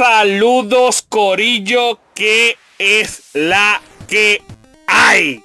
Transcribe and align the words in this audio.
Saludos, 0.00 1.04
Corillo, 1.06 2.00
que 2.14 2.56
es 2.78 3.20
la 3.34 3.82
que 4.08 4.40
hay. 4.86 5.42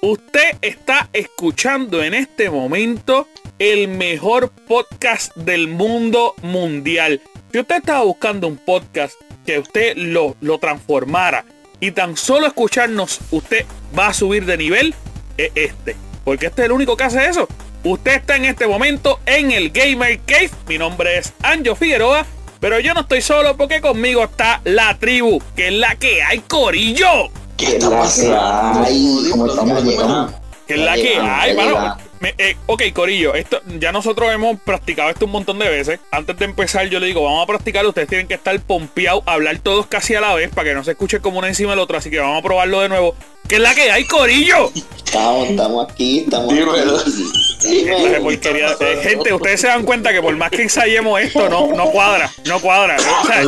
Usted 0.00 0.56
está 0.62 1.10
escuchando 1.12 2.02
en 2.02 2.14
este 2.14 2.48
momento 2.48 3.28
el 3.58 3.88
mejor 3.88 4.50
podcast 4.66 5.36
del 5.36 5.68
mundo 5.68 6.34
mundial. 6.40 7.20
Si 7.52 7.58
usted 7.58 7.76
estaba 7.76 8.02
buscando 8.02 8.48
un 8.48 8.56
podcast 8.56 9.12
que 9.44 9.58
usted 9.58 9.94
lo, 9.98 10.36
lo 10.40 10.56
transformara 10.56 11.44
y 11.78 11.90
tan 11.90 12.16
solo 12.16 12.46
escucharnos, 12.46 13.20
usted 13.30 13.66
va 13.96 14.06
a 14.06 14.14
subir 14.14 14.46
de 14.46 14.56
nivel, 14.56 14.94
es 15.36 15.52
este. 15.54 15.96
Porque 16.24 16.46
este 16.46 16.62
es 16.62 16.66
el 16.66 16.72
único 16.72 16.96
que 16.96 17.04
hace 17.04 17.26
eso. 17.26 17.46
Usted 17.84 18.12
está 18.12 18.36
en 18.36 18.46
este 18.46 18.66
momento 18.66 19.20
en 19.26 19.52
el 19.52 19.68
Gamer 19.68 20.18
Cave. 20.20 20.50
Mi 20.66 20.78
nombre 20.78 21.18
es 21.18 21.34
Anjo 21.42 21.76
Figueroa. 21.76 22.26
Pero 22.60 22.80
yo 22.80 22.92
no 22.94 23.00
estoy 23.00 23.22
solo 23.22 23.56
porque 23.56 23.80
conmigo 23.80 24.24
está 24.24 24.60
la 24.64 24.98
tribu, 24.98 25.40
que 25.54 25.68
es 25.68 25.74
la 25.74 25.94
que 25.94 26.22
hay, 26.22 26.40
Corillo. 26.40 27.30
¿Qué 27.56 27.76
está 27.76 27.90
pasando? 27.90 28.84
¿Cómo 29.30 29.46
estamos? 29.46 29.78
¿Cómo 29.78 29.90
estamos? 29.90 30.32
Que 30.66 30.74
es 30.74 30.80
la 30.80 30.94
que 30.94 31.16
hay, 31.18 31.56
mano. 31.56 31.96
Me- 32.20 32.34
eh, 32.38 32.56
ok, 32.66 32.82
Corillo, 32.92 33.34
esto 33.34 33.60
ya 33.78 33.92
nosotros 33.92 34.32
hemos 34.32 34.58
practicado 34.60 35.10
esto 35.10 35.26
un 35.26 35.30
montón 35.32 35.58
de 35.58 35.68
veces. 35.68 36.00
Antes 36.10 36.36
de 36.38 36.44
empezar, 36.46 36.86
yo 36.88 36.98
le 37.00 37.06
digo, 37.06 37.22
vamos 37.22 37.44
a 37.44 37.46
practicar. 37.46 37.86
Ustedes 37.86 38.08
tienen 38.08 38.26
que 38.26 38.34
estar 38.34 38.58
pompeados, 38.60 39.22
hablar 39.26 39.58
todos 39.60 39.86
casi 39.86 40.14
a 40.14 40.20
la 40.20 40.34
vez 40.34 40.50
para 40.50 40.68
que 40.68 40.74
no 40.74 40.82
se 40.84 40.92
escuche 40.92 41.20
como 41.20 41.38
uno 41.38 41.46
encima 41.46 41.70
del 41.70 41.78
otro. 41.80 41.96
Así 41.98 42.10
que 42.10 42.18
vamos 42.18 42.40
a 42.40 42.42
probarlo 42.42 42.80
de 42.80 42.88
nuevo. 42.88 43.14
Que 43.48 43.54
es 43.54 43.60
la 43.62 43.74
que 43.74 43.90
hay, 43.90 44.04
Corillo. 44.04 44.70
Estamos, 44.74 45.48
estamos 45.48 45.88
aquí, 45.90 46.18
estamos 46.20 46.52
Dímelo. 46.54 46.98
aquí. 46.98 48.18
Porquería. 48.22 48.76
Eh, 48.80 49.00
gente, 49.02 49.32
ustedes 49.32 49.60
se 49.60 49.66
dan 49.68 49.84
cuenta 49.84 50.12
que 50.12 50.20
por 50.20 50.36
más 50.36 50.50
que 50.50 50.62
ensayemos 50.62 51.20
esto, 51.20 51.48
no, 51.48 51.68
no 51.68 51.86
cuadra, 51.90 52.30
no 52.44 52.60
cuadra. 52.60 52.96
O 53.22 53.26
sea, 53.26 53.40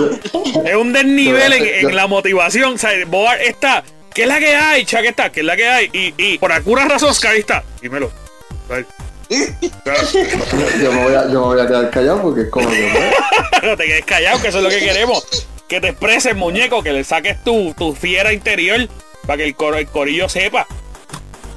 es 0.65 0.75
un 0.77 0.93
desnivel 0.93 1.53
en, 1.53 1.89
en 1.89 1.97
la 1.97 2.07
motivación. 2.07 2.75
O 2.75 2.79
sea, 2.79 2.91
Boar 3.07 3.41
está, 3.43 3.85
¿qué 4.15 4.23
es 4.23 4.29
la 4.29 4.39
que 4.39 4.55
hay? 4.55 4.83
Está, 4.83 5.31
¿qué 5.31 5.41
es 5.41 5.47
la 5.47 5.57
que 5.57 5.67
hay? 5.69 5.91
Y, 5.93 6.15
y 6.17 6.39
por 6.39 6.51
alguna 6.53 6.87
razón, 6.87 7.15
Sky 7.15 7.39
está. 7.39 7.63
Dímelo. 7.83 8.11
Ay. 8.71 8.87
Yo 10.83 10.93
me, 10.93 11.05
voy 11.05 11.15
a, 11.15 11.25
yo 11.25 11.31
me 11.41 11.47
voy 11.47 11.61
a 11.61 11.67
quedar 11.67 11.91
callado 11.91 12.23
porque 12.23 12.43
es 12.43 12.49
como 12.51 12.69
que. 12.69 12.91
¿no? 12.93 13.67
No 13.71 13.77
te 13.77 13.85
quedes 13.85 14.05
callado, 14.07 14.41
que 14.41 14.49
eso 14.49 14.59
es 14.59 14.65
lo 14.65 14.71
que 14.71 14.79
queremos. 14.81 15.23
Que 15.69 15.81
te 15.81 15.89
expreses, 15.89 16.35
muñeco, 16.35 16.83
que 16.83 16.93
le 16.93 17.05
saques 17.05 17.43
tu, 17.45 17.75
tu 17.75 17.95
fiera 17.95 18.33
interior 18.33 18.89
para 19.27 19.37
que 19.39 19.45
el, 19.45 19.55
cor- 19.55 19.77
el 19.77 19.87
corillo 19.87 20.29
sepa. 20.29 20.67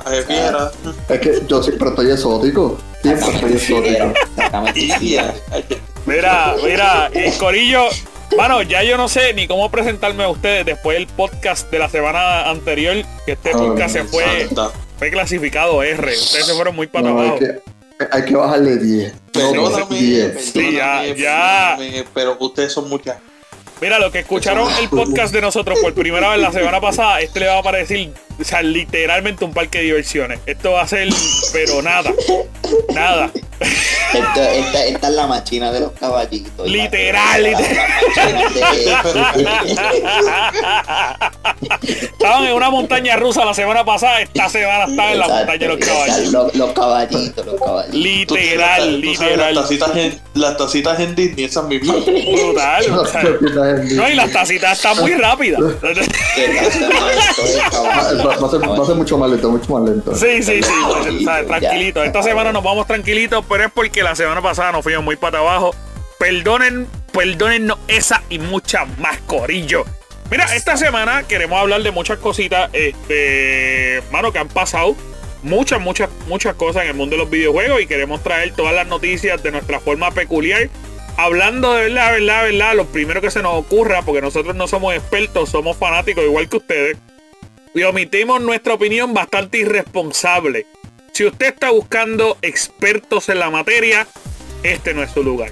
Ay, 0.06 0.22
fiera. 0.28 0.70
Es 1.10 1.20
que 1.20 1.42
yo 1.48 1.64
siempre 1.64 1.90
estoy 1.90 2.12
exótico. 2.12 2.78
Siempre 3.02 3.30
estoy 3.30 3.54
exótico. 3.54 4.14
Mira, 6.06 6.56
mira, 6.64 7.10
el 7.14 7.34
corillo. 7.38 7.86
Mano, 8.38 8.62
ya 8.64 8.84
yo 8.84 8.98
no 8.98 9.08
sé 9.08 9.34
ni 9.34 9.48
cómo 9.48 9.70
presentarme 9.72 10.24
a 10.24 10.30
ustedes 10.30 10.66
después 10.66 10.98
del 10.98 11.08
podcast 11.08 11.70
de 11.72 11.80
la 11.80 11.88
semana 11.90 12.50
anterior, 12.50 12.96
que 13.26 13.34
este 13.34 13.52
podcast 13.52 13.94
se 13.94 14.04
fue, 14.06 14.46
Santa. 14.48 14.72
Fue 14.98 15.12
clasificado 15.12 15.84
R. 15.84 16.12
Ustedes 16.12 16.46
se 16.46 16.54
fueron 16.54 16.76
muy 16.76 16.88
para 16.88 17.10
No, 17.10 17.20
hay, 17.20 17.40
que, 17.40 17.60
hay 18.12 18.26
que 18.26 18.36
bajarle 18.36 18.78
10. 18.78 19.14
Perdóname, 19.32 20.00
10. 20.00 20.46
Sí, 20.46 20.74
ya, 20.74 21.06
ya. 21.16 21.78
pero 22.14 22.38
ustedes 22.40 22.74
son 22.74 22.90
muchas. 22.90 23.18
Mira, 23.82 24.00
los 24.00 24.12
que 24.12 24.20
escucharon 24.20 24.72
el 24.80 24.88
podcast 24.88 25.34
de 25.34 25.42
nosotros 25.42 25.78
por 25.80 25.94
primera 25.94 26.30
vez 26.30 26.40
la 26.40 26.52
semana 26.52 26.80
pasada, 26.80 27.20
este 27.20 27.42
le 27.42 27.48
va 27.48 27.58
a 27.58 27.64
parecer, 27.64 28.12
o 28.40 28.44
sea, 28.44 28.62
literalmente 28.62 29.46
un 29.46 29.54
parque 29.54 29.80
de 29.80 29.84
diversiones. 29.86 30.40
Esto 30.46 30.72
va 30.74 30.82
a 30.84 30.88
ser, 30.88 31.08
pero 31.52 31.82
nada, 31.82 32.12
nada. 32.94 33.32
Esto- 34.14 34.42
esta, 34.44 34.86
esta 34.86 35.08
es 35.08 35.14
la 35.14 35.28
machina 35.28 35.72
de 35.72 35.80
los 35.82 35.92
caballitos. 35.94 36.68
Literal, 36.70 37.48
machina 37.52 37.88
Estaban 41.92 42.46
en 42.46 42.54
una 42.54 42.70
montaña 42.70 43.16
rusa 43.16 43.44
la 43.46 43.54
semana 43.54 43.84
pasada, 43.86 44.22
esta 44.22 44.50
semana 44.50 44.86
estaban 44.86 45.14
en 45.14 45.20
la 45.20 45.26
Exacto, 45.26 45.36
montaña 45.52 45.58
de 45.60 45.68
los 45.68 45.78
caballos. 45.88 46.32
Los, 46.32 46.56
los 46.56 46.72
caballitos, 46.74 47.46
los 47.46 47.60
caballitos. 47.62 47.96
Literal, 47.96 49.02
Tú 49.02 49.14
sabes, 49.16 49.30
literal. 49.30 49.56
Las 49.56 49.64
tacitas, 49.64 49.96
en, 49.98 50.22
las 50.34 50.58
tacitas 50.58 51.00
en 51.00 51.16
Disney, 51.16 51.46
esas 51.46 51.66
mismas. 51.66 52.06
Brutal. 52.06 52.92
o 52.92 53.06
sea, 53.06 53.24
no, 53.24 54.10
y 54.10 54.16
las 54.16 54.32
tacitas 54.32 54.78
están 54.78 54.98
muy 55.00 55.14
rápidas. 55.14 55.62
Va, 58.28 58.48
a 58.48 58.50
ser, 58.50 58.62
va 58.62 58.84
a 58.84 58.86
ser 58.86 58.96
mucho 58.96 59.18
más 59.18 59.30
lento, 59.30 59.50
mucho 59.50 59.74
más 59.74 59.90
lento. 59.90 60.16
Sí, 60.16 60.44
sí, 60.44 60.62
sí. 60.62 61.26
tranquilito. 61.48 62.04
Esta 62.04 62.24
semana 62.24 62.52
nos 62.52 62.64
vamos 62.64 62.88
tranquilitos, 62.88 63.44
pero 63.48 63.66
es 63.66 63.72
porque 63.72 64.04
la 64.04 64.16
semana 64.16 64.42
pasada 64.42 64.72
nos 64.72 64.84
fuimos 64.84 65.04
muy 65.04 65.16
para 65.16 65.40
abajo. 65.40 65.76
Perdonen, 66.20 66.88
perdónennos 67.12 67.78
esa 67.88 68.24
y 68.30 68.40
mucha 68.40 68.86
más 69.00 69.18
corillo. 69.28 69.86
Mira, 70.32 70.46
esta 70.56 70.78
semana 70.78 71.24
queremos 71.28 71.60
hablar 71.60 71.84
de 71.84 71.92
muchas 71.92 72.18
cositas, 72.18 72.70
este, 72.74 74.02
mano, 74.12 74.32
que 74.32 74.40
han 74.40 74.48
pasado. 74.48 74.96
Muchas, 75.44 75.82
muchas, 75.82 76.10
muchas 76.28 76.56
cosas 76.56 76.84
en 76.84 76.90
el 76.90 76.96
mundo 76.96 77.18
de 77.18 77.22
los 77.22 77.30
videojuegos 77.30 77.82
y 77.82 77.86
queremos 77.86 78.24
traer 78.24 78.54
todas 78.54 78.74
las 78.74 78.88
noticias 78.88 79.44
de 79.44 79.52
nuestra 79.52 79.80
forma 79.80 80.10
peculiar. 80.12 80.70
Hablando 81.18 81.74
de 81.74 81.84
verdad, 81.84 82.14
verdad, 82.14 82.44
verdad, 82.46 82.76
lo 82.76 82.86
primero 82.86 83.22
que 83.22 83.30
se 83.30 83.44
nos 83.44 83.54
ocurra, 83.54 84.02
porque 84.02 84.22
nosotros 84.22 84.56
no 84.56 84.68
somos 84.68 84.96
expertos, 84.96 85.50
somos 85.50 85.78
fanáticos 85.78 86.24
igual 86.24 86.50
que 86.50 86.58
ustedes. 86.58 86.98
Y 87.74 87.84
omitimos 87.84 88.42
nuestra 88.42 88.76
opinión 88.76 89.14
bastante 89.14 89.60
irresponsable. 89.60 90.68
Si 91.12 91.26
usted 91.26 91.48
está 91.48 91.72
buscando 91.72 92.38
expertos 92.42 93.30
en 93.30 93.40
la 93.40 93.50
materia, 93.50 94.08
este 94.64 94.94
no 94.94 95.04
es 95.04 95.12
su 95.12 95.24
lugar. 95.24 95.52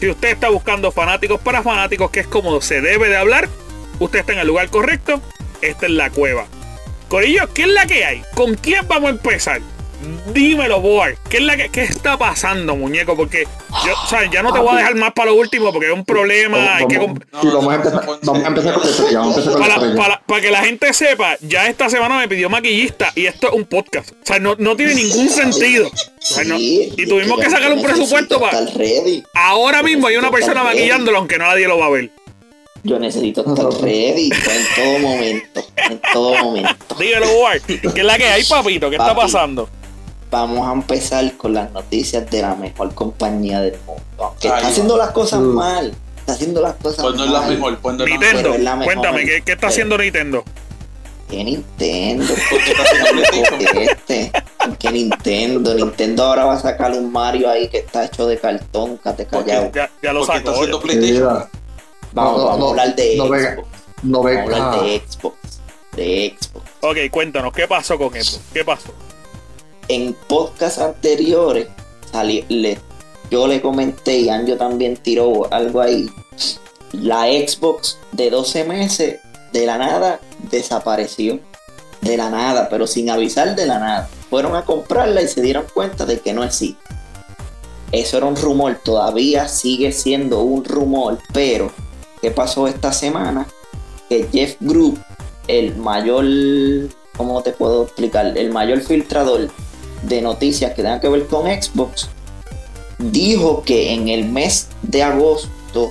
Si 0.00 0.08
usted 0.08 0.28
está 0.28 0.50
buscando 0.50 0.92
fanáticos 0.92 1.40
para 1.40 1.62
fanáticos, 1.62 2.10
que 2.10 2.20
es 2.20 2.26
como 2.26 2.60
se 2.60 2.80
debe 2.80 3.08
de 3.08 3.16
hablar, 3.16 3.48
usted 3.98 4.20
está 4.20 4.32
en 4.32 4.40
el 4.40 4.46
lugar 4.46 4.68
correcto. 4.68 5.22
Esta 5.62 5.86
es 5.86 5.92
la 5.92 6.10
cueva. 6.10 6.46
Corillo, 7.08 7.52
¿qué 7.54 7.62
es 7.62 7.68
la 7.68 7.86
que 7.86 8.04
hay? 8.04 8.22
¿Con 8.34 8.54
quién 8.56 8.86
vamos 8.88 9.08
a 9.08 9.12
empezar? 9.12 9.60
Dímelo, 10.32 10.80
Boar. 10.80 11.16
¿Qué 11.28 11.38
es 11.38 11.42
la 11.42 11.56
que 11.56 11.68
qué 11.70 11.82
está 11.82 12.18
pasando, 12.18 12.76
muñeco? 12.76 13.16
Porque 13.16 13.44
yo, 13.84 13.92
o 13.92 14.06
sea, 14.08 14.30
ya 14.30 14.42
no 14.42 14.52
te 14.52 14.58
voy 14.58 14.74
a 14.74 14.76
dejar 14.78 14.94
más 14.96 15.12
para 15.12 15.30
lo 15.30 15.36
último 15.36 15.72
porque 15.72 15.86
es 15.88 15.92
un 15.94 16.04
problema. 16.04 16.76
Hay 16.76 16.86
que 16.86 17.00
comp- 17.00 17.22
Vamos, 17.32 17.42
sí, 17.42 17.48
vamos 17.54 17.72
a 17.72 17.76
empezar, 17.76 18.06
vamos 18.22 18.44
a 18.44 18.48
empezar 18.48 18.74
con 18.74 18.82
la 18.84 18.90
estrella. 18.90 19.18
Vamos 19.18 19.36
a 19.36 19.38
empezar 19.40 19.52
con 19.52 19.60
la 19.62 19.66
para, 19.74 19.74
estrella. 19.86 20.02
para- 20.02 20.20
para 20.26 20.40
que 20.40 20.50
la 20.50 20.64
gente 20.64 20.92
sepa, 20.92 21.36
ya 21.40 21.66
esta 21.66 21.88
semana 21.88 22.18
me 22.18 22.28
pidió 22.28 22.50
maquillista 22.50 23.12
y 23.14 23.26
esto 23.26 23.48
es 23.48 23.54
un 23.54 23.64
podcast. 23.64 24.10
O 24.10 24.14
sea, 24.26 24.38
no, 24.38 24.54
no 24.58 24.76
tiene 24.76 24.94
ningún 24.94 25.28
sentido. 25.28 25.88
O 25.88 25.92
sea, 26.20 26.44
no- 26.44 26.56
Sí, 26.58 26.92
y 26.96 27.06
tuvimos 27.06 27.40
que 27.40 27.50
sacar 27.50 27.72
un 27.72 27.82
presupuesto 27.82 28.40
para... 28.40 28.58
Ahora 29.34 29.82
mismo 29.82 30.06
hay 30.08 30.16
una 30.16 30.30
persona 30.30 30.62
maquillándolo, 30.62 31.18
aunque 31.18 31.38
no 31.38 31.46
nadie 31.46 31.66
lo 31.66 31.78
va 31.78 31.86
a 31.86 31.90
ver. 31.90 32.10
Yo 32.82 33.00
necesito 33.00 33.40
estar 33.40 33.66
ready 33.82 34.30
en 34.30 34.66
todo 34.76 34.98
momento. 35.00 35.64
En 35.76 36.00
todo 36.12 36.34
momento. 36.44 36.94
Dígalo, 37.00 37.26
Ward. 37.40 37.62
¿Qué 37.62 37.80
es 37.82 38.04
la 38.04 38.16
que 38.16 38.24
hay, 38.26 38.44
papito? 38.44 38.88
¿Qué 38.90 38.96
está 38.96 39.14
pasando? 39.14 39.68
Vamos 40.36 40.68
a 40.68 40.72
empezar 40.72 41.34
con 41.38 41.54
las 41.54 41.72
noticias 41.72 42.30
de 42.30 42.42
la 42.42 42.54
mejor 42.54 42.92
compañía 42.94 43.60
del 43.62 43.78
mundo. 43.86 44.34
Que 44.38 44.48
Ay, 44.48 44.54
está 44.56 44.68
haciendo 44.68 44.96
las 44.98 45.10
cosas 45.12 45.40
Mm. 45.40 45.54
mal. 45.54 45.94
Está 46.18 46.32
haciendo 46.34 46.60
las 46.60 46.74
cosas 46.74 47.02
Pues 47.04 47.14
no 47.16 47.24
es 47.24 47.30
mal. 47.30 47.40
la 47.42 47.48
mejor, 47.48 47.78
pues 47.78 47.96
no 47.96 48.04
es 48.04 48.10
la 48.10 48.16
mejor. 48.18 48.24
Nintendo, 48.34 48.42
pero 48.50 48.54
es 48.54 48.60
la 48.64 48.76
mejor. 48.76 48.94
cuéntame, 48.94 49.24
¿qué, 49.24 49.42
qué 49.42 49.52
está 49.52 49.66
haciendo 49.68 49.96
Nintendo? 49.96 50.44
¿Qué 51.30 51.42
Nintendo? 51.42 52.34
¿Qué 53.72 53.84
este? 53.84 54.32
¿Qué 54.78 54.92
Nintendo? 54.92 55.74
Nintendo 55.74 56.24
ahora 56.24 56.44
va 56.44 56.52
a 56.54 56.60
sacar 56.60 56.92
un 56.92 57.10
Mario 57.10 57.48
ahí 57.48 57.68
que 57.68 57.78
está 57.78 58.04
hecho 58.04 58.26
de 58.26 58.38
cartón, 58.38 58.98
cate 58.98 59.24
Porque- 59.24 59.50
callado. 59.52 59.72
Ya, 59.74 59.90
ya 60.02 60.12
lo 60.12 60.24
sacó. 60.26 60.52
Vamos, 60.52 60.68
No, 62.12 62.22
no, 62.38 62.44
vamos 62.44 62.58
no, 62.58 62.66
a 62.66 62.70
hablar 62.70 62.94
de 62.94 63.16
no 63.16 63.24
Xbox. 63.24 63.38
venga. 63.42 63.56
no 64.02 64.22
Vamos 64.22 64.36
a 64.38 64.42
hablar 64.42 64.80
de 64.84 65.02
Xbox. 65.08 65.36
De 65.96 66.36
Xbox. 66.38 66.66
Ok, 66.82 66.96
cuéntanos, 67.10 67.52
¿qué 67.54 67.66
pasó 67.66 67.96
con 67.98 68.14
eso? 68.14 68.38
¿Qué 68.52 68.64
pasó? 68.64 68.92
En 69.88 70.14
podcasts 70.28 70.78
anteriores 70.78 71.68
yo 73.30 73.46
le 73.46 73.60
comenté 73.60 74.18
y 74.20 74.28
Anjo 74.28 74.56
también 74.56 74.96
tiró 74.96 75.52
algo 75.52 75.80
ahí. 75.80 76.08
La 76.92 77.24
Xbox 77.24 77.98
de 78.12 78.30
12 78.30 78.64
meses 78.64 79.20
de 79.52 79.66
la 79.66 79.76
nada 79.76 80.20
desapareció. 80.50 81.40
De 82.00 82.16
la 82.16 82.30
nada, 82.30 82.68
pero 82.68 82.86
sin 82.86 83.10
avisar 83.10 83.56
de 83.56 83.66
la 83.66 83.78
nada. 83.78 84.08
Fueron 84.30 84.54
a 84.54 84.64
comprarla 84.64 85.22
y 85.22 85.28
se 85.28 85.42
dieron 85.42 85.66
cuenta 85.74 86.06
de 86.06 86.20
que 86.20 86.32
no 86.32 86.44
existe. 86.44 86.80
Eso 87.92 88.16
era 88.16 88.26
un 88.26 88.36
rumor, 88.36 88.78
todavía 88.82 89.48
sigue 89.48 89.92
siendo 89.92 90.40
un 90.40 90.64
rumor, 90.64 91.18
pero 91.32 91.70
¿qué 92.20 92.30
pasó 92.30 92.66
esta 92.68 92.92
semana? 92.92 93.46
Que 94.08 94.28
Jeff 94.32 94.56
Group, 94.60 95.00
el 95.48 95.76
mayor, 95.76 96.24
¿cómo 97.16 97.42
te 97.42 97.52
puedo 97.52 97.84
explicar? 97.84 98.36
El 98.36 98.52
mayor 98.52 98.80
filtrador 98.80 99.48
de 100.02 100.22
noticias 100.22 100.72
que 100.74 100.82
tengan 100.82 101.00
que 101.00 101.08
ver 101.08 101.26
con 101.26 101.46
Xbox, 101.46 102.08
dijo 102.98 103.62
que 103.62 103.92
en 103.92 104.08
el 104.08 104.28
mes 104.28 104.68
de 104.82 105.02
agosto, 105.02 105.90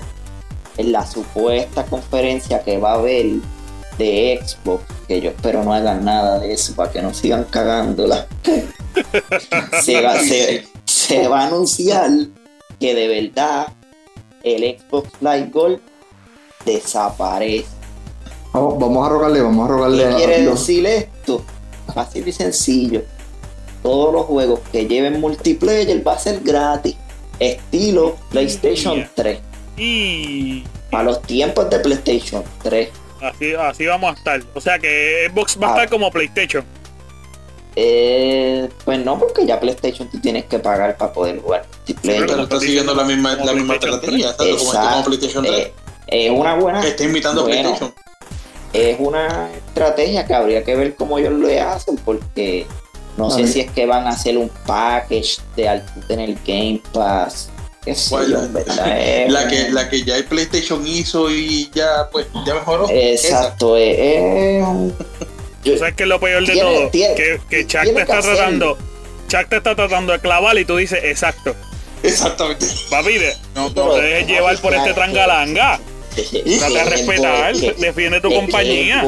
en 0.77 0.91
la 0.91 1.05
supuesta 1.05 1.85
conferencia 1.85 2.63
que 2.63 2.77
va 2.77 2.91
a 2.91 2.95
haber 2.95 3.25
de 3.97 4.39
Xbox, 4.43 4.83
que 5.07 5.21
yo 5.21 5.29
espero 5.29 5.63
no 5.63 5.73
hagan 5.73 6.03
nada 6.03 6.39
de 6.39 6.53
eso 6.53 6.75
para 6.75 6.91
que 6.91 7.01
no 7.01 7.13
sigan 7.13 7.45
cagándola, 7.45 8.27
se, 9.81 10.01
va, 10.01 10.19
se, 10.19 10.67
se 10.85 11.27
va 11.27 11.41
a 11.41 11.47
anunciar 11.47 12.09
que 12.79 12.93
de 12.93 13.07
verdad 13.07 13.67
el 14.43 14.77
Xbox 14.77 15.09
Live 15.21 15.49
Gold 15.51 15.79
desaparece. 16.65 17.67
Vamos, 18.53 18.79
vamos 18.79 19.05
a 19.05 19.09
rogarle, 19.09 19.41
vamos 19.41 19.65
a 19.65 19.73
rogarle 19.73 20.03
¿Qué 20.03 20.09
a 20.09 20.15
quiere 20.15 20.45
decir 20.45 20.85
esto? 20.85 21.43
Fácil 21.93 22.27
y 22.27 22.31
sencillo. 22.31 23.03
Todos 23.85 24.11
los 24.13 24.25
juegos 24.25 24.61
que 24.71 24.87
lleven 24.87 25.21
multiplayer 25.21 26.05
va 26.05 26.13
a 26.13 26.17
ser 26.19 26.39
gratis. 26.39 26.95
Estilo 27.39 28.15
PlayStation 28.31 28.95
Yeah. 28.95 29.11
3. 29.15 29.39
Y 29.77 30.63
Para 30.89 31.03
los 31.03 31.21
tiempos 31.21 31.69
de 31.69 31.77
PlayStation 31.79 32.43
3. 32.63 32.89
así, 33.21 33.53
así 33.53 33.85
vamos 33.85 34.15
a 34.15 34.17
estar. 34.17 34.41
O 34.55 34.59
sea 34.61 34.79
que 34.79 35.29
Xbox 35.31 35.57
va 35.61 35.67
a 35.67 35.69
Ah. 35.69 35.73
estar 35.75 35.89
como 35.89 36.09
PlayStation. 36.09 36.65
Eh, 37.75 38.69
pues 38.85 39.03
no, 39.05 39.19
porque 39.19 39.45
ya 39.45 39.59
PlayStation 39.59 40.09
tú 40.09 40.19
tienes 40.19 40.45
que 40.45 40.57
pagar 40.59 40.95
para 40.97 41.11
poder 41.13 41.39
jugar 41.41 41.65
multiplayer. 41.77 42.25
Pero 42.25 42.43
está 42.43 42.59
siguiendo 42.59 42.95
la 42.95 43.03
misma, 43.03 43.35
la 43.35 43.53
misma 43.53 43.73
estrategia, 43.75 44.29
exacto, 44.31 44.57
como 44.57 44.73
este. 44.73 45.03
PlayStation 45.05 45.43
3. 45.43 45.57
Eh, 45.59 45.73
es 46.07 46.31
una 46.31 46.55
buena 46.55 46.81
que 46.81 46.87
está 46.87 47.03
imitando 47.03 47.41
a. 47.41 47.45
PlayStation. 47.45 47.93
es 48.73 48.95
una 48.99 49.49
estrategia 49.53 50.25
que 50.25 50.33
habría 50.33 50.63
que 50.63 50.75
ver 50.75 50.95
cómo 50.95 51.17
ellos 51.19 51.33
lo 51.33 51.47
hacen 51.69 51.95
porque 51.97 52.65
no 53.17 53.27
A 53.27 53.31
sé 53.31 53.43
ver. 53.43 53.47
si 53.51 53.59
es 53.61 53.71
que 53.71 53.85
van 53.85 54.05
a 54.07 54.09
hacer 54.09 54.37
un 54.37 54.49
package 54.65 55.37
de 55.55 55.69
al- 55.69 55.85
tener 56.07 56.35
Game 56.45 56.81
Pass 56.93 57.49
qué 57.83 57.93
sé 57.95 58.15
Bueno, 58.15 58.29
yo, 58.29 58.43
en 58.45 58.53
verdad, 58.53 58.99
es 58.99 59.31
La 59.31 59.47
que, 59.47 59.69
la 59.69 59.89
que 59.89 60.03
ya 60.03 60.15
el 60.17 60.25
PlayStation 60.25 60.85
hizo 60.87 61.29
y 61.29 61.69
ya, 61.73 62.09
pues, 62.11 62.25
ya 62.45 62.55
mejoró. 62.55 62.87
exacto 62.89 63.77
es, 63.77 64.63
un- 64.63 64.95
yo- 65.63 65.73
¿Tú 65.73 65.77
sabes 65.79 65.95
que 65.95 66.03
es 66.03 66.09
lo 66.09 66.19
peor 66.19 66.45
de 66.45 66.53
Tiene- 66.53 66.61
todo? 66.77 66.89
tiene- 66.89 67.15
que 67.15 67.39
que 67.49 67.67
Chuck 67.67 67.83
te 67.83 68.01
está 68.01 68.21
tratando. 68.21 68.77
Chuck 69.27 69.49
te 69.49 69.57
está 69.57 69.75
tratando 69.75 70.13
de 70.13 70.19
clavar 70.19 70.57
y 70.57 70.65
tú 70.65 70.77
dices, 70.77 70.99
exacto. 71.03 71.55
Exactamente. 72.03 72.67
Papi, 72.89 73.17
de- 73.17 73.33
no, 73.55 73.69
no 73.69 73.73
Pero, 73.73 73.93
te 73.95 74.01
dejes 74.01 74.27
llevar 74.27 74.57
por 74.59 74.73
este 74.75 74.93
trangalanga. 74.93 75.79
Trata 76.15 76.29
Trata 76.59 76.73
de 76.73 76.83
respetar, 76.89 77.55
defiende 77.55 78.21
tu 78.21 78.31
compañía. 78.33 79.03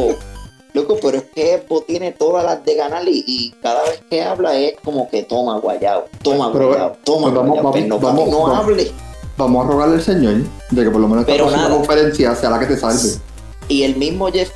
Loco, 0.77 0.97
pero 1.01 1.17
es 1.17 1.23
que 1.33 1.53
Evo 1.55 1.81
tiene 1.81 2.11
todas 2.11 2.45
las 2.45 2.63
de 2.63 2.75
ganar 2.75 3.07
y, 3.07 3.23
y 3.27 3.49
cada 3.61 3.83
vez 3.83 4.01
que 4.09 4.21
habla 4.23 4.57
es 4.57 4.75
como 4.83 5.09
que 5.09 5.23
toma 5.23 5.57
guayao, 5.59 6.05
toma 6.23 6.51
Pero, 6.53 6.67
guayao, 6.67 6.97
toma 7.03 7.21
pues 7.23 7.33
vamos- 7.33 7.47
guayao, 7.61 7.63
vamos- 7.63 7.73
pero 7.73 7.87
no, 7.87 7.99
vamos- 7.99 8.29
no 8.29 8.41
vamos. 8.43 8.57
hable. 8.59 8.91
Vamos 9.37 9.65
a 9.65 9.69
rogarle 9.69 9.95
al 9.95 10.01
Señor 10.03 10.35
de 10.71 10.83
que 10.83 10.89
por 10.89 11.01
lo 11.01 11.07
menos 11.07 11.21
esta 11.23 11.33
Pero 11.33 11.49
nada. 11.51 11.69
conferencia 11.69 12.35
sea 12.35 12.49
la 12.49 12.59
que 12.59 12.65
te 12.67 12.77
salve. 12.77 13.19
Y 13.67 13.83
el 13.83 13.95
mismo 13.97 14.31
Jeff 14.31 14.49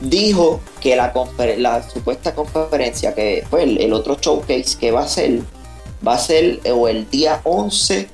dijo 0.00 0.60
que 0.80 0.96
la, 0.96 1.12
la 1.58 1.88
supuesta 1.88 2.34
conferencia, 2.34 3.14
que 3.14 3.44
fue 3.50 3.64
el, 3.64 3.78
el 3.80 3.92
otro 3.92 4.16
showcase 4.20 4.76
que 4.78 4.90
va 4.90 5.02
a 5.02 5.08
ser, 5.08 5.40
va 6.06 6.14
a 6.14 6.18
ser 6.18 6.60
o 6.72 6.88
el 6.88 7.08
día 7.10 7.40
11 7.44 8.08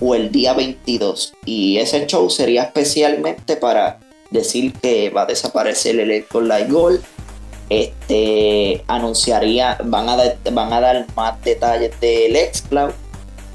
o 0.00 0.14
el 0.14 0.30
día 0.30 0.54
22. 0.54 1.32
Y 1.44 1.78
ese 1.78 2.06
show 2.06 2.28
sería 2.30 2.62
especialmente 2.64 3.56
para 3.56 3.98
decir 4.30 4.72
que 4.74 5.10
va 5.10 5.22
a 5.22 5.26
desaparecer 5.26 5.98
el 6.00 6.24
Xbox 6.24 6.44
Live 6.46 6.66
Gold. 6.70 7.00
Este 7.68 8.82
anunciaría, 8.88 9.78
van 9.84 10.08
a, 10.08 10.16
dar- 10.16 10.36
van 10.52 10.72
a 10.72 10.80
dar 10.80 11.06
más 11.14 11.40
detalles 11.44 11.92
del 12.00 12.36
Xcloud 12.52 12.90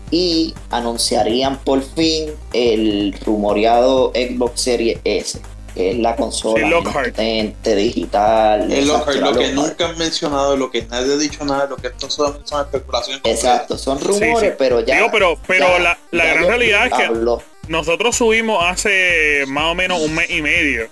y 0.09 0.53
anunciarían 0.69 1.57
por 1.59 1.81
fin 1.83 2.31
el 2.53 3.13
rumoreado 3.25 4.11
Xbox 4.15 4.61
Series 4.61 4.99
S, 5.03 5.41
que 5.73 5.91
es 5.91 5.97
la 5.99 6.15
consola 6.15 6.79
potente, 6.81 7.75
digital. 7.75 8.71
Es 8.71 8.85
lo, 8.87 9.03
que 9.05 9.15
Lockhart. 9.15 9.51
nunca 9.53 9.89
han 9.89 9.97
mencionado, 9.97 10.55
lo 10.55 10.71
que 10.71 10.83
nadie 10.83 11.13
ha 11.13 11.17
dicho 11.17 11.43
nada, 11.43 11.65
lo 11.65 11.75
que 11.75 11.87
esto 11.87 12.09
solamente 12.09 12.47
son 12.47 12.61
especulaciones. 12.61 13.21
Exacto, 13.25 13.77
son 13.77 13.99
rumores, 13.99 14.39
Sí, 14.39 14.45
sí. 14.47 14.51
pero 14.57 14.79
ya. 14.79 14.95
Digo, 14.95 15.09
pero, 15.11 15.37
pero 15.45 15.67
ya- 15.67 15.79
la, 15.79 15.97
la 16.11 16.23
ya 16.23 16.33
gran 16.35 16.47
realidad 16.47 16.87
es 16.87 16.93
que 16.93 17.03
habló. 17.03 17.41
Nosotros 17.67 18.15
subimos 18.15 18.63
hace 18.63 19.45
más 19.47 19.65
o 19.65 19.75
menos 19.75 20.01
un 20.01 20.13
mes 20.13 20.29
y 20.29 20.41
medio 20.41 20.87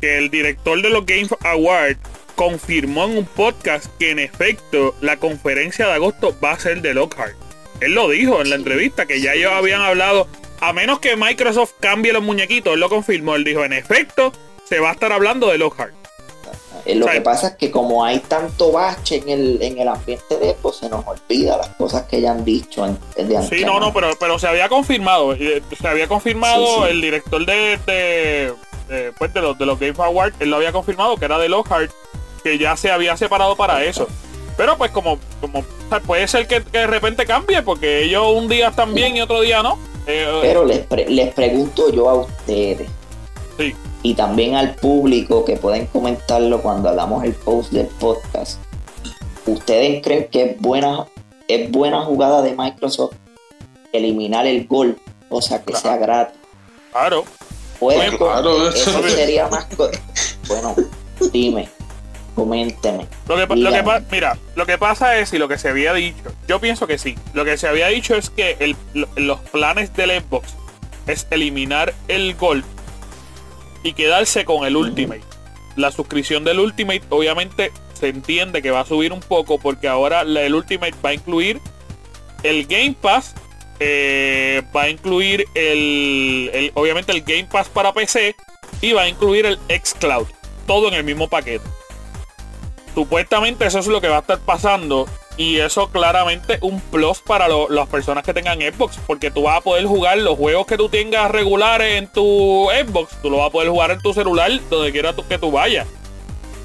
que 0.00 0.18
el 0.18 0.30
director 0.30 0.80
de 0.80 0.90
los 0.90 1.06
Game 1.06 1.28
Awards 1.40 1.98
confirmó 2.34 3.06
en 3.06 3.18
un 3.18 3.24
podcast 3.24 3.86
que 3.98 4.10
en 4.10 4.18
efecto 4.18 4.94
la 5.00 5.16
conferencia 5.16 5.86
de 5.86 5.94
agosto 5.94 6.36
va 6.42 6.52
a 6.52 6.60
ser 6.60 6.82
de 6.82 6.94
Lockhart. 6.94 7.34
Él 7.80 7.94
lo 7.94 8.08
dijo 8.08 8.40
en 8.40 8.50
la 8.50 8.56
entrevista 8.56 9.06
que 9.06 9.20
ya 9.20 9.34
ellos 9.34 9.52
habían 9.52 9.80
hablado, 9.80 10.28
a 10.60 10.72
menos 10.72 11.00
que 11.00 11.16
Microsoft 11.16 11.72
cambie 11.80 12.12
los 12.12 12.22
muñequitos, 12.22 12.74
él 12.74 12.80
lo 12.80 12.88
confirmó, 12.88 13.36
él 13.36 13.44
dijo, 13.44 13.64
en 13.64 13.72
efecto, 13.72 14.32
se 14.64 14.80
va 14.80 14.90
a 14.90 14.92
estar 14.92 15.12
hablando 15.12 15.50
de 15.50 15.58
Lockhart. 15.58 16.05
Eh, 16.86 16.94
Lo 16.94 17.06
que 17.06 17.20
pasa 17.20 17.48
es 17.48 17.54
que 17.56 17.70
como 17.70 18.04
hay 18.04 18.20
tanto 18.20 18.70
bache 18.72 19.16
en 19.16 19.28
el, 19.28 19.58
en 19.62 19.78
el 19.78 19.88
ambiente 19.88 20.36
de 20.38 20.54
Xbox, 20.54 20.76
se 20.78 20.88
nos 20.88 21.04
olvida 21.06 21.56
las 21.56 21.68
cosas 21.70 22.04
que 22.04 22.20
ya 22.20 22.30
han 22.30 22.44
dicho 22.44 22.86
en, 22.86 22.96
de 23.16 23.42
Sí, 23.42 23.64
no, 23.64 23.80
no, 23.80 23.92
pero, 23.92 24.10
pero 24.20 24.38
se 24.38 24.46
había 24.46 24.68
confirmado. 24.68 25.32
eh, 25.34 25.62
Se 25.80 25.88
había 25.88 26.06
confirmado 26.06 26.64
Sí, 26.64 26.72
sí. 26.84 26.90
el 26.90 27.00
director 27.00 27.44
de, 27.44 27.78
de, 27.86 28.52
de, 28.88 29.12
pues, 29.18 29.34
de 29.34 29.40
los, 29.42 29.58
de 29.58 29.66
los 29.66 29.78
Game 29.80 29.94
Awards, 29.98 30.36
él 30.40 30.50
lo 30.50 30.56
había 30.56 30.70
confirmado 30.72 31.16
que 31.16 31.24
era 31.24 31.38
de 31.38 31.48
Lockhart, 31.48 31.90
que 32.44 32.56
ya 32.58 32.76
se 32.76 32.90
había 32.92 33.16
separado 33.16 33.56
para 33.56 33.82
eso. 33.84 34.06
Pero 34.56 34.78
pues 34.78 34.90
como, 34.90 35.18
como 35.40 35.64
puede 36.06 36.26
ser 36.28 36.46
que, 36.46 36.62
que 36.62 36.78
de 36.78 36.86
repente 36.86 37.26
cambie, 37.26 37.62
porque 37.62 38.04
ellos 38.04 38.24
un 38.34 38.48
día 38.48 38.68
están 38.68 38.94
bien 38.94 39.14
y 39.16 39.20
otro 39.20 39.40
día 39.42 39.62
no. 39.62 39.78
Eh, 40.06 40.38
Pero 40.40 40.64
les, 40.64 40.86
pre- 40.86 41.10
les 41.10 41.34
pregunto 41.34 41.92
yo 41.92 42.08
a 42.08 42.14
ustedes 42.14 42.88
Sí. 43.58 43.74
Y 44.06 44.14
también 44.14 44.54
al 44.54 44.76
público 44.76 45.44
que 45.44 45.56
pueden 45.56 45.86
comentarlo 45.86 46.62
cuando 46.62 46.88
hagamos 46.90 47.24
el 47.24 47.32
post 47.34 47.72
del 47.72 47.86
podcast. 47.88 48.60
¿Ustedes 49.46 50.00
creen 50.00 50.28
que 50.30 50.44
es 50.44 50.60
buena, 50.60 51.06
es 51.48 51.68
buena 51.72 52.02
jugada 52.02 52.40
de 52.40 52.54
Microsoft 52.54 53.14
eliminar 53.92 54.46
el 54.46 54.64
gol? 54.68 54.96
O 55.28 55.42
sea, 55.42 55.58
que 55.58 55.72
Claro. 55.72 55.80
sea 55.82 55.96
gratis. 55.96 56.38
claro. 56.92 57.24
Pues 57.80 58.10
co- 58.12 58.26
claro, 58.28 58.68
eso 58.68 59.08
sería 59.08 59.48
más... 59.48 59.66
Bueno, 60.46 60.76
dime, 61.32 61.68
coménteme. 62.36 63.08
Lo 63.26 63.34
que, 63.34 63.56
lo 63.56 63.70
mira, 64.12 64.38
lo 64.54 64.66
que 64.66 64.78
pasa 64.78 65.18
es, 65.18 65.32
y 65.32 65.38
lo 65.38 65.48
que 65.48 65.58
se 65.58 65.68
había 65.68 65.92
dicho, 65.94 66.22
yo 66.46 66.60
pienso 66.60 66.86
que 66.86 66.96
sí. 66.96 67.16
Lo 67.34 67.44
que 67.44 67.58
se 67.58 67.66
había 67.66 67.88
dicho 67.88 68.14
es 68.14 68.30
que 68.30 68.56
el- 68.60 68.76
los 69.16 69.40
planes 69.40 69.92
del 69.94 70.10
Xbox 70.22 70.54
es 71.08 71.26
eliminar 71.30 71.92
el 72.06 72.36
Gold 72.36 72.64
y 73.86 73.92
quedarse 73.92 74.44
con 74.44 74.66
el 74.66 74.76
Ultimate. 74.76 75.22
La 75.76 75.90
suscripción 75.90 76.44
del 76.44 76.60
Ultimate, 76.60 77.02
obviamente, 77.10 77.72
se 77.94 78.08
entiende 78.08 78.62
que 78.62 78.70
va 78.70 78.80
a 78.80 78.84
subir 78.86 79.12
un 79.12 79.20
poco 79.20 79.58
porque 79.58 79.88
ahora 79.88 80.22
el 80.22 80.54
Ultimate 80.54 80.94
va 81.04 81.10
a 81.10 81.14
incluir 81.14 81.60
el 82.42 82.66
Game 82.66 82.94
Pass, 83.00 83.34
eh, 83.80 84.62
va 84.74 84.82
a 84.84 84.88
incluir 84.88 85.46
el, 85.54 86.50
el- 86.52 86.70
obviamente 86.74 87.12
el 87.12 87.22
Game 87.22 87.44
Pass 87.50 87.68
para 87.68 87.92
PC 87.92 88.34
y 88.80 88.92
va 88.92 89.02
a 89.02 89.08
incluir 89.08 89.46
el 89.46 89.58
xCloud. 89.68 90.26
Todo 90.66 90.88
en 90.88 90.94
el 90.94 91.04
mismo 91.04 91.28
paquete 91.28 91.64
supuestamente 92.94 93.66
eso 93.66 93.78
es 93.78 93.86
lo 93.88 94.00
que 94.00 94.08
va 94.08 94.16
a 94.16 94.20
estar 94.20 94.38
pasando 94.40 95.06
y 95.38 95.58
eso 95.58 95.90
claramente 95.90 96.58
un 96.62 96.80
plus 96.80 97.18
para 97.20 97.46
lo- 97.48 97.68
las 97.68 97.88
personas 97.88 98.24
que 98.24 98.32
tengan 98.32 98.58
Xbox 98.60 98.96
porque 99.06 99.30
tú 99.30 99.42
vas 99.42 99.58
a 99.58 99.60
poder 99.60 99.84
jugar 99.84 100.16
los 100.18 100.36
juegos 100.38 100.66
que 100.66 100.76
tú 100.78 100.88
tengas 100.88 101.30
regulares 101.30 101.98
en 101.98 102.06
tu 102.08 102.68
Xbox 102.70 103.20
tú 103.20 103.28
lo 103.30 103.38
vas 103.38 103.48
a 103.48 103.50
poder 103.50 103.68
jugar 103.68 103.90
en 103.90 104.00
tu 104.00 104.14
celular 104.14 104.50
donde 104.70 104.92
quiera 104.92 105.12
tú- 105.14 105.26
que 105.28 105.38
tú 105.38 105.50
vayas. 105.50 105.86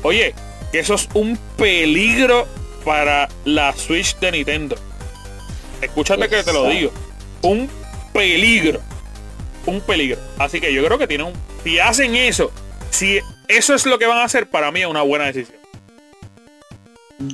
Oye 0.03 0.33
que 0.71 0.79
eso 0.79 0.93
es 0.93 1.09
un 1.13 1.37
peligro 1.57 2.47
para 2.85 3.27
la 3.45 3.73
Switch 3.73 4.17
de 4.19 4.31
Nintendo. 4.31 4.75
Escúchate 5.81 6.29
que 6.29 6.43
te 6.43 6.53
lo 6.53 6.67
digo. 6.69 6.91
Un 7.41 7.69
peligro. 8.13 8.79
Un 9.65 9.81
peligro. 9.81 10.17
Así 10.39 10.61
que 10.61 10.73
yo 10.73 10.83
creo 10.85 10.97
que 10.97 11.07
tienen 11.07 11.27
un 11.27 11.33
si 11.63 11.77
hacen 11.79 12.15
eso 12.15 12.51
si 12.89 13.19
eso 13.47 13.73
es 13.75 13.85
lo 13.85 13.99
que 13.99 14.05
van 14.07 14.17
a 14.19 14.23
hacer 14.23 14.49
para 14.49 14.71
mí 14.71 14.81
es 14.81 14.87
una 14.87 15.01
buena 15.01 15.25
decisión 15.25 15.59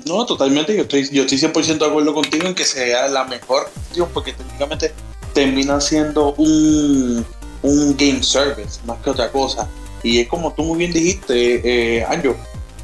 No, 0.06 0.26
totalmente. 0.26 0.76
Yo 0.76 0.84
estoy, 0.84 1.10
yo 1.10 1.24
estoy 1.24 1.38
100% 1.38 1.78
de 1.78 1.86
acuerdo 1.86 2.14
contigo 2.14 2.48
en 2.48 2.56
que 2.56 2.64
sea 2.64 3.08
la 3.08 3.24
mejor 3.24 3.70
porque 4.14 4.34
técnicamente 4.34 4.94
termina 5.34 5.80
siendo 5.82 6.34
un, 6.34 7.26
un 7.64 7.98
game 7.98 8.24
service 8.24 8.80
más 8.86 9.00
que 9.02 9.10
otra 9.10 9.32
cosa. 9.32 9.68
Y 10.04 10.20
es 10.20 10.28
como 10.28 10.54
tú 10.54 10.64
muy 10.64 10.78
bien 10.78 10.94
dijiste, 10.94 11.98
eh, 11.98 12.06
Anjo, 12.06 12.36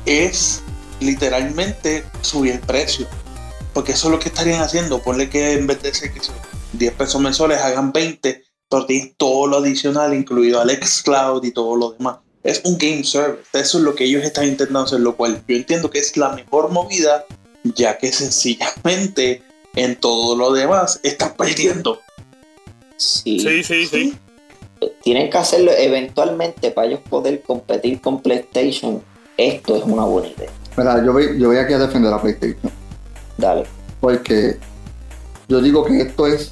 es 0.05 0.61
literalmente 0.99 2.03
subir 2.21 2.53
el 2.53 2.59
precio. 2.59 3.07
Porque 3.73 3.93
eso 3.93 4.07
es 4.07 4.11
lo 4.11 4.19
que 4.19 4.29
estarían 4.29 4.61
haciendo. 4.61 5.01
Ponle 5.01 5.29
que 5.29 5.53
en 5.53 5.67
vez 5.67 5.81
de 5.81 5.93
ser 5.93 6.13
que 6.13 6.19
son 6.21 6.35
10 6.73 6.93
pesos 6.93 7.21
mensuales 7.21 7.59
hagan 7.59 7.91
20, 7.91 8.43
pero 8.69 8.85
tienes 8.85 9.15
todo 9.17 9.47
lo 9.47 9.57
adicional, 9.57 10.13
incluido 10.13 10.59
al 10.59 10.69
xCloud 10.69 11.43
y 11.43 11.51
todo 11.51 11.75
lo 11.75 11.91
demás. 11.91 12.17
Es 12.43 12.61
un 12.65 12.77
game 12.77 13.03
service. 13.03 13.43
Eso 13.53 13.77
es 13.77 13.83
lo 13.83 13.95
que 13.95 14.05
ellos 14.05 14.23
están 14.23 14.45
intentando 14.45 14.81
hacer, 14.81 14.99
lo 14.99 15.15
cual 15.15 15.41
yo 15.47 15.55
entiendo 15.55 15.89
que 15.89 15.99
es 15.99 16.15
la 16.17 16.29
mejor 16.35 16.71
movida, 16.71 17.25
ya 17.63 17.97
que 17.97 18.11
sencillamente 18.11 19.41
en 19.75 19.95
todo 19.95 20.35
lo 20.35 20.51
demás 20.51 20.99
están 21.03 21.35
perdiendo. 21.35 21.99
Sí, 22.97 23.39
sí 23.39 23.63
sí 23.63 23.87
sí 23.87 24.17
tienen 25.01 25.29
que 25.29 25.37
hacerlo 25.37 25.71
eventualmente 25.71 26.71
para 26.71 26.87
ellos 26.87 26.99
poder 27.09 27.41
competir 27.41 28.01
con 28.01 28.21
PlayStation. 28.21 29.01
Esto 29.37 29.75
es 29.75 29.83
una 29.83 30.03
buena 30.03 30.29
idea. 30.29 30.49
Mira, 30.77 31.03
yo 31.03 31.13
voy, 31.13 31.39
yo 31.39 31.47
voy 31.49 31.57
aquí 31.57 31.73
a 31.73 31.79
defender 31.79 32.13
a 32.13 32.21
PlayStation. 32.21 32.71
Dale. 33.37 33.63
Porque 33.99 34.57
yo 35.47 35.61
digo 35.61 35.83
que 35.85 36.01
esto 36.01 36.27
es 36.27 36.51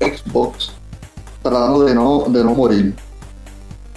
Xbox 0.00 0.72
tratando 1.42 1.84
de 1.84 1.94
no, 1.94 2.24
de 2.28 2.44
no 2.44 2.54
morir. 2.54 2.94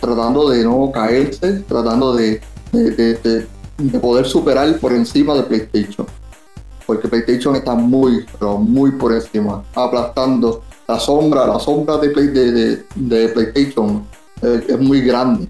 Tratando 0.06 0.50
de 0.50 0.64
no 0.64 0.92
caerse, 0.94 1.64
tratando 1.68 2.14
de, 2.16 2.42
de, 2.72 2.92
de- 2.92 3.14
de- 3.16 3.48
de 3.78 4.00
poder 4.00 4.26
superar 4.26 4.78
por 4.80 4.94
encima 4.94 5.34
de 5.34 5.44
PlayStation. 5.44 6.08
Porque 6.86 7.08
PlayStation 7.08 7.56
está 7.56 7.74
muy, 7.74 8.26
pero 8.40 8.58
muy 8.58 8.92
por 8.92 9.12
encima, 9.14 9.64
aplastando 9.74 10.62
la 10.88 11.00
sombra, 11.00 11.48
la 11.48 11.60
sombra 11.60 11.98
de, 11.98 12.10
Play- 12.10 12.28
de, 12.28 12.52
de- 12.52 12.86
de 12.96 13.30
PlayStation 13.30 14.06
eh, 14.42 14.64
es 14.70 14.80
muy 14.80 15.02
grande 15.02 15.48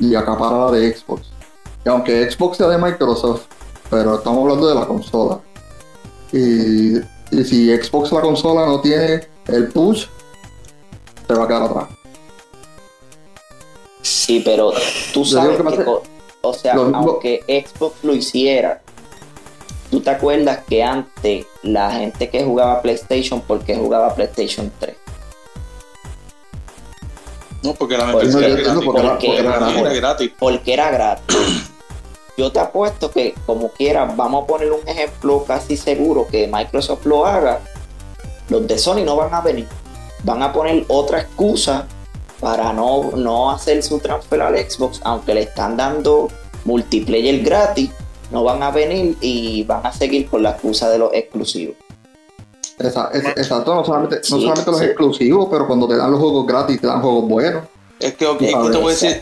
y 0.00 0.14
acapara 0.14 0.66
la 0.66 0.70
de 0.72 0.96
Xbox. 0.96 1.30
Y 1.84 1.88
aunque 1.88 2.30
Xbox 2.30 2.56
sea 2.56 2.68
de 2.68 2.78
Microsoft, 2.78 3.42
pero 3.90 4.14
estamos 4.16 4.42
hablando 4.42 4.68
de 4.68 4.74
la 4.74 4.86
consola. 4.86 5.40
Y 6.32 6.94
si 7.44 7.68
Xbox 7.76 8.10
la 8.12 8.20
consola 8.22 8.64
no 8.66 8.80
tiene 8.80 9.20
el 9.48 9.68
push, 9.68 10.06
se 11.28 11.34
va 11.34 11.44
a 11.44 11.46
quedar 11.48 11.62
atrás. 11.64 11.88
Sí, 14.02 14.42
pero 14.44 14.72
tú 15.14 15.24
sabes 15.24 15.56
que 15.58 15.84
o 16.44 16.52
sea, 16.52 16.74
lo 16.74 16.84
mismo- 16.86 16.98
aunque 16.98 17.64
Xbox 17.66 18.02
lo 18.02 18.14
hiciera, 18.14 18.82
tú 19.90 20.00
te 20.00 20.10
acuerdas 20.10 20.60
que 20.68 20.82
antes 20.82 21.46
la 21.62 21.92
gente 21.92 22.28
que 22.28 22.42
jugaba 22.44 22.82
PlayStation, 22.82 23.40
porque 23.40 23.76
jugaba 23.76 24.14
PlayStation 24.14 24.70
3? 24.80 24.96
No, 27.62 27.74
porque 27.74 27.94
Pues 27.96 28.34
no, 28.34 28.40
era 28.40 28.74
porque 28.74 28.96
era- 29.00 29.12
porque 29.12 29.36
era 29.38 29.38
Era 29.56 29.58
gratis. 29.70 30.00
gratis. 30.00 30.32
Porque 30.38 30.72
era 30.74 30.90
gratis. 30.90 31.36
Yo 32.36 32.50
te 32.50 32.58
apuesto 32.58 33.10
que, 33.10 33.34
como 33.46 33.68
quiera, 33.68 34.04
vamos 34.16 34.42
a 34.42 34.46
poner 34.46 34.72
un 34.72 34.86
ejemplo 34.88 35.44
casi 35.44 35.76
seguro 35.76 36.26
que 36.26 36.48
Microsoft 36.52 37.04
lo 37.06 37.24
haga. 37.26 37.60
Los 38.48 38.66
de 38.66 38.78
Sony 38.78 39.04
no 39.04 39.14
van 39.16 39.32
a 39.32 39.40
venir. 39.42 39.68
Van 40.24 40.42
a 40.42 40.52
poner 40.52 40.84
otra 40.88 41.20
excusa 41.20 41.86
para 42.42 42.72
no, 42.72 43.12
no 43.14 43.52
hacer 43.52 43.84
su 43.84 44.00
transfer 44.00 44.42
al 44.42 44.58
Xbox, 44.58 45.00
aunque 45.04 45.32
le 45.32 45.42
están 45.42 45.76
dando 45.76 46.28
multiplayer 46.64 47.40
gratis. 47.44 47.90
No 48.32 48.42
van 48.42 48.64
a 48.64 48.72
venir 48.72 49.16
y 49.20 49.62
van 49.62 49.86
a 49.86 49.92
seguir 49.92 50.28
con 50.28 50.42
la 50.42 50.50
excusa 50.50 50.90
de 50.90 50.98
los 50.98 51.14
exclusivos. 51.14 51.76
Exacto, 52.80 53.74
no 53.76 53.84
solamente, 53.84 54.16
no 54.16 54.22
Sí, 54.24 54.30
solamente 54.30 54.70
los 54.72 54.80
sí. 54.80 54.86
exclusivos, 54.86 55.48
pero 55.52 55.68
cuando 55.68 55.86
te 55.86 55.96
dan 55.96 56.10
los 56.10 56.18
juegos 56.18 56.44
gratis, 56.44 56.80
te 56.80 56.86
dan 56.88 57.00
juegos 57.00 57.28
buenos. 57.28 57.62
Es 58.00 58.14
que, 58.14 58.24
es 58.24 58.38
te 58.38 58.54
voy 58.56 58.86
a 58.86 58.88
decir, 58.88 59.20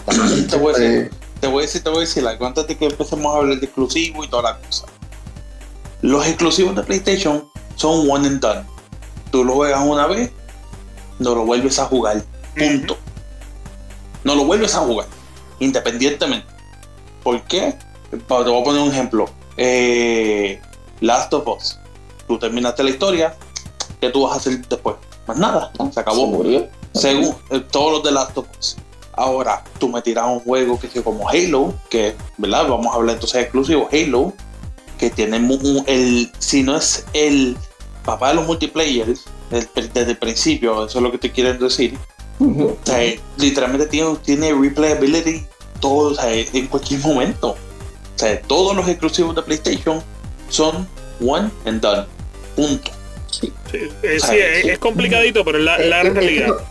te 0.49 0.57
voy 0.57 0.75
a 0.75 0.79
decir, 0.79 1.11
te 1.41 1.47
voy 1.47 1.59
a 1.59 1.63
decir, 1.67 1.83
te 1.83 1.91
voy 1.91 1.99
a 1.99 2.01
decir 2.01 2.27
algo 2.27 2.47
antes 2.47 2.67
de 2.67 2.77
que 2.79 2.87
empecemos 2.87 3.35
a 3.35 3.39
hablar 3.39 3.59
de 3.59 3.67
exclusivos 3.67 4.25
y 4.27 4.31
toda 4.31 4.45
la 4.45 4.59
cosa. 4.61 4.87
Los 6.01 6.27
exclusivos 6.27 6.75
de 6.75 6.85
PlayStation 6.85 7.45
son 7.77 8.09
one 8.11 8.27
and 8.27 8.41
done. 8.41 8.63
Tú 9.31 9.45
lo 9.45 9.53
juegas 9.57 9.85
una 9.85 10.07
vez, 10.07 10.31
no 11.19 11.35
lo 11.35 11.45
vuelves 11.45 11.79
a 11.79 11.85
jugar. 11.85 12.23
Punto. 12.57 12.97
No 14.25 14.35
lo 14.35 14.45
vuelves 14.45 14.75
a 14.75 14.81
jugar, 14.81 15.07
independientemente. 15.59 16.47
¿Por 17.23 17.43
qué? 17.45 17.77
Te 18.11 18.17
voy 18.29 18.61
a 18.61 18.65
poner 18.65 18.83
un 18.83 18.91
ejemplo. 18.91 19.27
Eh, 19.57 20.61
Last 21.01 21.33
of 21.35 21.47
Us. 21.49 21.79
Tú 22.27 22.39
terminaste 22.39 22.83
la 22.83 22.91
historia, 22.91 23.37
¿qué 24.01 24.11
tú 24.11 24.23
vas 24.23 24.35
a 24.35 24.37
hacer 24.37 24.67
después? 24.69 24.97
Más 25.27 25.37
nada, 25.37 25.73
se 25.93 26.01
acabó. 26.01 26.21
Se 26.23 26.27
murió. 26.27 26.69
Según 26.95 27.37
eh, 27.51 27.61
todos 27.71 27.93
los 27.93 28.03
de 28.03 28.13
Last 28.13 28.37
of 28.39 28.47
Us. 28.59 28.77
Ahora, 29.13 29.63
tú 29.79 29.89
me 29.89 30.01
tiras 30.03 30.27
un 30.29 30.41
juego 30.41 30.79
que 30.79 30.87
es 30.87 31.01
como 31.03 31.29
Halo, 31.29 31.75
que, 31.91 32.17
¿verdad? 32.39 32.67
Vamos 32.69 32.87
a 32.93 32.97
hablar 32.97 33.15
entonces 33.17 33.43
exclusivo. 33.43 33.89
Halo, 33.93 34.33
que 34.99 35.11
tiene 35.11 35.39
un- 35.39 35.85
el, 35.87 36.31
si 36.39 36.63
no 36.63 36.77
es 36.77 37.05
el 37.13 37.57
papá 38.05 38.29
de 38.29 38.35
los 38.37 38.47
multiplayers, 38.47 39.25
desde 39.51 40.11
el 40.13 40.17
principio, 40.17 40.87
eso 40.87 40.99
es 40.99 41.03
lo 41.03 41.11
que 41.11 41.19
te 41.19 41.31
quieren 41.33 41.59
decir. 41.59 41.99
O 42.41 42.77
sea, 42.85 43.05
eh, 43.05 43.21
literalmente 43.37 43.87
tiene, 43.87 44.17
tiene 44.25 44.53
replayability 44.55 45.45
todo, 45.81 46.13
o 46.13 46.15
sea, 46.15 46.33
en 46.33 46.67
cualquier 46.69 47.01
momento. 47.01 47.51
O 47.51 48.19
sea, 48.19 48.41
todos 48.43 48.75
los 48.77 48.89
exclusivos 48.89 49.35
de 49.37 49.43
PlayStation 49.43 50.03
son 50.49 50.87
one 51.25 51.51
and 51.67 51.81
done. 51.81 52.07
Punto. 52.57 52.91
Sí. 53.31 53.53
Sí, 53.71 53.77
eh, 54.03 54.19
sí, 54.21 54.37
es, 54.37 54.65
es 54.65 54.79
complicadito, 54.79 55.45
pero 55.45 55.59
es 55.59 55.65
la, 55.65 55.79
la 55.79 56.03
Eh, 56.03 56.07
eh, 56.07 56.11
realidad. 56.11 56.49
eh, 56.49 56.65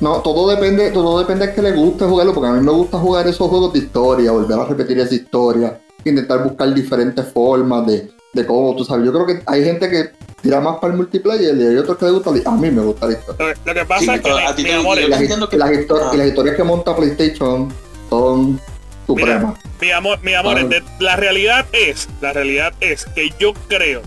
No, 0.00 0.20
todo 0.20 0.48
depende, 0.50 0.90
todo 0.90 1.18
depende 1.18 1.46
de 1.48 1.54
que 1.54 1.62
le 1.62 1.72
guste 1.72 2.04
jugarlo, 2.04 2.34
porque 2.34 2.48
a 2.50 2.52
mí 2.52 2.60
me 2.60 2.70
gusta 2.72 2.98
jugar 2.98 3.26
esos 3.26 3.48
juegos 3.48 3.72
de 3.72 3.80
historia, 3.80 4.30
volver 4.32 4.58
a 4.58 4.64
repetir 4.64 4.98
esa 5.00 5.14
historia, 5.14 5.80
intentar 6.04 6.44
buscar 6.44 6.72
diferentes 6.74 7.26
formas 7.32 7.86
de, 7.86 8.10
de 8.32 8.46
cómo, 8.46 8.74
tú 8.76 8.84
sabes, 8.84 9.04
yo 9.06 9.12
creo 9.12 9.26
que 9.26 9.42
hay 9.46 9.64
gente 9.64 9.88
que 9.88 10.10
tira 10.42 10.60
más 10.60 10.76
para 10.78 10.92
el 10.92 10.98
multiplayer 10.98 11.56
y 11.56 11.66
hay 11.66 11.76
otros 11.76 11.96
que 11.98 12.04
le 12.04 12.10
gusta, 12.12 12.30
a 12.30 12.52
mí 12.56 12.70
me 12.70 12.82
gusta 12.82 13.06
la 13.06 13.12
historia. 13.14 13.54
Lo, 13.64 13.74
que 13.74 13.84
pasa 13.84 14.00
Sí, 14.04 14.10
es 14.10 14.20
que, 14.20 14.30
a 14.30 14.54
ti 14.54 14.70
amor, 14.70 14.98
las, 15.00 15.20
entiendo 15.20 15.48
que- 15.48 15.56
y 15.56 15.58
las 15.58 15.70
histo- 15.72 16.00
Ah. 16.02 16.10
y 16.14 16.16
las 16.18 16.26
historias 16.28 16.56
que 16.56 16.62
monta 16.64 16.94
PlayStation 16.94 17.72
son 18.08 18.60
supremas. 19.06 19.58
mi 19.80 19.90
amor, 19.90 20.18
mi 20.22 20.34
amor, 20.34 20.58
Ah. 20.58 20.64
de- 20.64 20.82
la 21.00 21.16
realidad 21.16 21.66
es, 21.72 22.08
la 22.20 22.32
realidad 22.32 22.72
es 22.80 23.06
que 23.06 23.30
yo 23.40 23.54
creo, 23.68 24.02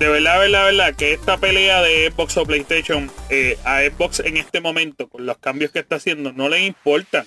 de 0.00 0.08
verdad, 0.08 0.38
verdad, 0.40 0.64
verdad, 0.64 0.94
que 0.96 1.12
esta 1.12 1.36
pelea 1.36 1.82
de 1.82 2.10
Xbox 2.10 2.36
o 2.38 2.44
PlayStation 2.44 3.10
eh, 3.30 3.56
a 3.64 3.80
Xbox 3.82 4.20
en 4.20 4.36
este 4.38 4.60
momento, 4.60 5.08
con 5.08 5.24
los 5.26 5.38
cambios 5.38 5.70
que 5.70 5.78
está 5.78 5.96
haciendo, 5.96 6.32
no 6.32 6.48
le 6.48 6.66
importa. 6.66 7.24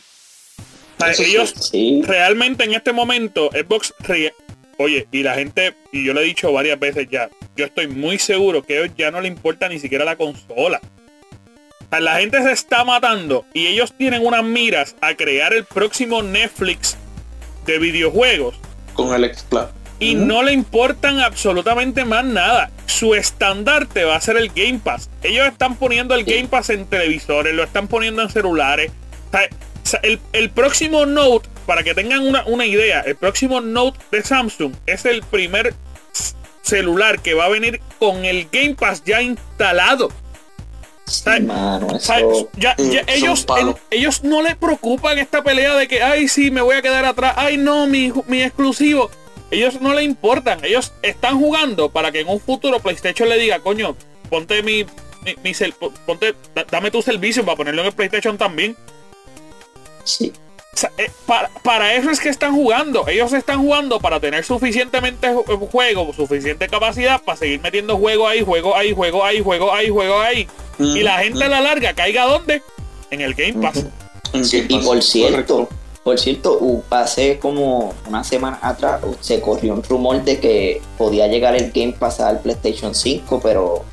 O 0.98 1.02
sea, 1.02 1.12
Eso 1.12 1.24
sí. 1.24 1.30
ellos 1.32 1.54
Sí. 1.72 2.02
realmente 2.06 2.66
en 2.66 2.74
este 2.74 2.92
momento, 2.92 3.50
Xbox, 3.52 3.94
oye, 4.80 5.08
y 5.12 5.24
la 5.24 5.36
gente, 5.36 5.76
y 5.92 6.06
yo 6.06 6.14
le 6.14 6.22
he 6.22 6.26
dicho 6.26 6.52
varias 6.54 6.80
veces 6.80 7.08
ya, 7.12 7.30
yo 7.56 7.66
estoy 7.66 7.88
muy 7.88 8.18
seguro 8.18 8.64
que 8.64 8.78
a 8.78 8.80
ellos 8.82 8.96
ya 8.98 9.12
no 9.12 9.20
le 9.22 9.28
importa 9.28 9.68
ni 9.70 9.78
siquiera 9.78 10.06
la 10.06 10.16
consola. 10.16 10.80
La 11.92 12.18
gente 12.20 12.42
se 12.44 12.52
está 12.52 12.84
matando 12.86 13.46
y 13.54 13.68
ellos 13.68 13.94
tienen 13.98 14.26
unas 14.26 14.44
miras 14.44 14.96
a 15.02 15.16
crear 15.16 15.54
el 15.54 15.66
próximo 15.66 16.22
Netflix 16.22 16.98
de 17.66 17.80
videojuegos 17.80 18.56
Con 18.94 19.14
el 19.14 19.24
X-Cloud. 19.26 19.68
y 20.00 20.14
no 20.16 20.44
le 20.44 20.54
importan 20.54 21.20
absolutamente 21.20 22.06
más 22.06 22.24
nada. 22.24 22.70
Su 22.86 23.16
estandarte 23.16 24.04
va 24.06 24.16
a 24.16 24.22
ser 24.22 24.38
el 24.38 24.50
Game 24.50 24.80
Pass. 24.84 25.10
Ellos 25.24 25.48
están 25.48 25.76
poniendo 25.76 26.14
el 26.16 26.24
Game 26.26 26.48
Pass 26.48 26.70
en 26.70 26.86
televisores, 26.86 27.54
lo 27.56 27.64
están 27.64 27.88
poniendo 27.88 28.22
en 28.22 28.30
celulares. 28.30 28.92
O 29.34 29.88
sea, 29.88 30.00
el, 30.04 30.20
el 30.34 30.50
próximo 30.52 31.06
Note, 31.08 31.50
para 31.70 31.84
que 31.84 31.94
tengan 31.94 32.26
una, 32.28 32.44
una 32.48 32.66
idea, 32.66 33.02
el 33.02 33.16
próximo 33.16 33.62
Note 33.62 34.00
de 34.12 34.24
Samsung 34.24 34.74
es 34.88 35.06
el 35.06 35.22
primer 35.22 35.76
celular 36.64 37.22
que 37.22 37.36
va 37.36 37.46
a 37.46 37.50
venir 37.50 37.80
con 38.00 38.26
el 38.26 38.48
Game 38.52 38.74
Pass 38.74 39.04
ya 39.06 39.22
instalado. 39.22 40.10
Sí, 41.06 41.30
mano, 41.42 41.86
O 41.86 42.00
sea, 42.00 42.18
eso. 42.22 42.50
ya- 42.58 42.76
ellos, 43.06 43.46
el- 43.60 43.76
ellos 43.92 44.24
no 44.24 44.42
le 44.42 44.56
preocupan 44.56 45.20
esta 45.20 45.44
pelea 45.44 45.76
de 45.76 45.88
que, 45.88 46.02
ay, 46.02 46.28
sí, 46.28 46.50
me 46.50 46.62
voy 46.62 46.76
a 46.76 46.82
quedar 46.82 47.06
atrás, 47.06 47.36
ay, 47.38 47.58
no, 47.58 47.86
mi, 47.86 48.12
mi 48.26 48.42
exclusivo. 48.42 49.12
Ellos 49.52 49.80
no 49.80 49.94
le 49.94 50.02
importan, 50.02 50.66
ellos 50.66 50.92
están 51.04 51.38
jugando 51.38 51.92
para 51.92 52.12
que 52.12 52.22
en 52.22 52.30
un 52.30 52.40
futuro 52.40 52.80
PlayStation 52.80 53.30
le 53.30 53.38
diga, 53.38 53.60
coño, 53.60 53.96
ponte 54.32 54.64
mi, 54.64 54.86
mi, 55.24 55.36
mi 55.44 55.54
ponte, 56.08 56.34
da- 56.56 56.66
dame 56.72 56.90
tu 56.90 57.04
servicio 57.04 57.46
para 57.46 57.58
ponerlo 57.58 57.82
en 57.82 57.88
el 57.90 57.94
PlayStation 57.94 58.40
también. 58.40 58.76
Sí. 60.04 60.34
O 60.74 60.78
sea, 60.78 60.92
eh, 60.98 61.10
para, 61.26 61.50
para 61.64 61.94
eso 61.96 62.10
es 62.10 62.20
que 62.20 62.30
están 62.30 62.54
jugando. 62.56 63.08
Ellos 63.08 63.34
están 63.34 63.60
jugando 63.62 64.00
para 64.00 64.20
tener 64.20 64.46
suficientemente 64.46 65.28
ju- 65.30 65.70
juego, 65.70 66.14
suficiente 66.14 66.68
capacidad 66.68 67.22
para 67.22 67.38
seguir 67.38 67.60
metiendo 67.60 67.98
juego 67.98 68.28
ahí, 68.28 68.42
juego 68.42 68.76
ahí, 68.76 68.94
juego 68.94 69.26
ahí, 69.26 69.42
juego 69.42 69.74
ahí, 69.74 69.90
juego 69.90 70.20
ahí. 70.20 70.48
Y 70.80 71.02
la 71.02 71.20
gente 71.20 71.44
a 71.44 71.50
la 71.50 71.60
larga 71.62 71.94
caiga 71.94 72.26
¿dónde? 72.26 72.62
En 73.12 73.22
el 73.22 73.34
Game 73.34 73.54
Pass. 73.62 73.84
En 74.34 74.46
Sí, 74.46 74.62
Game 74.62 74.82
y 74.84 74.86
por 74.86 75.02
cierto, 75.02 75.56
correcto. 75.56 75.70
por 76.04 76.20
cierto, 76.20 76.58
uh, 76.62 76.84
hace 76.92 77.40
como 77.40 77.94
una 78.08 78.24
semana 78.24 78.60
atrás 78.62 79.02
se 79.20 79.42
corrió 79.42 79.74
un 79.74 79.84
rumor 79.84 80.24
de 80.24 80.40
que 80.40 80.82
podía 80.98 81.28
llegar 81.28 81.56
el 81.56 81.72
Game 81.72 81.94
Pass 82.00 82.20
al 82.22 82.40
PlayStation 82.40 82.94
5, 82.96 83.40
pero 83.44 83.84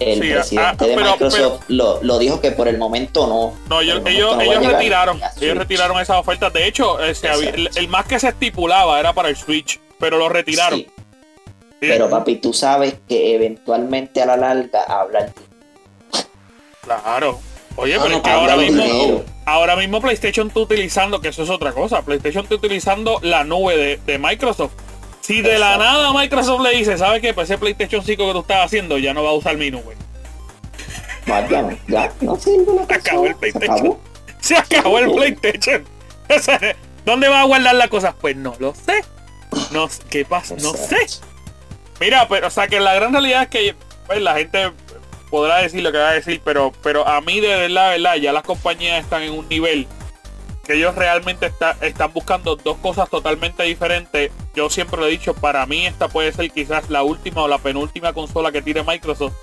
el 0.00 0.20
Sí, 0.22 0.30
presidente 0.30 0.84
ah, 0.84 0.86
de 0.86 0.94
pero- 0.94 1.10
Microsoft 1.12 1.62
lo, 1.68 2.02
lo 2.02 2.18
dijo 2.18 2.40
que 2.40 2.50
por 2.52 2.68
el 2.68 2.78
momento 2.78 3.26
no. 3.26 3.54
No, 3.68 3.80
ellos, 3.80 4.00
el 4.04 4.06
ellos, 4.14 4.36
no 4.36 4.70
retiraron, 4.70 5.20
ellos 5.40 5.56
retiraron 5.56 6.00
esas 6.00 6.18
ofertas. 6.18 6.52
De 6.52 6.66
hecho, 6.66 6.96
había- 6.98 7.50
el, 7.76 7.88
más 7.88 8.06
que 8.06 8.18
se 8.20 8.28
estipulaba 8.28 8.98
era 9.00 9.12
para 9.12 9.28
el 9.28 9.36
Switch, 9.36 9.80
pero 9.98 10.18
lo 10.18 10.28
retiraron. 10.28 10.78
Sí, 10.80 10.86
Sí. 11.78 11.88
Pero 11.88 12.08
papi, 12.08 12.36
tú 12.36 12.54
sabes 12.54 12.94
que 13.06 13.34
eventualmente 13.34 14.22
a 14.22 14.26
la 14.26 14.38
larga 14.38 14.84
habla 14.84 15.18
el 15.26 15.32
Claro. 16.82 17.38
Oye, 17.76 17.94
Ah, 17.96 17.98
pero 17.98 18.08
no, 18.10 18.16
es 18.16 18.22
que 18.22 18.30
ahora 18.30 18.56
mismo, 18.56 18.82
dinero. 18.82 19.24
ahora 19.44 19.76
mismo 19.76 20.00
PlayStation 20.00 20.46
está 20.48 20.60
utilizando, 20.60 21.20
que 21.20 21.28
eso 21.28 21.42
es 21.42 21.50
otra 21.50 21.72
cosa, 21.72 22.00
PlayStation 22.02 22.44
está 22.44 22.54
utilizando 22.54 23.18
la 23.22 23.44
nube 23.44 23.76
de, 23.76 23.96
de 24.06 24.18
Microsoft. 24.18 24.72
Si 25.26 25.42
de 25.42 25.58
la 25.58 25.76
nada 25.76 26.12
Microsoft 26.12 26.62
le 26.62 26.70
dice, 26.70 26.96
¿sabes 26.96 27.20
qué? 27.20 27.34
Pues 27.34 27.50
ese 27.50 27.58
PlayStation 27.58 28.00
5 28.00 28.26
que 28.28 28.32
tú 28.32 28.38
estás 28.42 28.64
haciendo 28.64 28.96
ya 28.96 29.12
no 29.12 29.24
va 29.24 29.30
a 29.30 29.32
usar 29.32 29.56
nube. 29.56 29.96
Vaya, 31.26 31.76
ya, 31.88 32.12
no 32.20 32.36
sirve 32.36 32.72
la 32.76 32.86
Se 32.86 32.94
acabó 32.94 33.26
el 33.26 33.34
PlayStation. 33.34 33.98
Se 34.38 34.56
acabó 34.56 35.00
el 35.00 35.10
PlayStation. 35.10 35.84
¿Dónde 37.04 37.28
va 37.28 37.40
a 37.40 37.44
guardar 37.44 37.74
las 37.74 37.88
cosas? 37.88 38.14
Pues 38.20 38.36
no 38.36 38.54
lo 38.60 38.72
sé. 38.72 39.04
No, 39.72 39.88
¿Qué 40.10 40.24
pasa? 40.24 40.54
No 40.62 40.74
sé. 40.74 41.04
Mira, 41.98 42.28
pero 42.28 42.46
o 42.46 42.50
sea 42.50 42.68
que 42.68 42.78
la 42.78 42.94
gran 42.94 43.10
realidad 43.10 43.42
es 43.42 43.48
que 43.48 43.74
pues, 44.06 44.22
la 44.22 44.36
gente 44.36 44.70
podrá 45.28 45.56
decir 45.56 45.82
lo 45.82 45.90
que 45.90 45.98
va 45.98 46.10
a 46.10 46.14
decir, 46.14 46.40
pero, 46.44 46.72
pero 46.84 47.04
a 47.04 47.20
mí 47.20 47.40
de 47.40 47.48
verdad, 47.48 47.90
verdad, 47.90 48.14
ya 48.14 48.32
las 48.32 48.44
compañías 48.44 49.02
están 49.02 49.22
en 49.22 49.32
un 49.32 49.48
nivel 49.48 49.88
que 50.66 50.74
ellos 50.74 50.94
realmente 50.94 51.46
está- 51.46 51.76
están 51.80 52.12
buscando 52.12 52.56
dos 52.56 52.76
cosas 52.78 53.08
totalmente 53.08 53.62
diferentes. 53.62 54.32
Yo 54.54 54.68
siempre 54.68 54.98
lo 54.98 55.06
he 55.06 55.10
dicho, 55.10 55.32
para 55.34 55.64
mí 55.66 55.86
esta 55.86 56.08
puede 56.08 56.32
ser 56.32 56.50
quizás 56.50 56.90
la 56.90 57.02
última 57.02 57.42
o 57.42 57.48
la 57.48 57.58
penúltima 57.58 58.12
consola 58.12 58.50
que 58.50 58.62
tire 58.62 58.82
Microsoft. 58.82 59.34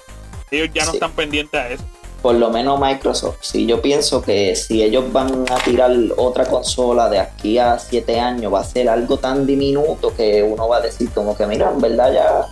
Ellos 0.51 0.69
ya 0.73 0.83
no 0.85 0.91
Sí. 0.91 0.97
están 0.97 1.11
pendientes 1.13 1.59
a 1.59 1.69
eso. 1.69 1.83
Por 2.21 2.35
lo 2.35 2.49
menos 2.49 2.79
Microsoft. 2.79 3.37
Si 3.41 3.65
yo 3.65 3.81
pienso 3.81 4.21
que 4.21 4.55
si 4.55 4.81
ellos 4.81 5.11
van 5.11 5.45
a 5.51 5.55
tirar 5.57 5.91
otra 6.15 6.45
consola 6.45 7.09
de 7.09 7.19
aquí 7.19 7.57
a 7.57 7.77
siete 7.79 8.19
años, 8.19 8.53
va 8.53 8.61
a 8.61 8.63
ser 8.63 8.87
algo 8.87 9.17
tan 9.17 9.45
diminuto 9.45 10.15
que 10.15 10.41
uno 10.43 10.67
va 10.69 10.77
a 10.77 10.81
decir 10.81 11.09
como 11.11 11.35
que, 11.35 11.45
mira, 11.47 11.69
en 11.71 11.81
verdad 11.81 12.13
ya 12.13 12.47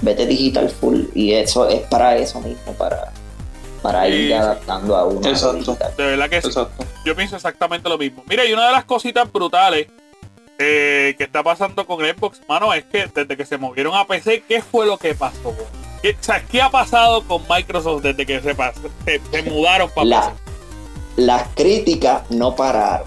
vete 0.00 0.24
digital 0.26 0.70
full. 0.70 1.04
Y 1.14 1.32
eso 1.34 1.68
es 1.68 1.80
para 1.82 2.16
eso 2.16 2.40
mismo, 2.40 2.72
para, 2.74 3.12
para 3.82 4.08
ir 4.08 4.34
adaptando 4.34 4.96
a 4.96 5.04
uno. 5.04 5.26
Exacto. 5.28 5.76
De 5.96 6.04
verdad 6.06 6.28
que 6.28 6.40
sí. 6.42 6.48
Exacto. 6.48 6.84
Yo 7.04 7.16
pienso 7.16 7.36
exactamente 7.36 7.88
lo 7.88 7.96
mismo. 7.98 8.22
Mira, 8.28 8.44
y 8.44 8.52
una 8.52 8.66
de 8.66 8.72
las 8.72 8.84
cositas 8.84 9.30
brutales 9.32 9.86
eh, 10.58 11.14
que 11.16 11.24
está 11.24 11.42
pasando 11.42 11.86
con 11.86 12.00
Xbox, 12.04 12.40
mano, 12.48 12.72
es 12.74 12.84
que 12.84 13.06
desde 13.14 13.36
que 13.36 13.46
se 13.46 13.56
movieron 13.58 13.94
a 13.94 14.06
PC, 14.06 14.42
¿qué 14.46 14.60
fue 14.62 14.86
lo 14.86 14.98
que 14.98 15.14
pasó? 15.14 15.54
¿Qué, 16.02 16.10
o 16.10 16.22
sea, 16.22 16.42
¿qué 16.46 16.60
ha 16.62 16.70
pasado 16.70 17.22
con 17.24 17.42
Microsoft 17.48 18.02
desde 18.02 18.26
que 18.26 18.40
se, 18.40 18.56
pas- 18.56 18.74
se, 19.04 19.20
se 19.30 19.42
mudaron 19.42 19.88
para 19.90 20.04
La- 20.06 20.20
PC? 20.20 20.32
las 21.16 21.48
críticas 21.54 22.22
no 22.30 22.54
pararon. 22.54 23.06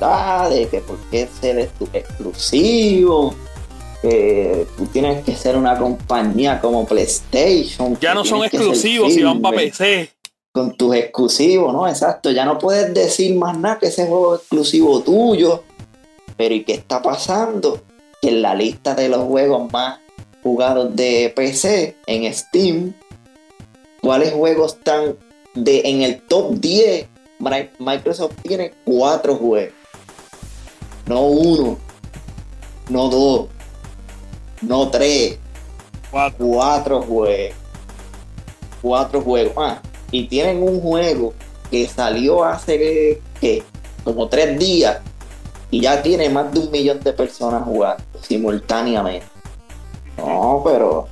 Ah, 0.00 0.48
de 0.50 0.68
que 0.68 0.80
por 0.80 0.98
qué 1.10 1.28
ser 1.40 1.58
ex- 1.58 1.72
exclusivo, 1.92 3.34
tú 4.76 4.86
tienes 4.86 5.24
que 5.24 5.34
ser 5.34 5.56
una 5.56 5.78
compañía 5.78 6.60
como 6.60 6.86
PlayStation. 6.86 7.98
Ya 8.00 8.14
no 8.14 8.24
son 8.24 8.44
exclusivos 8.44 9.12
si 9.12 9.22
van 9.22 9.40
para 9.40 9.56
PC. 9.56 10.10
Con 10.52 10.74
tus 10.76 10.94
exclusivos, 10.94 11.72
¿no? 11.72 11.86
Exacto, 11.88 12.30
ya 12.30 12.44
no 12.44 12.58
puedes 12.58 12.92
decir 12.94 13.34
más 13.36 13.58
nada 13.58 13.78
que 13.78 13.86
ese 13.88 14.06
juego 14.06 14.34
es 14.36 14.40
exclusivo 14.42 15.00
tuyo. 15.00 15.62
Pero 16.36 16.54
¿y 16.54 16.64
qué 16.64 16.72
está 16.74 17.02
pasando? 17.02 17.82
Que 18.22 18.28
en 18.28 18.42
la 18.42 18.54
lista 18.54 18.94
de 18.94 19.08
los 19.08 19.24
juegos 19.24 19.70
más 19.72 19.98
jugados 20.42 20.94
de 20.94 21.32
PC 21.34 21.96
en 22.06 22.32
Steam, 22.32 22.94
¿cuáles 24.00 24.32
juegos 24.32 24.74
están 24.74 25.16
de, 25.54 25.82
en 25.84 26.02
el 26.02 26.20
top 26.22 26.54
10? 26.54 27.08
Mi- 27.38 27.68
Microsoft 27.78 28.34
tiene 28.42 28.72
cuatro 28.84 29.36
juegos. 29.36 29.74
No 31.06 31.22
uno, 31.26 31.78
no 32.88 33.08
dos, 33.08 33.46
no 34.66 34.88
tres, 34.90 35.38
Cuatro. 36.10 36.46
cuatro 36.46 37.02
juegos. 37.02 37.54
Cuatro 38.82 39.20
juegos. 39.20 39.52
Ah, 39.56 39.80
y 40.10 40.26
tienen 40.28 40.62
un 40.62 40.80
juego 40.80 41.34
que 41.70 41.86
salió 41.88 42.44
hace 42.44 43.20
¿qué? 43.40 43.62
como 44.04 44.28
tres 44.28 44.56
días 44.58 44.98
y 45.70 45.80
ya 45.80 46.00
tiene 46.02 46.28
más 46.28 46.52
de 46.52 46.60
un 46.60 46.70
millón 46.70 47.00
de 47.00 47.12
personas 47.12 47.64
jugando 47.64 48.02
simultáneamente. 48.22 49.26
No, 50.16 50.62
pero 50.64 51.08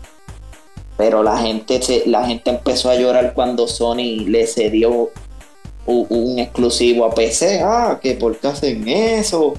pero 0.97 1.25
la 1.25 1.37
gente 1.39 1.83
se, 1.83 2.05
la 2.07 2.25
gente 2.25 2.51
empezó 2.51 2.89
a 2.89 2.95
llorar 2.95 3.35
cuando 3.35 3.67
Sony 3.67 4.25
le 4.29 4.47
cedió 4.47 5.11
u- 5.87 6.07
un, 6.09 6.39
exclusivo 6.39 7.05
a 7.05 7.11
PC. 7.13 7.61
Ah, 7.65 7.99
que 8.01 8.15
por 8.15 8.37
qué 8.39 8.47
hacen 8.47 8.87
eso, 8.87 9.55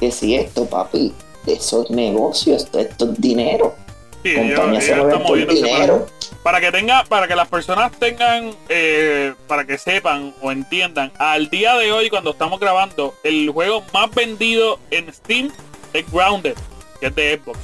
que 0.00 0.10
si 0.10 0.34
esto, 0.34 0.64
papi, 0.64 1.12
eso 1.54 1.82
es 1.84 1.90
negocio, 1.90 2.54
esto, 2.56 2.78
esto 2.78 3.12
es 3.12 3.20
dinero. 3.20 3.74
Sí, 4.22 4.34
Compañía 4.34 4.80
se 4.80 4.92
ellos 4.92 5.04
mueve 5.06 5.12
están 5.12 5.26
por 5.26 6.08
para- 6.42 6.60
que 6.60 6.72
tenga, 6.72 7.04
para 7.04 7.28
que 7.28 7.36
las 7.36 7.48
personas 7.48 7.92
tengan, 7.98 8.52
eh, 8.68 9.34
para 9.46 9.64
que 9.64 9.78
sepan 9.78 10.34
o 10.42 10.50
entiendan, 10.50 11.12
al 11.18 11.48
día 11.50 11.74
de 11.76 11.92
hoy 11.92 12.10
cuando 12.10 12.30
estamos 12.30 12.58
grabando, 12.58 13.14
el 13.22 13.48
juego 13.50 13.82
más 13.92 14.12
vendido 14.14 14.78
en 14.90 15.12
Steam 15.12 15.50
es 15.92 16.10
Grounded, 16.10 16.54
que 17.00 17.06
es 17.06 17.14
de 17.14 17.40
Xbox. 17.44 17.58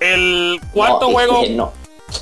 El 0.00 0.60
cuarto 0.72 1.06
No, 1.08 1.12
juego, 1.12 1.42
no. 1.50 1.72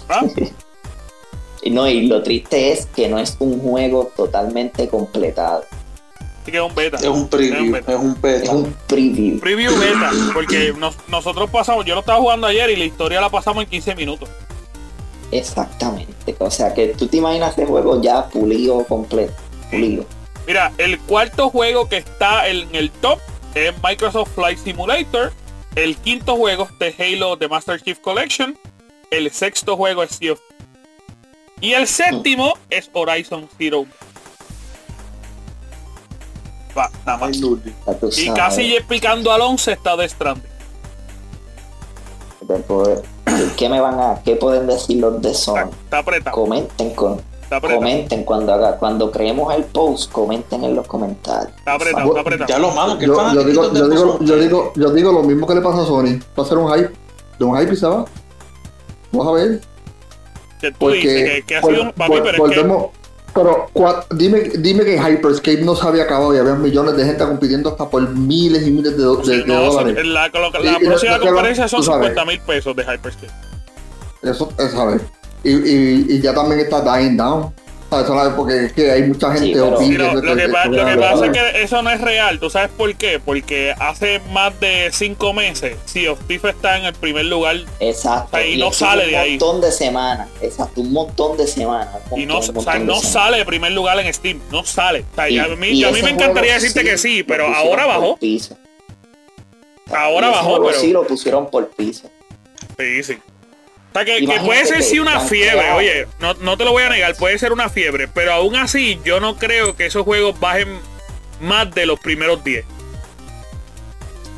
¿ah? 0.09 0.22
Y 1.62 1.70
No, 1.70 1.88
y 1.88 2.07
lo 2.07 2.22
triste 2.22 2.70
es 2.72 2.87
que 2.87 3.09
no 3.09 3.18
es 3.18 3.37
un 3.40 3.59
juego 3.61 4.12
totalmente 4.16 4.88
completado. 4.88 5.64
Que 6.50 6.56
es 6.58 6.62
un 6.62 6.74
beta. 6.74 6.96
Es 6.98 7.04
un 7.06 7.28
preview, 7.28 7.72
beta. 7.72 7.92
es 7.92 7.98
un 7.98 8.11
Es 8.12 8.20
beta. 8.22 8.52
un 8.52 8.76
preview. 8.87 9.40
Preview 9.40 9.78
beta, 9.78 10.11
porque 10.34 10.72
nos- 10.78 10.96
nosotros 11.08 11.48
pasamos, 11.50 11.84
yo 11.84 11.94
lo 11.94 12.00
estaba 12.00 12.18
jugando 12.20 12.46
ayer 12.46 12.70
y 12.70 12.76
la 12.76 12.84
historia 12.84 13.20
la 13.20 13.28
pasamos 13.30 13.64
en 13.64 13.70
15 13.70 13.94
minutos. 13.94 14.28
Exactamente. 15.30 16.37
O 16.38 16.50
sea 16.50 16.72
que 16.74 16.88
tú 16.88 17.06
te 17.06 17.18
imaginas 17.18 17.52
ese 17.52 17.66
juego 17.66 18.00
ya 18.00 18.28
pulido 18.28 18.84
completo. 18.84 19.34
Pulido. 19.70 20.04
Mira, 20.46 20.72
el 20.78 20.98
cuarto 21.00 21.50
juego 21.50 21.88
que 21.88 21.98
está 21.98 22.48
en 22.48 22.74
el 22.74 22.90
top 22.90 23.18
es 23.54 23.72
Microsoft 23.82 24.30
Flight 24.34 24.58
Simulator. 24.58 25.32
El 25.76 25.96
quinto 25.96 26.37
juego 26.37 26.66
es 26.70 26.78
de 26.78 26.94
Halo 27.14 27.37
The 27.37 27.48
Master 27.48 27.80
Chief 27.82 27.98
Collection. 28.00 28.58
El 29.11 29.30
sexto 29.30 29.76
juego 29.76 30.02
es 30.02 30.12
Sea 30.16 30.32
of 30.32 30.40
Y 31.61 31.72
el 31.72 31.87
séptimo 31.87 32.54
es 32.70 32.88
Horizon 32.92 33.48
Zero. 33.58 33.84
Va, 36.79 36.91
nada 37.05 37.19
más. 37.19 37.37
Y 38.17 38.31
casi 38.31 38.75
ya 38.75 38.87
picando 38.87 39.33
al 39.33 39.41
11 39.41 39.73
está 39.73 39.97
de 39.97 40.09
Stranding. 40.09 40.59
¿Qué 43.57 43.69
me 43.69 43.81
van 43.81 43.99
a, 43.99 44.23
qué 44.25 44.37
pueden 44.37 44.67
decir 44.67 44.99
los 45.01 45.21
de 45.21 45.31
Está, 45.31 45.38
Sony? 45.41 45.71
está 45.85 45.99
apretado. 45.99 46.35
Comenten 46.35 46.95
con, 46.95 47.21
Está 47.43 47.61
comenten 47.61 48.25
cuando 48.25 48.53
haga, 48.53 48.77
cuando 48.77 49.11
creemos 49.11 49.55
el 49.55 49.64
post, 49.64 50.12
comenten 50.12 50.64
en 50.64 50.77
los 50.77 50.87
comentarios. 50.87 51.57
Está 51.57 51.75
apretado. 51.75 52.09
Está 52.09 52.21
apretado. 52.21 52.49
Ya 52.49 52.59
los 52.59 52.75
manos, 52.75 52.97
que 52.99 53.07
Yo, 53.07 53.35
yo 53.35 53.45
digo, 53.45 53.73
yo, 53.73 53.88
digo, 53.88 54.19
yo, 54.21 54.37
digo, 54.37 54.73
yo 54.77 54.91
digo 54.93 55.12
lo 55.12 55.23
mismo 55.23 55.47
que 55.47 55.55
le 55.55 55.61
pasa 55.61 55.83
a 55.83 55.87
Sony. 55.87 56.21
Va 56.38 56.43
a 56.43 56.47
ser 56.47 56.59
un 56.59 56.73
hype. 56.73 56.93
De 57.38 57.45
un 57.45 57.59
hype 57.59 57.73
y 57.73 57.77
se 57.77 57.87
va. 57.87 58.05
Vamos 59.12 59.29
a 59.29 59.33
ver. 59.33 59.61
Que 60.61 60.71
tú 60.73 60.77
Porque 60.79 60.99
dices 60.99 61.31
que, 61.31 61.43
que 61.45 61.57
ha 61.57 61.62
sido 61.62 61.83
un 61.83 61.93
papi, 61.93 62.12
pero 62.12 62.29
es 62.29 62.35
que 62.35 62.41
volvemos. 62.41 62.87
Pero 63.42 63.68
cua- 63.72 64.05
dime, 64.11 64.40
dime 64.59 64.85
que 64.85 64.98
Hyperscape 64.98 65.59
no 65.62 65.77
se 65.77 65.87
había 65.87 66.03
acabado 66.05 66.35
y 66.35 66.38
había 66.38 66.55
millones 66.55 66.96
de 66.96 67.05
gente 67.05 67.24
compitiendo 67.24 67.70
hasta 67.70 67.88
por 67.88 68.09
miles 68.09 68.66
y 68.66 68.70
miles 68.72 68.96
de, 68.96 69.03
do- 69.05 69.16
de- 69.18 69.38
de 69.38 69.44
no, 69.46 69.70
son- 69.70 69.85
dólares. 69.85 70.07
la, 70.07 70.29
la- 70.29 70.51
la 70.61 70.72
Y- 70.72 70.83
y 70.83 70.87
próxima 70.87 71.18
conferencia 71.20 71.68
son 71.68 71.81
tú 71.81 71.87
sabes. 71.87 72.09
50 72.09 72.24
mil 72.24 72.40
pesos 72.40 72.74
de 72.74 72.83
Hyperscape. 72.83 73.33
Eso 74.22 74.53
es 74.59 74.72
saber. 74.72 75.01
Y, 75.44 75.51
y, 75.53 76.07
y 76.09 76.20
ya 76.20 76.35
también 76.35 76.61
está 76.61 76.81
dying 76.81 77.16
down. 77.16 77.55
¿Sabes? 77.90 78.07
¿Sabes? 78.07 78.35
Porque 78.37 78.64
es 78.66 78.72
que 78.74 78.90
hay 78.90 79.03
mucha 79.05 79.33
gente 79.33 79.53
pero- 79.55 79.74
opina 79.77 80.11
Pero 80.12 80.20
de- 80.20 80.27
lo 80.27 80.37
que, 80.37 80.48
pa- 80.51 80.64
lo 80.66 81.01
pasa 81.01 81.27
es 81.27 81.33
que 81.33 81.62
eso 81.62 81.81
no 81.83 81.90
es 81.90 82.01
real. 82.03 82.38
¿Tú 82.38 82.51
sabes 82.51 82.70
por 82.77 82.94
qué? 82.96 83.18
Porque 83.18 83.74
hace 83.81 84.20
más 84.31 84.59
de 84.61 84.90
cinco 84.92 85.33
meses, 85.33 85.77
of 86.11 86.18
Thieves 86.27 86.55
está 86.55 86.77
en 86.77 86.85
el 86.85 86.92
primer 86.92 87.24
lugar 87.24 87.57
Exacto. 87.81 88.37
Ahí 88.37 88.59
no 88.59 88.72
sale 88.72 89.05
un 89.07 89.11
de 89.12 89.16
ahí. 89.16 89.31
montón 89.38 89.61
de 89.62 89.72
semanas. 89.72 90.29
Exacto, 90.42 90.83
un 90.83 90.92
montón 90.92 91.38
de 91.38 91.46
semanas. 91.46 91.88
un 92.11 92.20
y 92.20 92.27
no, 92.27 92.40
un 92.40 92.57
o 92.59 92.61
sea, 92.61 92.74
de 92.74 92.81
no 92.81 93.01
sale 93.01 93.38
de 93.38 93.46
primer 93.46 93.72
lugar 93.72 93.98
en 94.01 94.12
Steam. 94.12 94.38
No 94.53 94.64
sale. 94.64 95.07
O 95.12 95.14
sea, 95.14 95.31
y 95.31 95.38
a 95.38 95.48
Y- 95.48 95.57
mí, 95.57 95.68
y 95.68 95.85
a 95.85 95.88
mí 95.90 95.94
ese 95.94 96.03
me 96.05 96.11
encantaría 96.11 96.53
juego 96.53 96.62
decirte 96.66 96.85
que 96.90 96.98
sí, 96.98 97.22
pero 97.22 97.46
ahora 97.46 97.87
bajó. 97.87 98.16
piso. 98.18 98.55
Ahora 99.90 100.29
Y 100.29 100.31
bajó, 100.33 100.62
pero- 100.66 100.79
Sí, 100.79 100.92
lo 100.92 101.07
pusieron 101.07 101.48
por 101.51 101.68
piso. 101.70 102.11
Sí, 102.79 103.03
sí. 103.03 103.18
O 103.98 104.04
sea, 104.04 104.16
que, 104.16 104.24
que 104.24 104.40
puede 104.40 104.64
ser 104.64 104.76
que 104.76 104.82
sí 104.84 105.00
una 105.00 105.18
fiebre, 105.18 105.72
oye, 105.72 106.06
no, 106.20 106.34
no 106.34 106.56
te 106.56 106.64
lo 106.64 106.70
voy 106.70 106.84
a 106.84 106.88
negar, 106.88 107.16
puede 107.16 107.37
ser 107.37 107.52
una 107.52 107.68
fiebre, 107.68 108.06
pero 108.06 108.32
aún 108.32 108.54
así 108.54 109.00
yo 109.04 109.18
no 109.18 109.37
creo 109.37 109.74
que 109.74 109.87
esos 109.87 110.04
juegos 110.04 110.38
bajen 110.38 110.68
más 111.40 111.74
de 111.74 111.84
los 111.84 111.98
primeros 111.98 112.44
10. 112.44 112.64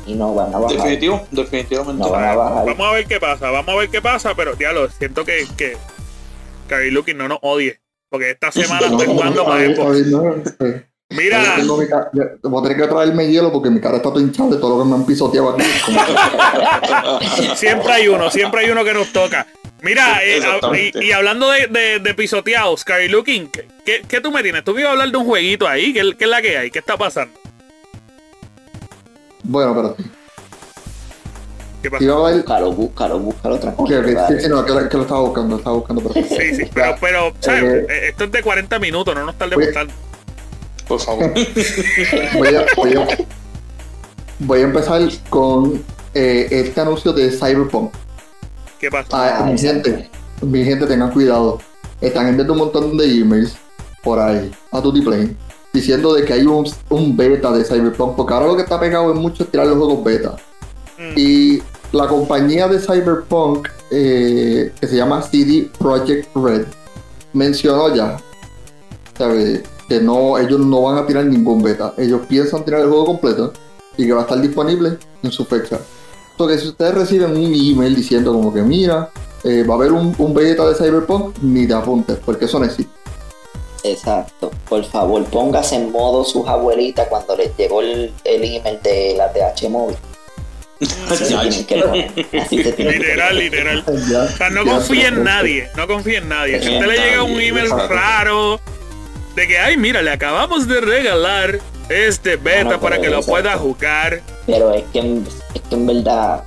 Y 0.07 0.15
no 0.15 0.33
van 0.33 0.55
a 0.55 0.57
bajar. 0.57 0.77
Definitivo, 0.77 1.27
definitivamente. 1.29 2.03
No 2.03 2.09
van 2.09 2.23
a 2.23 2.35
bajar. 2.35 2.65
Vamos 2.65 2.87
a 2.87 2.91
ver 2.91 3.05
qué 3.05 3.19
pasa, 3.19 3.51
vamos 3.51 3.75
a 3.75 3.77
ver 3.77 3.89
qué 3.89 4.01
pasa, 4.01 4.33
pero 4.33 4.55
diablo, 4.55 4.89
siento 4.89 5.23
que, 5.25 5.45
que 5.55 5.77
Kevin 6.67 6.93
Lucky 6.95 7.13
no 7.13 7.27
nos 7.27 7.37
odie, 7.43 7.79
porque 8.09 8.31
esta 8.31 8.51
semana 8.51 8.87
No, 8.87 8.97
estoy 8.97 9.13
jugando 9.13 9.43
no, 9.43 9.45
para 9.47 9.67
no, 9.67 9.75
Xbox. 9.75 10.85
Yo 11.11 11.17
Mira, 11.17 11.55
tengo 11.57 11.77
mi 11.77 11.87
ca- 11.87 12.09
yo- 12.13 12.23
Voy 12.49 12.59
a 12.59 12.63
tener 12.69 12.77
que 12.87 12.87
traerme 12.93 13.27
hielo 13.27 13.51
porque 13.51 13.69
mi 13.69 13.81
cara 13.81 13.97
está 13.97 14.09
todo 14.09 14.19
hinchada 14.21 14.49
de 14.51 14.57
todo 14.57 14.77
lo 14.77 14.83
que 14.83 14.89
me 14.89 14.95
han 14.95 15.05
pisoteado 15.05 15.49
aquí. 15.51 15.63
Siempre 17.55 17.91
hay 17.91 18.07
uno, 18.07 18.29
siempre 18.31 18.61
hay 18.61 18.69
uno 18.71 18.83
que 18.85 18.93
nos 18.93 19.11
toca. 19.11 19.45
Mira, 19.81 20.23
eh, 20.23 20.39
y, 20.93 21.05
y 21.07 21.11
hablando 21.11 21.49
de, 21.51 21.67
de, 21.67 21.99
de 21.99 22.13
pisoteados, 22.13 22.85
Kevin 22.85 23.11
Looking, 23.11 23.49
¿qué, 23.83 24.03
qué, 24.07 24.21
tú 24.21 24.31
me 24.31 24.43
tienes? 24.43 24.63
Tú 24.63 24.73
me 24.73 24.81
ibas 24.81 24.89
a 24.89 24.93
hablar 24.93 25.09
de 25.11 25.17
un 25.17 25.25
jueguito 25.25 25.67
ahí, 25.67 25.91
¿qué, 25.91 26.15
qué 26.17 26.23
es 26.25 26.29
la 26.29 26.41
que 26.41 26.57
hay? 26.57 26.71
¿Qué 26.71 26.79
está 26.79 26.95
pasando? 26.97 27.33
Bueno, 29.43 29.73
pero 29.75 29.95
¿Qué 31.81 31.89
pasa? 31.89 32.03
iba 32.03 32.13
a. 32.29 32.31
Búscalo, 32.31 32.71
búscalo, 32.73 33.19
búscalo 33.19 33.59
tranquilo. 33.59 33.99
ok, 33.99 34.05
sí, 34.05 34.13
dale. 34.13 34.41
sí, 34.41 34.49
no, 34.49 34.63
que, 34.63 34.71
lo- 34.71 34.87
que 34.87 34.97
lo 34.97 35.03
estaba 35.03 35.21
buscando, 35.21 35.49
lo 35.49 35.57
estaba 35.57 35.75
buscando, 35.77 36.01
pero. 36.13 36.27
Sí, 36.27 36.55
sí, 36.55 36.69
pero, 36.71 36.95
pero, 37.01 37.33
¿sabes? 37.39 37.63
Eh, 37.63 37.85
Eh, 37.89 38.07
Esto 38.09 38.25
es 38.25 38.31
de 38.31 38.43
40 38.43 38.77
minutos, 38.77 39.15
no 39.15 39.25
nos 39.25 39.35
tarde 39.35 39.55
Oye. 39.55 39.73
tanto. 39.73 39.93
Por 40.91 40.99
favor. 40.99 41.33
Voy 42.37 42.47
a, 42.49 42.65
voy 42.75 42.93
a, 42.95 43.07
voy 44.39 44.59
a 44.59 44.63
empezar 44.63 45.01
con 45.29 45.81
eh, 46.13 46.47
este 46.51 46.81
anuncio 46.81 47.13
de 47.13 47.31
Cyberpunk. 47.31 47.93
¿Qué 48.77 48.91
pasa? 48.91 49.37
Ah, 49.37 49.45
mi 49.45 49.57
gente, 49.57 50.09
mi 50.41 50.65
gente, 50.65 50.85
tengan 50.87 51.11
cuidado. 51.11 51.59
Están 52.01 52.27
enviando 52.27 52.51
un 52.51 52.59
montón 52.59 52.97
de 52.97 53.05
emails 53.05 53.55
por 54.03 54.19
ahí 54.19 54.51
a 54.73 54.81
Tutti 54.81 54.99
Play 54.99 55.37
diciendo 55.71 56.13
de 56.13 56.25
que 56.25 56.33
hay 56.33 56.45
un, 56.45 56.69
un 56.89 57.15
beta 57.15 57.53
de 57.53 57.63
Cyberpunk, 57.63 58.17
porque 58.17 58.33
ahora 58.33 58.47
lo 58.47 58.57
que 58.57 58.63
está 58.63 58.77
pegado 58.77 59.13
es 59.13 59.17
mucho 59.17 59.45
tirar 59.45 59.67
los 59.67 59.77
juegos 59.77 60.03
beta. 60.03 60.35
Mm. 60.97 61.13
Y 61.15 61.63
la 61.93 62.07
compañía 62.07 62.67
de 62.67 62.79
Cyberpunk, 62.79 63.69
eh, 63.91 64.73
que 64.77 64.87
se 64.87 64.97
llama 64.97 65.21
CD 65.21 65.69
Projekt 65.79 66.35
Red, 66.35 66.65
mencionó 67.31 67.95
ya 67.95 68.17
¿sabe? 69.21 69.63
Que 69.91 69.99
no, 69.99 70.37
ellos 70.37 70.61
no 70.61 70.83
van 70.83 70.99
a 70.99 71.05
tirar 71.05 71.25
ningún 71.25 71.61
beta. 71.61 71.93
Ellos 71.97 72.21
piensan 72.25 72.63
tirar 72.63 72.79
el 72.79 72.87
juego 72.87 73.05
completo 73.07 73.51
y 73.97 74.05
que 74.05 74.13
va 74.13 74.19
a 74.19 74.23
estar 74.23 74.39
disponible 74.39 74.97
en 75.21 75.31
su 75.31 75.43
fecha. 75.43 75.79
Entonces, 76.31 76.61
si 76.61 76.69
ustedes 76.69 76.93
reciben 76.93 77.31
un 77.31 77.53
email 77.53 77.93
diciendo 77.93 78.31
como 78.31 78.53
que 78.53 78.61
mira, 78.61 79.09
eh, 79.43 79.65
va 79.69 79.73
a 79.73 79.77
haber 79.77 79.91
un, 79.91 80.15
un 80.17 80.33
beta 80.33 80.65
de 80.65 80.75
Cyberpunk, 80.75 81.39
ni 81.41 81.67
te 81.67 81.73
apuntes, 81.73 82.17
porque 82.25 82.45
eso 82.45 82.57
no 82.57 82.65
existe. 82.65 82.93
Exacto. 83.83 84.51
Por 84.69 84.85
favor, 84.85 85.25
póngase 85.25 85.75
en 85.75 85.91
modo 85.91 86.23
sus 86.23 86.47
abuelitas 86.47 87.09
cuando 87.09 87.35
les 87.35 87.55
llegó 87.57 87.81
el, 87.81 88.13
el 88.23 88.43
email 88.43 88.79
de 88.81 89.15
la 89.17 89.33
TH 89.33 89.69
móvil. 89.69 89.97
Así 91.09 91.65
que 91.65 91.75
Literal, 91.75 93.37
literal. 93.37 93.83
O 93.85 94.37
sea, 94.37 94.49
no 94.51 94.63
ya 94.63 94.71
confíe 94.71 95.07
en 95.07 95.23
nadie, 95.25 95.67
no 95.75 95.85
confíe 95.85 96.17
en 96.17 96.29
nadie. 96.29 96.63
Si 96.63 96.69
usted 96.69 96.87
le 96.87 96.97
llega 96.97 97.23
un 97.23 97.41
email 97.41 97.69
raro 97.69 98.61
de 99.35 99.47
que, 99.47 99.57
ay, 99.57 99.77
mira, 99.77 100.01
le 100.01 100.11
acabamos 100.11 100.67
de 100.67 100.81
regalar 100.81 101.59
este 101.89 102.35
beta 102.35 102.63
no, 102.71 102.79
para 102.79 102.99
que 102.99 103.09
lo 103.09 103.17
exacto. 103.17 103.31
pueda 103.31 103.57
jugar. 103.57 104.21
Pero 104.45 104.73
es 104.73 104.83
que, 104.93 104.99
es 105.53 105.61
que 105.61 105.75
en 105.75 105.87
verdad, 105.87 106.43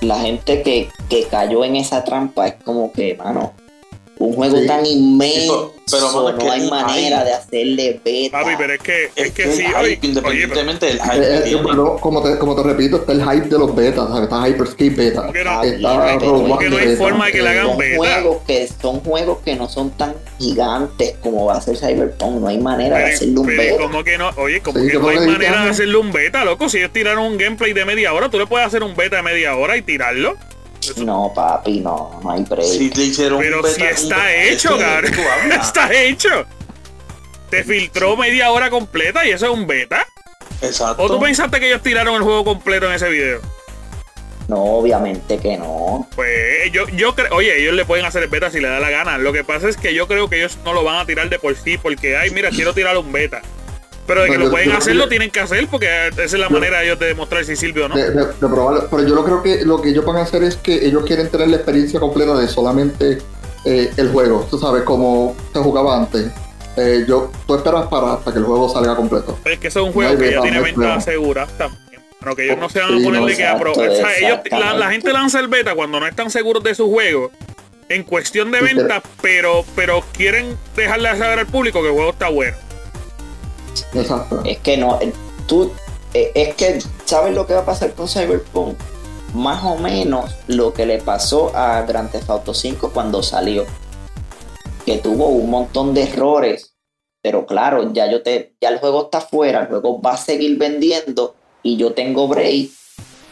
la 0.00 0.20
gente 0.20 0.62
que, 0.62 0.90
que 1.08 1.24
cayó 1.24 1.64
en 1.64 1.76
esa 1.76 2.04
trampa 2.04 2.48
es 2.48 2.54
como 2.64 2.92
que, 2.92 3.14
mano, 3.14 3.54
un 4.18 4.32
juego 4.34 4.58
Sí. 4.58 4.66
tan 4.66 4.84
inmenso, 4.84 5.74
pero, 5.90 6.30
no 6.32 6.38
que 6.38 6.48
hay 6.48 6.60
hay- 6.62 6.70
manera 6.70 7.24
de 7.24 7.32
hacerle 7.32 8.00
beta. 8.04 8.40
Papi, 8.40 8.52
pero 8.58 8.72
es 8.74 8.80
que, 8.80 9.04
es 9.04 9.10
Es 9.16 9.32
que 9.32 9.42
que 9.44 9.52
sí, 9.52 9.62
oye, 9.62 9.68
hype, 9.68 9.76
oye, 9.78 9.96
pero- 10.00 10.08
independientemente 10.08 10.86
del 10.86 11.00
hype 11.00 11.16
Eh, 11.16 11.38
que 11.44 11.48
tiene. 11.50 11.62
pero 11.68 11.96
como, 11.98 12.22
te, 12.22 12.38
como 12.38 12.54
te 12.56 12.62
repito, 12.64 12.96
está 12.96 13.12
el 13.12 13.22
hype 13.22 13.48
de 13.48 13.58
los 13.58 13.74
betas, 13.74 14.08
¿sabes? 14.08 14.22
está 14.24 14.48
Hyperscape 14.48 14.90
Beta. 14.90 15.20
¿Cómo 15.22 15.32
que 15.32 15.44
no? 15.44 15.62
Está 15.62 16.58
que 16.58 16.68
no 16.70 16.76
hay 16.78 16.86
Beta. 16.86 16.98
forma 16.98 17.26
de 17.26 17.32
que 17.32 17.42
le 17.42 17.48
hagan 17.48 17.66
son 17.66 17.78
beta. 17.78 17.96
juegos 17.96 18.36
que 18.46 18.68
son 18.82 19.00
juegos 19.00 19.38
que 19.44 19.56
no 19.56 19.68
son 19.68 19.90
tan 19.92 20.14
gigantes 20.38 21.14
como 21.22 21.46
va 21.46 21.54
a 21.56 21.60
ser 21.60 21.76
Cyberpunk. 21.76 22.40
No 22.40 22.48
hay 22.48 22.58
manera 22.58 22.96
de 22.98 23.04
pero- 23.04 23.14
hacerle 23.16 23.38
un 23.40 23.46
beta. 23.46 23.82
como 23.82 24.04
que 24.04 24.18
no, 24.18 24.30
oye, 24.36 24.60
como 24.60 24.78
Sí, 24.80 24.88
que 24.88 24.98
no 24.98 25.08
hay 25.08 25.18
manera 25.26 25.64
de 25.64 25.70
hacerle 25.70 25.96
un 25.96 26.12
beta, 26.12 26.44
loco. 26.44 26.68
Si 26.68 26.78
ellos 26.78 26.92
tiraron 26.92 27.24
un 27.24 27.38
gameplay 27.38 27.72
de 27.72 27.84
media 27.84 28.12
hora, 28.12 28.28
tú 28.28 28.38
le 28.38 28.46
puedes 28.46 28.66
hacer 28.66 28.82
un 28.82 28.94
beta 28.96 29.16
de 29.16 29.22
media 29.22 29.56
hora 29.56 29.76
y 29.76 29.82
tirarlo. 29.82 30.36
No, 30.96 31.32
papi, 31.34 31.80
no, 31.80 32.20
no 32.22 32.30
hay 32.30 32.42
break. 32.44 32.66
Si 32.66 32.90
le 32.90 33.04
hicieron 33.04 33.38
Pero 33.38 33.62
si 33.64 33.82
está 33.82 34.34
hecho, 34.34 34.76
¿de 34.76 34.78
qué 34.78 34.84
cabrón. 34.84 35.14
hablas? 35.42 35.66
Está 35.66 35.92
hecho. 35.92 36.46
Te 37.50 37.64
filtró 37.64 38.16
media 38.16 38.50
hora 38.50 38.70
completa 38.70 39.24
y 39.26 39.30
eso 39.30 39.46
es 39.46 39.52
un 39.52 39.66
beta. 39.66 40.06
Exacto. 40.60 41.02
¿O 41.02 41.08
tú 41.08 41.20
pensaste 41.20 41.60
que 41.60 41.68
ellos 41.68 41.82
tiraron 41.82 42.14
el 42.14 42.22
juego 42.22 42.44
completo 42.44 42.86
en 42.86 42.94
ese 42.94 43.08
video? 43.08 43.40
No, 44.48 44.56
obviamente 44.56 45.38
que 45.38 45.58
no. 45.58 46.08
Pues 46.14 46.72
yo, 46.72 46.88
yo 46.88 47.14
creo, 47.14 47.34
oye, 47.34 47.60
ellos 47.60 47.74
le 47.74 47.84
pueden 47.84 48.06
hacer 48.06 48.22
el 48.22 48.30
beta 48.30 48.50
si 48.50 48.60
le 48.60 48.68
da 48.68 48.80
la 48.80 48.90
gana. 48.90 49.18
Lo 49.18 49.32
que 49.32 49.44
pasa 49.44 49.68
es 49.68 49.76
que 49.76 49.94
yo 49.94 50.08
creo 50.08 50.28
que 50.28 50.38
ellos 50.38 50.58
no 50.64 50.72
lo 50.72 50.82
van 50.84 50.96
a 50.96 51.06
tirar 51.06 51.28
de 51.28 51.38
por 51.38 51.54
sí 51.54 51.76
porque, 51.76 52.16
ay, 52.16 52.30
mira, 52.30 52.50
quiero 52.50 52.72
tirar 52.72 52.96
un 52.96 53.12
beta. 53.12 53.42
Pero 54.08 54.22
de 54.22 54.26
que 54.26 54.32
Pero 54.32 54.44
lo 54.46 54.50
pueden 54.50 54.72
hacer, 54.72 54.96
lo 54.96 55.08
tienen 55.08 55.30
que 55.30 55.38
hacer 55.38 55.68
porque 55.68 56.08
esa 56.08 56.22
es 56.24 56.32
la 56.32 56.48
yo- 56.48 56.50
manera 56.54 56.78
de 56.80 56.86
ellos 56.86 56.98
de 56.98 57.06
demostrar 57.06 57.44
si 57.44 57.54
sirve 57.54 57.84
o 57.84 57.88
no. 57.88 57.94
de, 57.94 58.10
de- 58.10 58.24
de 58.26 58.32
probarlo. 58.48 58.88
Pero 58.90 59.06
yo 59.06 59.14
lo 59.14 59.24
creo 59.24 59.42
que 59.42 59.64
lo 59.64 59.80
que 59.80 59.90
ellos 59.90 60.04
van 60.04 60.16
a 60.16 60.22
hacer 60.22 60.42
es 60.42 60.56
que 60.56 60.84
ellos 60.86 61.04
quieren 61.06 61.28
tener 61.30 61.46
la 61.48 61.56
experiencia 61.56 62.00
completa 62.00 62.34
de 62.36 62.48
solamente 62.48 63.18
eh, 63.64 63.90
el 63.96 64.08
juego. 64.10 64.46
Tú 64.50 64.58
sabes, 64.58 64.82
como 64.82 65.36
se 65.52 65.58
jugaba 65.60 65.96
antes. 65.98 66.26
Eh, 66.76 67.04
yo, 67.06 67.30
tú 67.46 67.54
esperas 67.56 67.86
para 67.88 68.14
hasta 68.14 68.32
que 68.32 68.38
el 68.38 68.44
juego 68.44 68.68
salga 68.68 68.96
completo. 68.96 69.38
Es 69.44 69.58
que 69.58 69.68
eso 69.68 69.80
es 69.80 69.86
un 69.86 69.92
juego 69.92 70.16
que 70.18 70.30
ya 70.32 70.40
tiene 70.40 70.72
prueba. 70.72 71.00
seguras 71.00 71.48
también. 71.58 71.82
Pero 72.20 72.34
que 72.34 72.44
ellos 72.46 72.58
no 72.58 72.68
se 72.68 72.80
van 72.80 72.94
a 72.98 73.04
poner 73.04 73.22
de 73.24 73.36
que 73.36 73.46
apro- 73.46 73.70
exacto, 73.76 73.92
o 73.92 73.94
sea, 73.96 74.16
ellos, 74.18 74.38
la, 74.78 74.90
gente 74.90 75.12
lanza 75.12 75.38
el 75.40 75.48
beta 75.48 75.74
cuando 75.74 76.00
no 76.00 76.06
están 76.06 76.30
seguros 76.30 76.64
de 76.64 76.74
su 76.74 76.88
juego 76.90 77.30
en 77.88 78.02
cuestión 78.04 78.50
de 78.52 78.60
ventas, 78.60 79.02
pero, 79.22 79.64
pero 79.76 80.02
quieren 80.12 80.56
dejarle 80.76 81.10
saber 81.18 81.38
al 81.40 81.46
público 81.46 81.80
que 81.82 81.88
el 81.88 81.94
juego 81.94 82.10
está 82.10 82.28
bueno. 82.28 82.56
Es 84.44 84.58
que 84.58 84.76
no, 84.76 85.00
eh, 85.00 85.12
tú, 85.46 85.72
eh, 86.14 86.32
es 86.34 86.54
que, 86.54 86.78
¿sabes 87.04 87.34
lo 87.34 87.46
que 87.46 87.54
va 87.54 87.60
a 87.60 87.66
pasar 87.66 87.94
con 87.94 88.08
Cyberpunk? 88.08 88.76
Más 89.34 89.62
o 89.64 89.76
menos 89.76 90.34
lo 90.46 90.72
que 90.72 90.86
le 90.86 90.98
pasó 90.98 91.54
a 91.54 91.82
Grand 91.82 92.10
Theft 92.10 92.30
Auto 92.30 92.54
5 92.54 92.90
cuando 92.92 93.22
salió. 93.22 93.66
Que 94.86 94.98
tuvo 94.98 95.28
un 95.28 95.50
montón 95.50 95.92
de 95.94 96.04
errores. 96.04 96.74
Pero 97.20 97.46
claro, 97.46 97.92
ya 97.92 98.10
yo 98.10 98.22
te, 98.22 98.54
ya 98.60 98.68
el 98.68 98.78
juego 98.78 99.04
está 99.04 99.20
fuera, 99.20 99.60
el 99.62 99.66
juego 99.66 100.00
va 100.00 100.12
a 100.12 100.16
seguir 100.16 100.56
vendiendo 100.56 101.34
y 101.62 101.76
yo 101.76 101.92
tengo 101.92 102.28
break 102.28 102.70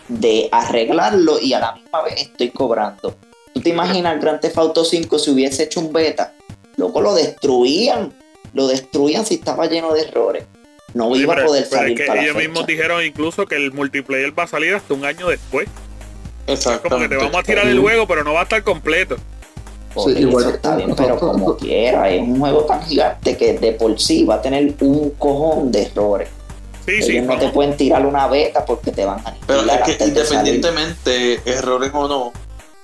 de 0.09 0.49
arreglarlo 0.53 1.41
y 1.41 1.53
a 1.53 1.61
la 1.61 1.73
misma 1.73 2.03
vez 2.03 2.23
estoy 2.23 2.51
cobrando. 2.51 3.15
¿Tú 3.55 3.61
te 3.61 3.71
imaginas 3.71 4.21
Grand 4.21 4.41
Theft 4.41 4.59
Auto 4.59 4.85
5 4.85 5.19
si 5.19 5.31
hubiese 5.31 5.63
hecho 5.63 5.81
un 5.81 5.93
beta? 5.93 6.35
Loco, 6.77 7.01
lo 7.01 7.15
destruían. 7.15 8.15
Lo 8.57 8.67
destruían 8.69 9.27
si 9.27 9.35
estaba 9.35 9.67
lleno 9.67 9.93
de 9.93 10.01
errores. 10.01 10.45
No 10.95 11.15
Sí, 11.15 11.21
iba 11.21 11.35
a 11.35 11.45
poder 11.45 11.67
pero 11.69 11.83
salir 11.83 11.93
es 11.93 12.01
que 12.01 12.07
para 12.07 12.17
la 12.21 12.23
ellos 12.25 12.37
fecha. 12.37 12.49
mismos 12.49 12.67
dijeron 12.67 13.05
incluso 13.05 13.45
que 13.45 13.55
el 13.57 13.71
multiplayer 13.73 14.37
va 14.39 14.45
a 14.45 14.47
salir 14.47 14.75
hasta 14.75 14.95
un 14.95 15.05
año 15.05 15.29
después. 15.29 15.69
Como 16.83 16.99
que 17.01 17.09
te 17.09 17.17
vamos 17.17 17.37
a 17.37 17.43
tirar 17.43 17.67
el 17.67 17.79
juego, 17.79 18.07
pero 18.07 18.25
no 18.25 18.33
va 18.33 18.41
a 18.41 18.43
estar 18.45 18.63
completo. 18.63 19.17
Sí, 19.95 20.01
eso 20.11 20.19
igual- 20.21 20.49
está 20.55 20.75
bien, 20.75 20.95
pero 20.97 21.19
como 21.19 21.55
quiera, 21.57 22.09
es 22.09 22.23
un 22.23 22.39
juego 22.41 22.65
tan 22.65 22.83
gigante 22.83 23.37
que 23.37 23.59
de 23.59 23.73
por 23.73 23.99
sí 24.01 24.25
va 24.25 24.37
a 24.37 24.43
tener 24.43 24.73
un 24.81 25.11
cojón 25.19 25.71
de 25.71 25.83
errores. 25.83 26.29
Sí, 26.87 26.93
Ellos 26.93 27.07
sí. 27.07 27.21
no 27.21 27.39
te 27.39 27.49
pueden 27.51 27.77
tirar 27.77 28.07
una 28.07 28.27
beta 28.29 28.65
porque 28.65 28.91
te 28.91 29.05
van 29.05 29.19
a 29.27 29.35
Pero 29.47 29.61
es 29.63 29.97
que 29.99 30.05
independientemente, 30.05 31.41
errores 31.45 31.91
o 31.93 32.09
no, 32.09 32.33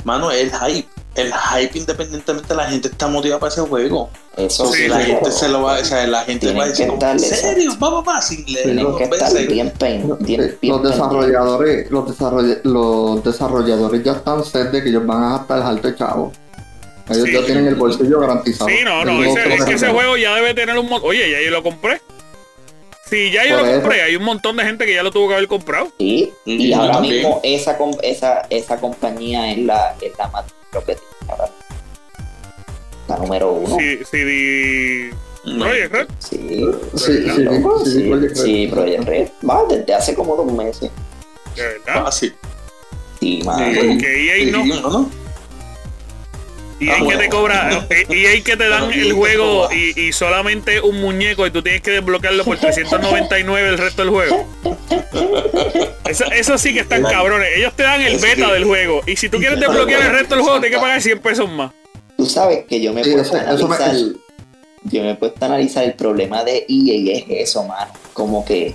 mano, 0.04 0.30
el 0.30 0.50
hype. 0.50 0.88
El 1.14 1.30
hype, 1.32 1.78
independientemente, 1.78 2.54
la 2.54 2.70
gente 2.70 2.88
está 2.88 3.06
motivada 3.06 3.38
para 3.38 3.52
ese 3.52 3.60
juego. 3.60 4.08
Eso 4.36 4.66
Sí, 4.72 4.84
sí, 4.84 4.88
la 4.88 5.00
sí. 5.02 5.10
gente 5.12 5.30
se 5.30 5.48
lo 5.48 5.62
va, 5.62 5.78
o 5.78 5.84
sea, 5.84 6.06
la 6.06 6.22
gente 6.24 6.52
va 6.54 6.64
a 6.64 6.68
decir, 6.68 6.86
que 6.86 6.88
como, 6.88 7.00
darle 7.00 7.26
¿en 7.26 7.34
serio? 7.34 7.72
Va, 7.82 7.90
va, 7.90 8.00
va, 8.00 8.22
sin 8.22 8.44
leer 8.46 8.64
Tienen 8.64 8.84
dos 8.84 8.96
que 8.96 9.04
estar 9.04 9.32
veces. 9.32 9.48
bien, 9.48 9.70
pen, 9.78 10.16
bien, 10.20 10.40
Eh, 10.40 10.58
los 10.62 10.82
desarrolladores, 10.82 11.90
los, 11.90 12.04
desarroll- 12.06 12.60
los 12.64 13.22
desarrolladores 13.24 14.02
ya 14.02 14.12
están 14.12 14.42
set 14.42 14.70
de 14.70 14.82
que 14.82 14.88
ellos 14.88 15.04
van 15.06 15.22
a 15.22 15.30
gastar 15.38 15.60
alto 15.62 15.90
chavo. 15.92 16.32
Ellos 17.10 17.24
Sí. 17.26 17.32
ya 17.34 17.44
tienen 17.44 17.66
el 17.66 17.74
bolsillo 17.74 18.20
garantizado. 18.20 18.70
Sí, 18.70 18.76
no, 18.82 19.04
no. 19.04 19.22
Es 19.22 19.64
que 19.66 19.74
ese 19.74 19.88
juego 19.88 20.16
ya 20.16 20.34
debe 20.36 20.54
tener 20.54 20.78
un 20.78 20.88
montón. 20.88 21.10
Oye, 21.10 21.30
ya 21.30 21.42
yo 21.42 21.50
lo 21.50 21.62
compré. 21.62 22.00
Si 23.10 23.30
ya 23.30 23.44
yo 23.44 23.56
Por 23.56 23.66
lo 23.66 23.70
eso. 23.72 23.80
compré, 23.82 24.02
hay 24.02 24.16
un 24.16 24.22
montón 24.24 24.56
de 24.56 24.64
gente 24.64 24.86
que 24.86 24.94
ya 24.94 25.02
lo 25.02 25.10
tuvo 25.10 25.28
que 25.28 25.34
haber 25.34 25.46
comprado. 25.48 25.88
Sí, 25.98 26.32
Y 26.46 26.72
ahora 26.72 26.92
también. 26.94 27.16
mismo 27.16 27.40
esa, 27.42 27.76
com- 27.76 27.98
esa, 28.02 28.46
esa 28.48 28.78
compañía 28.80 29.50
es 29.52 29.58
la, 29.58 29.94
es 30.00 30.12
la 30.16 30.28
más 30.28 30.44
creo 30.72 30.84
que 30.84 30.94
tiene 30.96 31.08
ahora. 31.28 31.50
La 33.08 33.16
número 33.18 33.52
uno. 33.52 33.76
Si, 33.78 34.04
si 34.04 34.16
di... 34.24 35.10
No. 35.44 35.64
Project 35.64 35.92
Red. 35.92 36.08
Sí, 36.18 36.64
Sí, 36.94 37.12
sí, 37.34 37.42
loco, 37.42 37.84
sí, 37.84 37.90
sí, 37.92 38.08
Project 38.08 38.36
Red. 38.36 38.44
sí, 38.44 38.66
Project 38.68 39.04
Red. 39.04 39.28
Va, 39.48 39.64
desde 39.68 39.94
hace 39.94 40.14
como 40.14 40.36
dos 40.36 40.52
meses. 40.52 40.90
De 41.56 41.62
verdad. 41.62 42.04
Fácil. 42.04 42.34
Sí. 43.20 43.40
Sí. 43.42 43.48
EA 43.50 44.34
Sí, 44.36 44.50
no. 44.50 45.10
Y 46.82 46.88
Ah, 46.88 46.94
hay 46.94 46.98
que 46.98 47.04
bueno. 47.04 47.20
te 47.20 47.28
cobra, 47.28 47.86
eh, 47.90 48.06
y 48.10 48.26
hay 48.26 48.42
que 48.42 48.56
te 48.56 48.68
dan 48.68 48.92
el 48.92 49.12
juego 49.12 49.68
y, 49.72 49.98
y 50.00 50.12
solamente 50.12 50.80
un 50.80 51.00
muñeco 51.00 51.46
y 51.46 51.50
tú 51.52 51.62
tienes 51.62 51.80
que 51.80 51.92
desbloquearlo 51.92 52.44
por 52.44 52.58
399 52.58 53.68
el 53.68 53.78
resto 53.78 54.02
del 54.02 54.10
juego. 54.10 54.46
Eso, 56.08 56.24
eso 56.32 56.58
sí 56.58 56.74
que 56.74 56.80
están 56.80 57.02
cabrones. 57.04 57.48
Ellos 57.56 57.72
te 57.76 57.84
dan 57.84 58.00
el 58.00 58.18
beta 58.18 58.46
que- 58.46 58.52
del 58.52 58.64
juego. 58.64 59.00
Y 59.06 59.16
si 59.16 59.28
tú 59.28 59.38
quieres 59.38 59.60
desbloquear 59.60 60.02
el 60.02 60.10
resto 60.12 60.34
del 60.34 60.42
juego, 60.44 60.60
tienes 60.60 60.76
que 60.78 60.82
pagar 60.82 61.00
100 61.00 61.18
pesos 61.20 61.50
más. 61.50 61.70
Tú 62.16 62.26
sabes 62.26 62.64
que 62.68 62.80
yo 62.80 62.92
me 62.92 63.00
he 63.00 63.04
Sí, 63.04 63.12
puesto 63.12 63.36
a 63.36 63.40
me- 63.42 63.46
analizar. 63.48 63.94
Yo 64.84 65.02
me 65.02 65.10
he 65.12 65.14
puesto 65.14 65.44
a 65.44 65.46
analizar 65.46 65.84
el 65.84 65.94
problema 65.94 66.42
de 66.44 66.58
EA 66.68 66.94
y 66.94 67.10
es 67.12 67.24
eso, 67.28 67.62
mano. 67.64 67.92
Como 68.12 68.44
que 68.44 68.74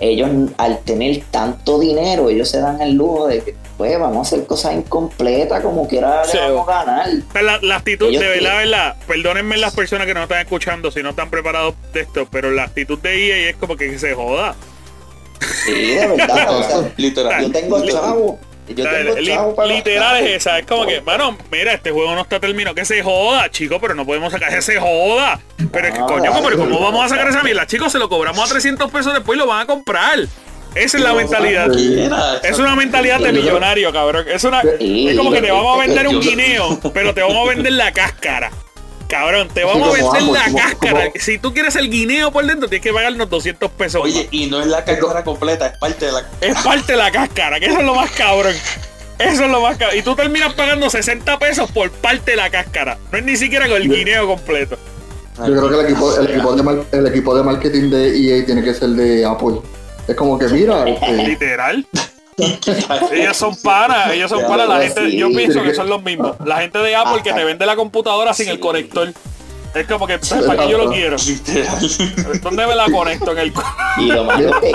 ellos, 0.00 0.28
al 0.58 0.80
tener 0.80 1.22
tanto 1.30 1.78
dinero, 1.78 2.28
ellos 2.28 2.48
se 2.50 2.58
dan 2.58 2.82
el 2.82 2.94
lujo 2.94 3.28
de 3.28 3.40
que, 3.40 3.54
pues, 3.76 3.98
vamos 3.98 4.18
a 4.18 4.20
hacer 4.34 4.46
cosas 4.46 4.74
incompletas, 4.74 5.62
como 5.62 5.86
quiera 5.88 6.24
Sí. 6.24 6.36
le 6.36 6.50
vamos 6.52 6.68
a 6.68 6.84
ganar. 6.84 7.08
La, 7.42 7.58
la 7.62 7.76
actitud, 7.76 8.08
Ellos 8.08 8.20
de 8.22 8.28
verdad, 8.28 8.50
tienen- 8.58 8.70
verdad, 8.70 8.96
perdónenme 9.06 9.56
las 9.56 9.74
personas 9.74 10.06
que 10.06 10.14
no 10.14 10.22
están 10.22 10.40
escuchando 10.40 10.90
si 10.90 11.02
no 11.02 11.10
están 11.10 11.30
preparados 11.30 11.74
de 11.92 12.00
esto, 12.00 12.26
pero 12.30 12.50
la 12.50 12.64
actitud 12.64 12.98
de 12.98 13.26
EA 13.44 13.50
es 13.50 13.56
como 13.56 13.76
que 13.76 13.98
se 13.98 14.14
joda. 14.14 14.54
Sí, 15.64 15.72
de 15.94 16.06
verdad. 16.06 16.48
o 16.50 16.62
sea, 16.62 16.92
Literal. 16.96 17.42
yo 17.46 17.52
tengo 17.52 17.84
chavo. 17.84 18.38
Yo 18.66 18.82
O 18.82 18.88
sea, 18.88 18.96
tengo 19.04 19.16
li- 19.16 19.26
chavo 19.26 19.54
para 19.54 19.68
literal 19.68 20.16
es 20.24 20.36
esa, 20.36 20.58
es 20.58 20.64
como 20.66 20.86
que, 20.86 21.00
bueno, 21.00 21.36
mira, 21.52 21.74
este 21.74 21.90
juego 21.90 22.14
no 22.14 22.22
está 22.22 22.40
terminado, 22.40 22.74
que 22.74 22.86
se 22.86 23.02
joda, 23.02 23.50
chico, 23.50 23.78
pero 23.78 23.94
no 23.94 24.06
podemos 24.06 24.32
sacar 24.32 24.54
ese 24.54 24.80
joda. 24.80 25.38
Pero 25.70 25.88
es 25.88 25.92
que, 25.92 26.00
Ah, 26.00 26.06
coño, 26.06 26.30
¿cómo, 26.32 26.42
vale. 26.44 26.56
¿cómo 26.56 26.80
vamos 26.80 27.04
a 27.04 27.08
sacar 27.10 27.28
esa 27.28 27.42
mierda? 27.42 27.66
Chicos, 27.66 27.92
se 27.92 27.98
lo 27.98 28.08
cobramos 28.08 28.42
a 28.48 28.50
300 28.50 28.90
pesos 28.90 29.12
después 29.12 29.36
y 29.36 29.38
lo 29.40 29.46
van 29.46 29.60
a 29.60 29.66
comprar. 29.66 30.18
Esa 30.74 30.98
es 30.98 31.04
la 31.04 31.12
mentalidad. 31.14 31.70
Es 32.44 32.58
una 32.58 32.74
mentalidad 32.76 33.20
de 33.20 33.32
millonario, 33.32 33.92
cabrón. 33.92 34.26
Es, 34.28 34.44
una, 34.44 34.60
es 34.62 35.16
como 35.16 35.30
que 35.30 35.40
te 35.40 35.50
vamos 35.50 35.76
a 35.76 35.80
vender 35.86 36.08
un 36.08 36.20
guineo, 36.20 36.78
pero 36.92 37.14
te 37.14 37.22
vamos 37.22 37.46
a 37.48 37.50
vender 37.54 37.72
la 37.72 37.92
cáscara. 37.92 38.50
Cabrón, 39.08 39.48
te 39.52 39.62
vamos 39.64 39.88
a 39.88 39.92
vender 39.92 40.22
la 40.22 40.44
como- 40.46 40.58
cáscara. 40.58 41.00
como- 41.10 41.12
Si 41.20 41.38
tú 41.38 41.52
quieres 41.52 41.76
el 41.76 41.90
guineo 41.90 42.32
por 42.32 42.44
dentro, 42.46 42.68
tienes 42.68 42.82
que 42.82 42.92
pagarnos 42.92 43.28
200 43.30 43.70
pesos. 43.72 44.02
Oye, 44.02 44.24
más. 44.24 44.28
y 44.32 44.46
no 44.46 44.60
es 44.60 44.66
la 44.66 44.84
cáscara 44.84 45.22
completa, 45.22 45.66
es 45.68 45.78
parte 45.78 46.06
de 46.06 46.12
la 46.12 46.24
es 46.40 46.56
parte 46.62 46.92
de 46.92 46.98
la 46.98 47.10
cáscara, 47.12 47.60
que 47.60 47.66
eso 47.66 47.78
es 47.78 47.84
lo 47.84 47.94
más 47.94 48.10
cabrón. 48.12 48.54
Eso 49.18 49.44
es 49.44 49.50
lo 49.50 49.60
más 49.60 49.76
cabrón. 49.76 49.98
Y 49.98 50.02
tú 50.02 50.16
terminas 50.16 50.54
pagando 50.54 50.90
60 50.90 51.38
pesos 51.38 51.70
por 51.70 51.90
parte 51.92 52.32
de 52.32 52.36
la 52.38 52.50
cáscara. 52.50 52.98
No 53.12 53.18
es 53.18 53.24
ni 53.24 53.36
siquiera 53.36 53.68
con 53.68 53.76
el 53.76 53.88
guineo 53.88 54.26
completo. 54.26 54.76
Yo 55.38 55.44
creo 55.44 55.68
que 55.68 55.74
el 55.80 55.86
equipo, 55.86 56.16
el 56.18 56.30
equipo, 56.30 56.52
de, 56.54 56.84
el 56.98 57.06
equipo 57.06 57.36
de 57.36 57.42
marketing 57.44 57.90
de 57.90 58.08
EA 58.38 58.46
tiene 58.46 58.62
que 58.64 58.72
ser 58.74 58.88
de 58.90 59.24
Apple. 59.24 59.60
Es 60.06 60.14
como 60.16 60.38
que, 60.38 60.46
mira, 60.48 60.88
este, 60.88 61.12
Literal. 61.28 61.86
Ellos 63.12 63.36
son 63.36 63.54
panas, 63.62 64.12
ellos 64.12 64.28
son 64.28 64.42
panas. 64.42 64.68
La 64.68 64.80
gente, 64.80 65.16
yo 65.16 65.28
pienso 65.28 65.62
que 65.62 65.72
son 65.72 65.88
los 65.88 66.02
mismos. 66.02 66.36
La 66.44 66.60
gente 66.60 66.78
de 66.78 66.96
Apple 66.96 67.22
que 67.22 67.32
te 67.32 67.44
vende 67.44 67.64
la 67.64 67.76
computadora 67.76 68.34
sin 68.34 68.48
el 68.48 68.58
conector. 68.58 69.12
Es 69.72 69.86
como 69.86 70.06
que, 70.06 70.18
¿sabes 70.20 70.44
para 70.46 70.64
qué 70.64 70.70
yo 70.70 70.78
lo 70.78 70.90
quiero? 70.90 71.16
¿Dónde 72.42 72.66
me 72.66 72.74
la 72.74 72.86
conecto? 72.90 73.32
En 73.32 73.38
el 73.38 73.52
mira, 73.98 74.24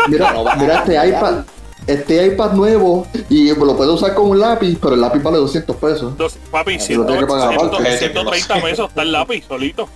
mira, 0.07 0.55
mira 0.57 0.75
este 0.79 1.07
iPad, 1.09 1.43
este 1.87 2.27
iPad 2.27 2.51
nuevo 2.53 3.07
y 3.29 3.53
lo 3.53 3.75
puede 3.77 3.91
usar 3.91 4.13
con 4.13 4.29
un 4.29 4.39
lápiz, 4.39 4.77
pero 4.81 4.95
el 4.95 5.01
lápiz 5.01 5.21
vale 5.21 5.37
200 5.37 5.75
pesos. 5.77 6.17
Dos- 6.17 6.37
papi, 6.51 6.77
Lo 6.77 7.05
tiene 7.05 7.19
que 7.21 7.27
pagar 7.27 7.49
100, 7.57 7.67
aparte. 7.67 7.97
130 7.97 8.61
pesos 8.61 8.89
está 8.89 9.01
el 9.01 9.11
lápiz 9.11 9.45
solito. 9.47 9.89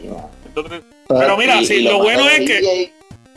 130. 0.00 0.86
Pero 1.08 1.36
mira, 1.36 1.56
Y- 1.56 1.66
si 1.66 1.74
y 1.74 1.82
lo 1.82 1.98
bueno 1.98 2.28
es 2.28 2.40
que 2.40 2.92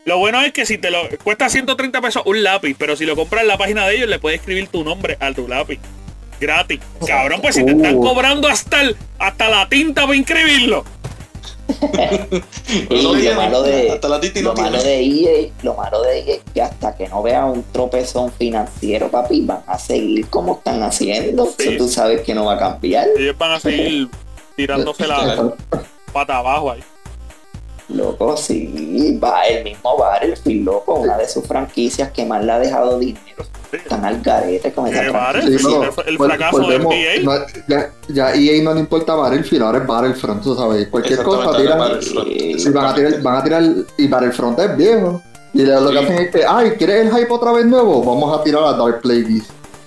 Lo 0.06 0.18
bueno 0.18 0.42
es 0.42 0.52
que 0.52 0.66
si 0.66 0.78
te 0.78 0.92
lo 0.92 1.00
cuesta 1.24 1.48
130 1.50 2.02
pesos 2.02 2.24
un 2.26 2.44
lápiz, 2.44 2.76
pero 2.78 2.96
si 2.96 3.06
lo 3.06 3.16
compras 3.16 3.44
en 3.44 3.48
la 3.48 3.58
página 3.58 3.88
de 3.88 3.96
ellos, 3.96 4.10
le 4.10 4.20
puedes 4.20 4.40
escribir 4.40 4.68
tu 4.68 4.84
nombre 4.84 5.18
a 5.20 5.32
tu 5.34 5.48
lápiz. 5.48 5.80
Gratis. 6.42 6.80
Cabrón, 7.08 7.40
pues 7.42 7.56
si 7.56 7.64
te 7.66 7.72
están 7.72 7.96
Uh. 7.96 8.02
cobrando 8.02 8.48
hasta, 8.50 8.82
el- 8.82 8.98
hasta 9.18 9.48
la 9.48 9.70
tinta 9.70 10.02
para 10.02 10.16
inscribirlo. 10.16 10.84
Y 12.90 13.02
lo 13.02 13.36
malo 13.36 13.64
de, 13.64 13.92
hasta 13.92 14.10
la 14.10 14.20
lo 14.42 14.54
malo 14.54 14.84
de 14.84 15.00
EA, 15.02 15.50
lo 15.62 15.76
malo 15.76 16.02
de 16.02 16.20
EA 16.20 16.34
es 16.36 16.42
que 16.54 16.62
hasta 16.62 16.96
que 16.98 17.08
no 17.08 17.24
vea 17.24 17.46
un 17.46 17.64
tropezón 17.72 18.32
financiero, 18.34 19.10
papi, 19.10 19.42
van 19.46 19.64
a 19.68 19.80
seguir 19.80 20.28
como 20.28 20.58
están 20.58 20.84
haciendo. 20.84 21.46
Sí. 21.58 21.70
Eso 21.70 21.78
tú 21.78 21.88
sabes 21.88 22.22
que 22.22 22.34
no 22.36 22.46
va 22.46 22.56
a 22.56 22.60
cambiar. 22.60 23.08
Ellos 23.18 23.38
van 23.38 23.52
a 23.54 23.60
seguir 23.62 24.10
tirándose 24.58 25.08
la 25.08 25.54
pata 26.12 26.38
abajo 26.38 26.72
ahí. 26.72 26.84
Loco, 27.90 28.38
sí, 28.38 29.20
va 29.22 29.44
el 29.44 29.64
mismo 29.66 29.98
Battlefield, 29.98 30.66
loco, 30.66 30.96
una 30.96 31.18
de 31.18 31.28
sus 31.28 31.46
franquicias 31.46 32.12
que 32.12 32.26
más 32.26 32.44
le 32.44 32.52
ha 32.54 32.60
dejado 32.60 32.98
dinero. 32.98 33.44
Sí. 33.72 33.78
Están 33.78 34.06
al 34.06 34.22
garete 34.22 34.72
con 34.72 34.88
esa 34.88 35.06
Eh, 35.06 35.10
franquicia. 35.10 35.58
Sí, 35.60 35.66
pero, 35.68 35.82
el, 36.08 36.10
el 36.10 36.18
pues, 36.18 36.30
fracaso 36.30 36.62
volvemos, 36.62 36.94
EA. 36.94 37.22
no, 37.24 37.32
ya, 37.68 37.92
ya 38.08 38.34
EA 38.34 38.64
no 38.64 38.74
le 38.74 38.80
importa 38.80 39.16
Battlefield, 39.16 39.64
ahora 39.64 39.80
es 39.80 39.88
Battlefront, 39.88 40.44
tú 40.44 40.56
sabes. 40.56 40.88
Cualquier 40.88 41.24
cosa 41.24 41.58
tiran, 41.58 41.78
Battlefront. 41.80 42.28
Sí, 42.30 42.70
van 42.70 42.86
a 42.86 42.96
tirar, 42.96 43.22
van 43.22 43.36
a 43.36 43.44
tirar 43.44 43.64
y 43.98 44.08
Battlefront 44.08 44.60
es 44.60 44.78
viejo. 44.78 45.22
Y 45.54 45.64
lo, 45.64 45.82
lo 45.82 45.90
que 45.92 45.98
Sí. 45.98 46.04
hacen 46.06 46.18
es 46.20 46.32
que, 46.32 46.46
ay, 46.48 46.72
¿quieres 46.78 47.06
el 47.08 47.16
hype 47.16 47.32
otra 47.34 47.52
vez 47.52 47.66
nuevo? 47.66 48.04
Vamos 48.04 48.40
a 48.40 48.44
tirar 48.44 48.64
a 48.64 48.74
Dark 48.74 49.02
Plagueis. 49.02 49.44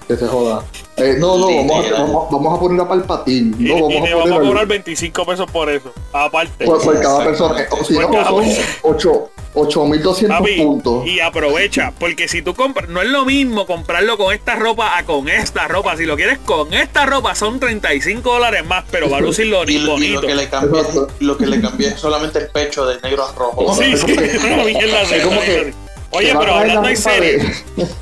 Que 0.07 0.17
se 0.17 0.27
joda. 0.29 0.63
Eh, 0.99 1.17
no, 1.19 1.37
no, 1.37 1.47
vamos 1.49 1.87
a, 1.87 1.93
vamos, 2.03 2.29
vamos 2.31 2.57
a 2.57 2.61
poner 2.61 2.81
a 2.81 2.89
Palpatine. 2.89 3.57
Y, 3.59 3.65
No, 3.65 3.91
y 3.91 3.95
vamos 3.95 4.11
a 4.11 4.15
vamos 4.31 4.49
cobrar 4.49 4.67
25 4.67 5.27
pesos 5.27 5.51
por 5.51 5.69
eso. 5.69 5.93
Aparte. 6.13 6.65
por, 6.65 6.81
por 6.83 7.01
cada 7.01 7.25
persona. 7.25 7.67
O 7.71 7.85
si 7.85 7.95
Por 7.95 8.03
no, 8.05 8.11
cada 8.13 8.25
son 8.29 8.45
persona. 8.45 8.67
8 8.83 9.31
8200 9.59 10.39
Papi, 10.39 10.57
puntos. 10.61 11.07
y 11.07 11.19
aprovecha, 11.21 11.91
porque 11.99 12.29
si 12.29 12.43
tú 12.43 12.55
compras, 12.55 12.91
no 12.91 13.01
es 13.01 13.09
lo 13.09 13.25
mismo 13.25 13.67
comprarlo 13.67 14.19
con 14.19 14.35
esta 14.35 14.55
ropa 14.55 14.99
a 14.99 15.05
con 15.05 15.29
esta 15.31 15.67
ropa. 15.67 15.97
Si 15.97 16.05
lo 16.05 16.15
quieres 16.15 16.39
con 16.41 16.75
esta 16.75 17.07
ropa 17.07 17.35
son 17.35 17.59
35 17.59 18.31
dólares 18.35 18.67
más, 18.67 18.85
pero 18.91 19.09
va 19.11 19.17
a 19.17 19.21
lucir 19.23 19.47
lo 19.47 19.65
Y, 19.69 19.79
lo- 19.79 19.79
y 19.79 19.79
lo 19.79 19.93
bonito. 19.93 20.21
que 20.21 20.35
le 20.35 20.49
cambié, 20.51 20.79
Exacto. 20.81 21.09
lo 21.21 21.37
que 21.39 21.47
le 21.47 21.61
cambié 21.63 21.89
es 21.89 21.99
solamente 22.01 22.39
el 22.39 22.49
pecho 22.49 22.85
de 22.87 23.01
negro 23.01 23.25
a 23.25 23.33
rojo. 23.33 23.75
Sí, 23.75 23.97
sí, 23.97 24.13
Es 24.17 25.23
como 25.25 25.41
que-. 25.41 25.75
Oye, 26.11 26.33
pero 26.39 26.55
hablando 26.55 26.89
en 26.89 26.97
serio, 26.97 27.43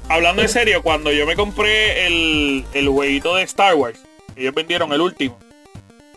hablando 0.08 0.42
en 0.42 0.48
serio, 0.48 0.82
cuando 0.82 1.10
yo 1.10 1.26
me 1.26 1.34
compré 1.36 2.06
el, 2.06 2.64
el 2.74 2.88
jueguito 2.88 3.34
de 3.34 3.42
Star 3.44 3.74
Wars, 3.74 3.98
ellos 4.36 4.54
vendieron 4.54 4.92
el 4.92 5.00
último. 5.00 5.38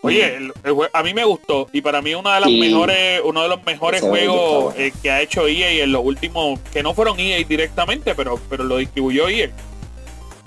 Oye, 0.01 0.35
el- 0.37 0.53
el 0.63 0.73
jue- 0.73 0.89
a 0.93 1.01
mí 1.01 1.13
me 1.13 1.23
gustó 1.23 1.67
y 1.73 1.81
para 1.81 2.01
mí 2.03 2.13
una 2.13 2.35
de 2.35 2.41
las 2.41 2.49
Sí. 2.49 2.59
mejores, 2.59 3.21
uno 3.23 3.41
de 3.41 3.49
los 3.49 3.65
mejores 3.65 4.01
Ese 4.01 4.09
juegos 4.09 4.75
eh, 4.77 4.93
que 5.01 5.09
ha 5.09 5.21
hecho 5.21 5.47
EA 5.47 5.83
en 5.83 5.91
los 5.91 6.03
últimos, 6.05 6.59
que 6.71 6.83
no 6.83 6.93
fueron 6.93 7.19
EA 7.19 7.43
directamente, 7.43 8.13
pero, 8.13 8.39
pero 8.49 8.63
lo 8.63 8.77
distribuyó 8.77 9.27
EA. 9.27 9.49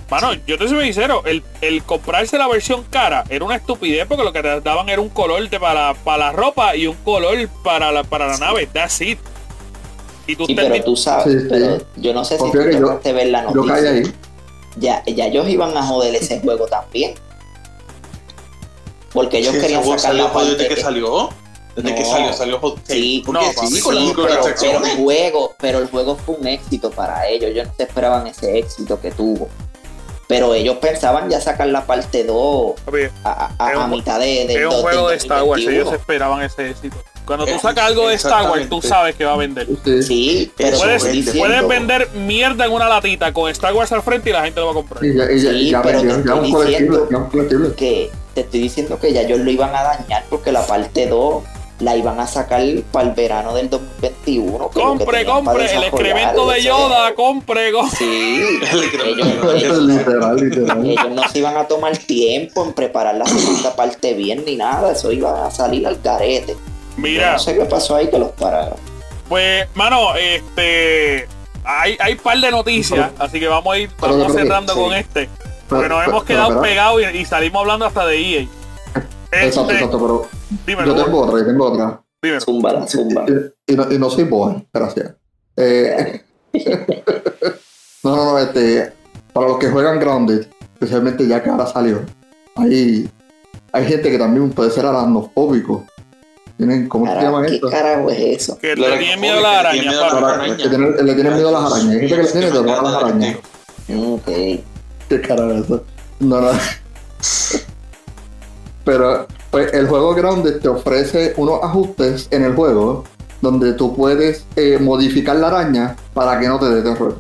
Mano, 0.08 0.34
yo 0.46 0.56
te 0.58 0.68
soy 0.68 0.84
sincero, 0.84 1.22
el, 1.26 1.42
el 1.60 1.82
comprarse 1.82 2.36
la 2.38 2.48
versión 2.48 2.84
cara 2.90 3.24
era 3.28 3.44
una 3.44 3.56
estupidez 3.56 4.06
porque 4.06 4.24
lo 4.24 4.32
que 4.32 4.42
te 4.42 4.60
daban 4.60 4.88
era 4.88 5.00
un 5.00 5.08
color 5.08 5.48
de 5.48 5.60
para, 5.60 5.94
para 5.94 6.18
la 6.26 6.32
ropa 6.32 6.74
y 6.76 6.86
un 6.86 6.96
color 6.96 7.36
para 7.64 7.90
la, 7.92 8.02
para 8.04 8.26
la 8.28 8.38
nave. 8.38 8.66
That's 8.66 9.00
it. 9.00 9.18
Y 10.30 10.36
tú 10.36 10.46
Sí, 10.46 10.54
termi- 10.54 10.70
pero 10.70 10.84
tú 10.84 10.96
sabes, 10.96 11.24
Sí, 11.32 11.40
sí. 11.40 11.46
pero 11.50 11.78
yo 11.96 12.14
no 12.14 12.24
sé 12.24 12.34
si 12.36 12.40
Confía 12.40 12.60
tú 12.62 12.66
que 12.68 12.74
yo- 12.74 12.80
lograste 12.80 13.12
ver 13.12 13.26
la 13.28 13.40
Yo 13.52 13.64
caí 13.64 13.82
noticia. 13.82 13.90
ahí. 13.90 14.14
Ya, 14.76 15.02
ya 15.06 15.26
ellos 15.26 15.48
iban 15.48 15.76
a 15.76 15.82
joder 15.82 16.14
ese 16.14 16.40
juego 16.44 16.66
también. 16.66 17.14
Porque 19.12 19.38
ellos 19.38 19.54
Sí, 19.54 19.60
querían 19.60 19.84
sacar 19.98 20.14
la 20.14 20.32
parte 20.32 20.50
desde 20.54 20.68
que 20.74 20.80
salió. 20.80 21.28
Desde 21.74 21.94
que 21.94 22.04
salió, 22.04 22.32
salió. 22.32 22.60
Sí, 22.84 23.24
no, 23.26 23.40
sí, 23.68 23.80
con 23.80 23.96
Sí, 23.96 24.12
pero, 24.16 24.84
el 24.84 24.96
juego, 24.96 25.54
pero 25.58 25.78
el 25.78 25.88
juego 25.88 26.16
fue 26.16 26.36
un 26.36 26.46
éxito 26.46 26.90
para 26.90 27.26
ellos. 27.28 27.50
Ellos 27.50 27.68
no 27.68 27.74
se 27.76 27.82
esperaban 27.84 28.26
ese 28.26 28.58
éxito 28.58 29.00
que 29.00 29.10
tuvo. 29.10 29.48
Pero 30.28 30.54
ellos 30.54 30.76
pensaban 30.76 31.28
ya 31.28 31.40
sacar 31.40 31.66
la 31.68 31.84
parte 31.86 32.22
2 32.22 32.74
Papi, 32.84 32.98
a, 33.24 33.86
mitad 33.88 34.20
de, 34.20 34.46
del 34.46 34.62
es 34.62 34.66
un 34.66 34.80
juego 34.82 35.08
de 35.08 35.16
Star 35.16 35.42
Wars, 35.42 35.62
2021. 35.64 35.80
ellos 35.90 35.92
esperaban 36.00 36.42
ese 36.42 36.70
éxito. 36.70 36.96
Cuando 37.24 37.44
tú 37.46 37.52
Eh, 37.52 37.58
sacas 37.60 37.84
algo 37.86 38.08
de 38.08 38.14
Star 38.14 38.50
Wars, 38.50 38.68
tú 38.68 38.82
sabes 38.82 39.14
que 39.14 39.24
va 39.24 39.34
a 39.34 39.36
vender. 39.36 39.66
Sí. 40.02 40.50
Pero 40.56 40.78
Puedes, 40.78 41.04
pueden 41.36 41.68
vender 41.68 42.08
mierda 42.14 42.66
en 42.66 42.72
una 42.72 42.88
latita 42.88 43.32
con 43.32 43.50
Star 43.50 43.72
Wars 43.72 43.92
al 43.92 44.02
frente 44.02 44.30
y 44.30 44.32
la 44.32 44.42
gente 44.42 44.58
lo 44.60 44.66
va 44.66 44.72
a 44.72 44.74
comprar. 44.74 45.04
Y 45.04 45.14
ya, 45.16 45.30
y 45.30 45.38
ya, 45.40 45.50
Sí, 45.50 45.70
ya 45.70 45.82
pero 45.82 46.02
ya 46.02 46.14
un 46.14 46.24
Ya 46.24 46.34
un 46.34 47.74
que 47.76 48.10
te 48.34 48.40
estoy 48.42 48.60
diciendo 48.60 48.98
que 48.98 49.12
ya 49.12 49.22
ellos 49.22 49.40
lo 49.40 49.50
iban 49.50 49.74
a 49.74 49.82
dañar 49.82 50.24
porque 50.28 50.50
la 50.52 50.66
parte 50.66 51.06
2 51.06 51.42
la 51.80 51.96
iban 51.96 52.20
a 52.20 52.26
sacar 52.26 52.62
para 52.92 53.08
el 53.08 53.14
verano 53.14 53.54
del 53.54 53.70
2021. 53.70 54.52
que 54.52 54.58
lo 54.58 54.68
que 54.70 54.80
Compre, 54.80 55.24
compre, 55.24 55.74
el 55.76 55.84
excremento 55.84 56.48
de 56.50 56.62
Yoda, 56.62 57.14
compre, 57.14 57.72
compre. 57.72 57.96
Sí, 57.98 58.42
El 58.70 58.82
excremento 58.84 59.52
ellos, 59.52 59.54
de 59.54 59.58
ellos- 59.58 59.78
literal, 59.98 60.36
literal. 60.36 60.84
ellos 60.86 61.10
no 61.10 61.28
se 61.28 61.38
iban 61.38 61.56
a 61.56 61.64
tomar 61.66 61.96
tiempo 61.96 62.64
en 62.66 62.72
preparar 62.74 63.14
la 63.14 63.24
segunda 63.26 63.74
parte 63.74 64.12
bien 64.14 64.44
ni 64.44 64.56
nada, 64.56 64.92
eso 64.92 65.10
iba 65.10 65.46
a 65.46 65.50
salir 65.50 65.86
al 65.86 66.00
carete. 66.02 66.54
Yo 67.00 67.08
Mira, 67.08 67.32
no 67.32 67.38
sé 67.38 67.56
qué 67.56 67.64
pasó 67.64 67.96
ahí 67.96 68.08
que 68.10 68.18
los 68.18 68.30
pararon. 68.32 68.74
pues, 69.28 69.66
mano, 69.74 70.14
este. 70.16 71.26
Hay, 71.64 71.96
hay 72.00 72.14
par 72.16 72.38
de 72.38 72.50
noticias, 72.50 73.10
así 73.18 73.38
que 73.38 73.46
vamos 73.48 73.74
a 73.74 73.78
ir, 73.78 73.90
Pero 74.00 74.16
vamos 74.16 74.32
que- 74.34 74.42
cerrando 74.42 74.72
sí. 74.74 74.80
con 74.80 74.92
este. 74.94 75.28
Pero- 75.28 75.48
Porque 75.68 75.88
nos 75.88 76.06
hemos 76.06 76.24
quedado 76.24 76.60
pegados 76.62 77.02
y, 77.02 77.18
y 77.18 77.24
salimos 77.24 77.60
hablando 77.60 77.86
hasta 77.86 78.06
de 78.06 78.16
EA. 78.18 78.40
Exacto, 79.32 79.60
Este, 79.70 79.74
exacto, 79.74 80.00
pero 80.00 80.26
dímelo, 80.66 80.96
yo 80.96 81.04
tengo 81.04 81.20
otra, 81.20 81.38
yo 81.40 81.46
tengo 81.46 81.64
otra. 81.70 82.02
dímelo. 82.22 82.40
Zumba, 82.40 82.86
zumba. 82.88 83.24
Y, 83.28 83.72
y 83.72 83.76
no, 83.76 83.92
y 83.92 83.98
no 83.98 84.10
soy 84.10 84.24
boa, 84.24 84.60
gracias. 84.72 85.14
Eh, 85.56 86.22
no, 88.02 88.16
no, 88.16 88.24
no, 88.32 88.38
este, 88.38 88.92
para 89.32 89.46
los 89.48 89.58
que 89.58 89.68
juegan 89.70 90.00
Grounded, 90.00 90.46
especialmente 90.74 91.26
ya 91.28 91.42
que 91.42 91.50
ahora 91.50 91.66
salió, 91.66 92.00
hay, 92.56 93.08
hay 93.72 93.86
gente 93.86 94.10
que 94.10 94.18
también 94.18 94.50
puede 94.50 94.70
ser 94.70 94.86
aracnofóbico. 94.86 95.84
Tienen, 96.60 96.88
¿Cómo 96.90 97.06
se 97.06 97.12
Carajo, 97.12 97.26
llaman 97.26 97.46
¿Qué 97.48 97.54
esto? 97.54 97.70
carajo 97.70 98.10
es 98.10 98.18
eso? 98.42 98.58
Que 98.58 98.76
le 98.76 98.98
tienen 98.98 99.18
miedo 99.18 99.38
a 99.38 99.40
las 99.40 99.54
arañas, 99.64 99.94
le 101.02 101.14
tienen 101.14 101.34
miedo 101.34 101.48
a 101.48 101.52
las 101.52 101.72
arañas. 101.72 101.88
Hay 101.88 102.00
gente 102.00 102.16
que 102.16 102.22
le 102.22 102.28
tiene 102.32 102.50
miedo 102.50 102.78
a 102.78 102.82
las 102.82 102.94
arañas. 103.02 103.36
Ok. 103.96 104.26
¿Qué 105.08 105.20
carajo 105.26 105.52
es 105.52 105.64
eso? 105.64 105.84
No, 106.18 106.40
no. 106.42 106.50
Pero 108.84 109.26
pues, 109.50 109.72
el 109.72 109.88
juego 109.88 110.14
Grounded 110.14 110.60
te 110.60 110.68
ofrece 110.68 111.32
unos 111.38 111.62
ajustes 111.62 112.28
en 112.30 112.44
el 112.44 112.54
juego 112.54 113.04
donde 113.40 113.72
tú 113.72 113.96
puedes 113.96 114.44
eh, 114.56 114.76
modificar 114.78 115.36
la 115.36 115.46
araña 115.46 115.96
para 116.12 116.38
que 116.38 116.46
no 116.46 116.58
te 116.58 116.66
dé 116.66 116.82
terror. 116.82 117.16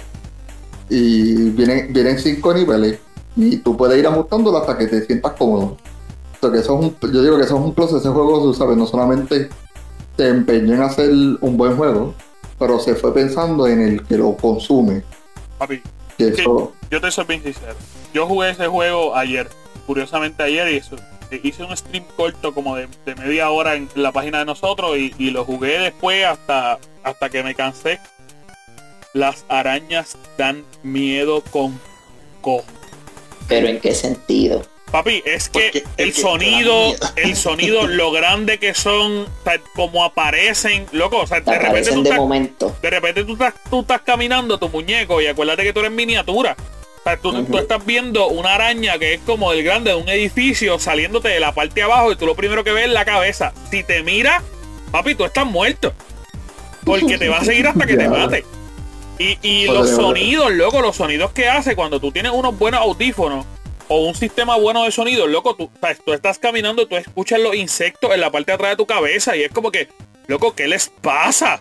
Y 0.90 1.48
vienen, 1.52 1.94
vienen 1.94 2.18
cinco 2.18 2.52
niveles 2.52 2.98
y 3.36 3.56
tú 3.56 3.74
puedes 3.74 3.98
ir 3.98 4.06
ajustándolo 4.06 4.58
hasta 4.58 4.76
que 4.76 4.86
te 4.86 5.06
sientas 5.06 5.32
cómodo. 5.32 5.78
Que 6.40 6.58
eso 6.58 6.78
es 6.78 6.86
un- 6.86 7.12
yo 7.12 7.22
digo 7.22 7.36
que 7.36 7.44
eso 7.44 7.56
es 7.56 7.62
un 7.64 7.74
plus 7.74 7.92
de 7.92 7.98
ese 7.98 8.08
juego, 8.08 8.40
tú 8.42 8.54
sabes, 8.54 8.76
no 8.76 8.86
solamente 8.86 9.48
se 10.16 10.28
empeñó 10.28 10.74
en 10.74 10.82
hacer 10.82 11.10
un 11.10 11.56
buen 11.56 11.76
juego, 11.76 12.14
pero 12.58 12.78
se 12.78 12.94
fue 12.94 13.12
pensando 13.12 13.66
en 13.66 13.80
el 13.80 14.02
que 14.06 14.16
lo 14.16 14.36
consume. 14.36 15.02
Papi, 15.58 15.82
Que 16.18 16.34
Sí. 16.34 16.42
eso, 16.42 16.72
yo 16.90 17.00
te 17.00 17.10
soy 17.10 17.24
bien 17.24 17.42
sincero. 17.42 17.74
Yo 18.12 18.26
jugué 18.26 18.50
ese 18.50 18.66
juego 18.66 19.16
ayer, 19.16 19.48
curiosamente 19.86 20.42
ayer, 20.42 20.68
y 20.72 20.76
eso. 20.76 20.96
eh, 21.30 21.40
Hice 21.42 21.62
un 21.64 21.74
stream 21.76 22.04
corto 22.16 22.52
como 22.52 22.76
de, 22.76 22.88
de 23.06 23.14
media 23.14 23.48
hora 23.50 23.74
en 23.74 23.88
la 23.94 24.12
página 24.12 24.40
de 24.40 24.44
nosotros 24.44 24.96
y, 24.98 25.14
y 25.18 25.30
lo 25.30 25.44
jugué 25.44 25.78
después 25.78 26.24
hasta, 26.26 26.78
hasta 27.04 27.30
que 27.30 27.42
me 27.42 27.54
cansé. 27.54 28.00
Las 29.14 29.44
arañas 29.48 30.16
dan 30.36 30.64
miedo 30.82 31.42
con 31.50 31.80
cojo. 32.40 32.64
Pero 33.48 33.68
¿en 33.68 33.80
qué 33.80 33.94
sentido? 33.94 34.62
Papi, 34.90 35.22
es 35.24 35.48
que 35.48 35.84
Porque 35.84 35.84
el 35.98 36.12
sonido, 36.12 36.94
el 37.14 37.36
sonido, 37.36 37.86
lo 37.86 38.10
grande 38.10 38.58
que 38.58 38.74
son, 38.74 39.26
como 39.74 40.04
aparecen, 40.04 40.86
loco, 40.90 41.18
o 41.18 41.26
sea, 41.26 41.42
Te 41.44 41.52
de 41.52 41.58
repente 41.58 41.90
tú 41.90 42.02
de 42.02 42.08
estás, 42.08 42.18
momento. 42.18 42.76
de 42.82 42.90
repente 42.90 43.24
tú 43.24 43.34
estás, 43.34 43.54
tú 43.70 43.80
estás 43.82 44.00
caminando 44.02 44.58
tu 44.58 44.68
muñeco 44.68 45.20
y 45.20 45.28
acuérdate 45.28 45.62
que 45.62 45.72
tú 45.72 45.80
eres 45.80 45.92
miniatura. 45.92 46.56
O 46.98 47.02
sea, 47.04 47.16
tú, 47.16 47.58
estás 47.58 47.86
viendo 47.86 48.28
una 48.28 48.54
araña 48.54 48.98
que 48.98 49.14
es 49.14 49.20
como 49.20 49.52
del 49.52 49.62
grande 49.62 49.90
de 49.90 49.96
un 49.96 50.08
edificio 50.08 50.78
saliéndote 50.78 51.28
de 51.28 51.40
la 51.40 51.54
parte 51.54 51.76
de 51.76 51.82
abajo 51.82 52.12
y 52.12 52.16
tú 52.16 52.26
lo 52.26 52.34
primero 52.34 52.64
que 52.64 52.72
ves 52.72 52.86
es 52.86 52.92
la 52.92 53.04
cabeza. 53.04 53.54
Si 53.70 53.84
te 53.84 54.02
mira, 54.02 54.42
papi, 54.90 55.14
tú 55.14 55.24
estás 55.24 55.46
muerto. 55.46 55.94
Porque 56.84 57.16
te 57.16 57.28
va 57.28 57.38
a 57.38 57.44
seguir 57.44 57.68
hasta 57.68 57.86
que 57.86 57.96
te 57.96 58.08
mate. 58.08 58.44
Y, 59.18 59.38
y 59.42 59.66
los 59.66 59.90
sonidos, 59.90 60.50
loco, 60.52 60.80
los 60.82 60.96
sonidos 60.96 61.30
que 61.32 61.48
hace 61.48 61.76
cuando 61.76 62.00
tú 62.00 62.10
tienes 62.10 62.32
unos 62.32 62.58
buenos 62.58 62.80
audífonos 62.80 63.46
o 63.92 64.06
un 64.06 64.14
sistema 64.14 64.56
bueno 64.56 64.84
de 64.84 64.92
sonido, 64.92 65.26
loco, 65.26 65.56
tú, 65.56 65.64
o 65.64 65.70
sea, 65.86 65.96
tú 65.96 66.12
estás 66.12 66.38
caminando 66.38 66.80
y 66.82 66.86
tú 66.86 66.96
escuchas 66.96 67.40
los 67.40 67.56
insectos 67.56 68.12
en 68.12 68.20
la 68.20 68.30
parte 68.30 68.52
de 68.52 68.54
atrás 68.54 68.70
de 68.70 68.76
tu 68.76 68.86
cabeza 68.86 69.36
y 69.36 69.42
es 69.42 69.50
como 69.50 69.72
que, 69.72 69.88
loco, 70.28 70.54
¿qué 70.54 70.68
les 70.68 70.88
pasa? 70.88 71.60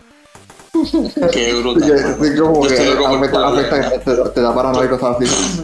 Qué 1.32 1.52
brutal. 1.54 2.16
como 2.38 2.60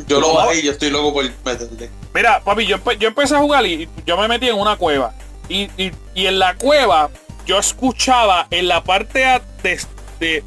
Yo 0.09 0.21
lo 0.21 0.35
bajé 0.35 0.59
y 0.59 0.63
yo 0.65 0.73
estoy 0.73 0.91
loco 0.91 1.13
por 1.15 1.25
meterle. 1.45 1.89
Mira, 2.13 2.41
papi, 2.43 2.67
yo, 2.67 2.77
empe- 2.79 2.99
yo 2.99 3.09
empecé 3.09 3.37
a 3.37 3.39
jugar 3.39 3.65
y 3.65 3.89
yo 4.05 4.17
me 4.17 4.27
metí 4.27 4.49
en 4.49 4.57
una 4.59 4.77
cueva. 4.77 5.15
Y, 5.49 5.71
y- 5.77 5.93
y 6.15 6.27
en 6.27 6.41
la 6.41 6.57
cueva 6.57 7.11
yo 7.47 7.59
escuchaba 7.61 8.49
en 8.51 8.67
la 8.67 8.83
parte 8.83 9.25
a- 9.25 9.41
de, 9.63 9.81
de- 10.19 10.43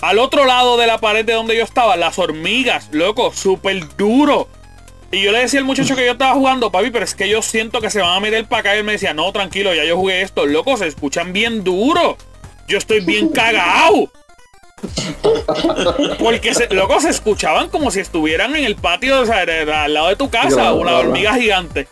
al 0.00 0.18
otro 0.18 0.46
lado 0.46 0.78
de 0.78 0.86
la 0.86 0.96
pared 0.98 1.24
de 1.26 1.34
donde 1.34 1.54
yo 1.54 1.62
estaba, 1.62 1.96
las 1.96 2.18
hormigas, 2.18 2.88
loco, 2.92 3.32
súper 3.34 3.86
duro. 3.98 4.48
Y 5.12 5.22
yo 5.22 5.30
le 5.30 5.40
decía 5.40 5.60
al 5.60 5.66
muchacho 5.66 5.94
que 5.94 6.06
yo 6.06 6.12
estaba 6.12 6.32
jugando, 6.34 6.72
papi, 6.72 6.90
pero 6.90 7.04
es 7.04 7.14
que 7.14 7.28
yo 7.28 7.42
siento 7.42 7.80
que 7.82 7.90
se 7.90 8.00
van 8.00 8.16
a 8.16 8.20
meter 8.20 8.46
para 8.46 8.60
acá. 8.60 8.74
Y 8.74 8.78
él 8.78 8.84
me 8.84 8.92
decía, 8.92 9.12
no, 9.14 9.30
tranquilo, 9.30 9.74
ya 9.74 9.84
yo 9.84 9.96
jugué 9.96 10.22
esto. 10.22 10.46
Loco, 10.46 10.76
se 10.78 10.86
escuchan 10.86 11.32
bien 11.34 11.62
duro. 11.62 12.16
Yo 12.66 12.78
estoy 12.78 13.00
bien 13.00 13.28
cagao. 13.32 14.10
Porque, 16.18 16.54
se, 16.54 16.68
loco, 16.74 17.00
se 17.00 17.10
escuchaban 17.10 17.68
como 17.68 17.90
si 17.90 18.00
estuvieran 18.00 18.56
en 18.56 18.64
el 18.64 18.76
patio, 18.76 19.20
o 19.20 19.26
sea, 19.26 19.40
al 19.84 19.94
lado 19.94 20.08
de 20.08 20.16
tu 20.16 20.30
casa, 20.30 20.48
Claro, 20.48 20.76
una 20.76 20.90
claro. 20.92 21.08
hormiga 21.08 21.34
gigante. 21.34 21.88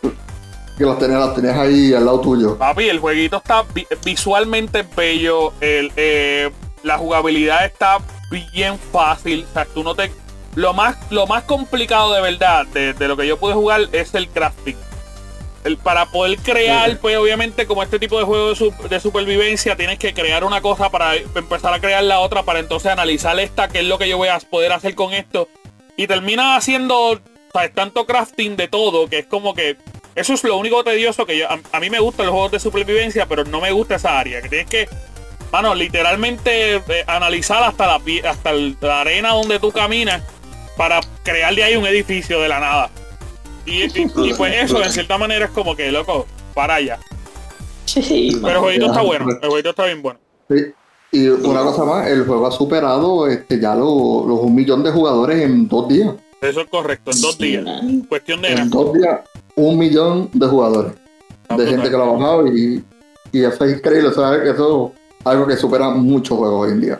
Que 0.77 0.83
las 0.85 0.97
tenías, 0.99 1.19
las 1.19 1.35
tenías 1.35 1.57
ahí 1.57 1.93
al 1.93 2.05
lado 2.05 2.21
tuyo. 2.21 2.57
Papi, 2.57 2.89
el 2.89 2.99
jueguito 2.99 3.37
está 3.37 3.63
vi- 3.73 3.87
visualmente 4.03 4.83
bello. 4.95 5.53
El, 5.61 5.91
eh, 5.95 6.49
la 6.83 6.97
jugabilidad 6.97 7.65
está 7.65 7.99
bien 8.51 8.79
fácil. 8.91 9.45
O 9.49 9.53
sea, 9.53 9.65
tú 9.65 9.83
no 9.83 9.93
te. 9.93 10.11
Lo 10.55 10.73
más, 10.73 10.97
lo 11.09 11.27
más 11.27 11.43
complicado 11.43 12.13
de 12.13 12.21
verdad 12.21 12.65
de, 12.67 12.93
de 12.93 13.07
lo 13.07 13.15
que 13.15 13.25
yo 13.27 13.37
pude 13.37 13.53
jugar 13.53 13.87
es 13.93 14.13
el 14.13 14.27
crafting. 14.27 14.75
El, 15.63 15.77
para 15.77 16.07
poder 16.07 16.39
crear, 16.39 16.97
pues 16.97 17.15
obviamente 17.17 17.67
como 17.67 17.83
este 17.83 17.99
tipo 17.99 18.17
de 18.17 18.25
juego 18.25 18.49
de, 18.49 18.55
su- 18.55 18.73
de 18.89 18.99
supervivencia, 18.99 19.75
tienes 19.75 19.99
que 19.99 20.13
crear 20.13 20.43
una 20.43 20.59
cosa 20.59 20.89
para 20.89 21.15
empezar 21.15 21.73
a 21.73 21.79
crear 21.79 22.03
la 22.03 22.19
otra, 22.19 22.43
para 22.43 22.59
entonces 22.59 22.91
analizar 22.91 23.39
esta, 23.39 23.67
qué 23.67 23.79
es 23.79 23.85
lo 23.85 23.97
que 23.99 24.09
yo 24.09 24.17
voy 24.17 24.29
a 24.29 24.39
poder 24.39 24.71
hacer 24.71 24.95
con 24.95 25.13
esto. 25.13 25.47
Y 25.97 26.07
termina 26.07 26.55
haciendo, 26.55 27.21
¿sabes? 27.53 27.73
Tanto 27.75 28.05
crafting 28.07 28.55
de 28.55 28.67
todo, 28.67 29.07
que 29.07 29.19
es 29.19 29.25
como 29.27 29.53
que 29.53 29.77
eso 30.15 30.33
es 30.33 30.43
lo 30.43 30.57
único 30.57 30.83
tedioso 30.83 31.25
que 31.27 31.37
yo, 31.37 31.49
a, 31.49 31.59
a 31.71 31.79
mí 31.79 31.89
me 31.91 31.99
gustan 31.99 32.25
los 32.25 32.33
juegos 32.33 32.51
de 32.51 32.59
supervivencia, 32.59 33.27
pero 33.27 33.43
no 33.45 33.61
me 33.61 33.71
gusta 33.71 33.95
esa 33.95 34.19
área, 34.19 34.41
que 34.41 34.49
tienes 34.49 34.67
que, 34.67 34.89
mano, 35.51 35.75
literalmente 35.75 36.77
eh, 36.77 37.03
analizar 37.05 37.61
hasta 37.63 37.85
la 37.85 38.01
hasta 38.29 38.51
la 38.81 39.01
arena 39.01 39.33
donde 39.33 39.59
tú 39.59 39.71
caminas 39.71 40.23
para 40.81 40.99
crear 41.23 41.53
de 41.53 41.63
ahí 41.63 41.75
un 41.75 41.85
edificio 41.85 42.41
de 42.41 42.49
la 42.49 42.59
nada. 42.59 42.89
Y, 43.67 43.83
y- 43.83 44.11
y, 44.29 44.33
pues 44.33 44.51
eso, 44.63 44.81
en 44.83 44.89
cierta 44.89 45.15
manera, 45.15 45.45
es 45.45 45.51
como 45.51 45.75
que, 45.75 45.91
loco, 45.91 46.25
para 46.55 46.73
allá. 46.75 46.97
Sí, 47.85 48.35
Pero 48.41 48.53
el 48.55 48.57
jueguito 48.61 48.85
está 48.87 49.01
bueno, 49.03 49.27
el 49.29 49.47
jueguito 49.47 49.69
está 49.69 49.85
bien 49.85 50.01
bueno. 50.01 50.19
Sí. 50.49 50.55
Y 51.11 51.27
una 51.27 51.61
cosa 51.61 51.83
más, 51.85 52.07
el 52.07 52.25
juego 52.25 52.47
ha 52.47 52.51
superado 52.51 53.27
este, 53.27 53.59
ya 53.59 53.75
lo- 53.75 54.25
los 54.27 54.39
un 54.39 54.55
millón 54.55 54.81
de 54.83 54.89
jugadores 54.91 55.39
en 55.43 55.67
dos 55.67 55.87
días. 55.87 56.15
Eso 56.41 56.61
es 56.61 56.67
correcto, 56.67 57.11
en 57.13 57.21
dos 57.21 57.35
Sí, 57.35 57.43
días. 57.45 57.63
man. 57.63 58.01
Cuestión 58.09 58.41
de 58.41 58.53
En 58.53 58.69
dos 58.71 58.93
días, 58.93 59.19
un 59.55 59.77
millón 59.77 60.29
de 60.33 60.47
jugadores. 60.47 60.93
Está 61.43 61.57
de 61.57 61.67
gente 61.67 61.91
que 61.91 61.95
lo 61.97 62.03
ha 62.05 62.11
bajado 62.13 62.47
y, 62.47 62.83
y 63.31 63.43
eso 63.43 63.65
es 63.65 63.77
increíble. 63.77 64.11
¿sabes? 64.15 64.49
Eso 64.49 64.93
es 65.19 65.25
algo 65.27 65.45
que 65.45 65.57
supera 65.57 65.89
muchos 65.91 66.39
juegos 66.39 66.65
hoy 66.65 66.71
en 66.71 66.81
día. 66.81 66.99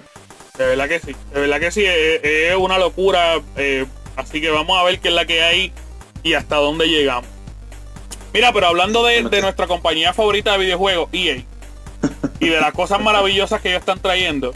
De 0.57 0.65
verdad 0.65 0.87
que 0.87 0.99
sí, 0.99 1.15
de 1.33 1.39
verdad 1.41 1.59
que 1.59 1.71
sí, 1.71 1.85
es, 1.85 2.23
es 2.23 2.55
una 2.55 2.77
locura. 2.77 3.41
eh, 3.55 3.85
así 4.15 4.41
que 4.41 4.49
vamos 4.49 4.77
a 4.77 4.83
ver 4.83 4.99
qué 4.99 5.07
es 5.07 5.13
la 5.13 5.25
que 5.25 5.41
hay 5.41 5.71
y 6.23 6.33
hasta 6.33 6.57
dónde 6.57 6.87
llegamos. 6.87 7.29
Mira, 8.33 8.53
pero 8.53 8.67
hablando 8.67 9.03
de, 9.03 9.23
de 9.23 9.41
nuestra 9.41 9.67
compañía 9.67 10.13
favorita 10.13 10.53
de 10.53 10.59
videojuegos, 10.59 11.09
EA, 11.11 11.43
y 12.39 12.47
de 12.47 12.61
las 12.61 12.71
cosas 12.73 13.01
maravillosas 13.01 13.61
que 13.61 13.69
ellos 13.69 13.79
están 13.81 13.99
trayendo, 13.99 14.53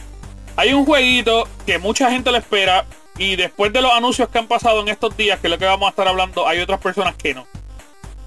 hay 0.56 0.74
un 0.74 0.86
jueguito 0.86 1.48
que 1.66 1.78
mucha 1.80 2.10
gente 2.12 2.32
le 2.32 2.38
espera 2.38 2.86
y 3.18 3.36
después 3.36 3.72
de 3.74 3.82
los 3.82 3.92
anuncios 3.92 4.30
que 4.30 4.38
han 4.38 4.48
pasado 4.48 4.82
en 4.82 4.90
estos 4.90 5.16
días, 5.18 5.40
que 5.40 5.48
es 5.48 5.52
lo 5.52 5.58
que 5.58 5.66
vamos 5.66 5.88
a 5.88 5.90
estar 5.90 6.08
hablando, 6.08 6.48
hay 6.48 6.60
otras 6.60 6.80
personas 6.80 7.16
que 7.16 7.34
no. 7.34 7.48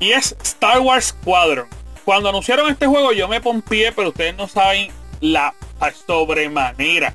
Y 0.01 0.13
es 0.13 0.37
Star 0.43 0.81
Wars 0.81 1.07
Squadron. 1.07 1.67
Cuando 2.05 2.29
anunciaron 2.29 2.71
este 2.71 2.87
juego 2.87 3.13
yo 3.13 3.29
me 3.29 3.41
pompié, 3.41 3.93
pero 3.93 4.09
ustedes 4.09 4.37
no 4.37 4.49
saben 4.49 4.91
la 5.21 5.55
sobremanera. 6.07 7.13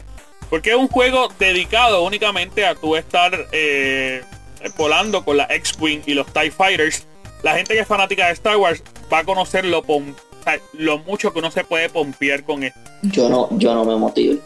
Porque 0.54 0.70
es 0.70 0.76
un 0.76 0.88
juego 0.88 1.30
dedicado 1.40 2.04
únicamente 2.04 2.64
a 2.64 2.76
tú 2.76 2.96
estar 2.96 3.48
eh, 3.52 4.22
volando 4.78 5.26
con 5.26 5.36
la 5.38 5.46
X-Wing 5.46 6.02
y 6.06 6.14
los 6.14 6.28
TIE 6.32 6.52
Fighters. 6.52 7.08
La 7.42 7.56
gente 7.56 7.74
que 7.74 7.80
es 7.80 7.88
fanática 7.88 8.28
de 8.28 8.34
Star 8.34 8.58
Wars 8.58 8.84
va 9.12 9.18
a 9.18 9.24
conocer 9.24 9.66
lo, 9.66 9.82
pom- 9.84 10.14
mucho 11.08 11.34
que 11.34 11.40
uno 11.40 11.50
se 11.50 11.64
puede 11.64 11.90
pompear 11.90 12.44
con 12.44 12.62
esto. 12.64 12.80
Yo 13.02 13.30
no, 13.30 13.48
yo 13.54 13.74
no 13.74 13.84
me 13.84 13.96
motivo. 13.96 14.40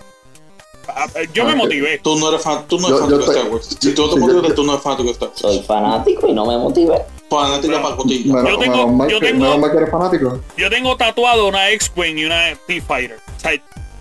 Ah, 0.87 1.07
eh, 1.15 1.27
Yo 1.33 1.43
me 1.43 1.51
Ah, 1.51 1.55
motivé. 1.55 1.99
Tú 2.01 2.17
no 2.17 2.29
eres 2.29 2.41
fan, 2.41 2.65
tú 2.69 2.79
no 2.79 2.87
Yo- 2.87 2.95
eres 2.95 3.01
fanático 3.01 3.09
yo 3.09 3.17
de 3.17 3.23
estoy- 3.25 3.35
Star 3.35 3.51
Wars. 3.53 3.77
Si 3.81 3.93
tú 3.93 4.07
no 4.07 4.13
te 4.13 4.19
motivas, 4.21 4.55
tú 4.55 4.63
no 4.63 4.71
eres 4.71 4.83
fanático 4.83 5.07
de 5.07 5.11
Star 5.11 5.27
Wars. 5.27 5.39
Soy 5.41 5.59
fanático 5.63 6.27
y 6.29 6.31
no 6.33 6.45
me 6.45 6.57
motivé. 6.57 7.01
Fanática 7.29 7.81
para 7.81 7.95
cotilla. 7.97 8.33
Menos, 8.33 8.49
Yo 8.51 8.57
tengo- 8.59 9.07
yo 9.09 9.19
tengo- 9.19 9.71
que 9.71 9.77
eres 9.77 9.91
fanático. 9.91 10.39
Yo 10.55 10.69
tengo 10.69 10.95
tatuado 10.95 11.49
una 11.49 11.69
X-Wing 11.71 12.17
y 12.17 12.23
una 12.23 12.55
TIE 12.65 12.79
Fighter. 12.79 13.17
O 13.35 13.39
sea, 13.41 13.51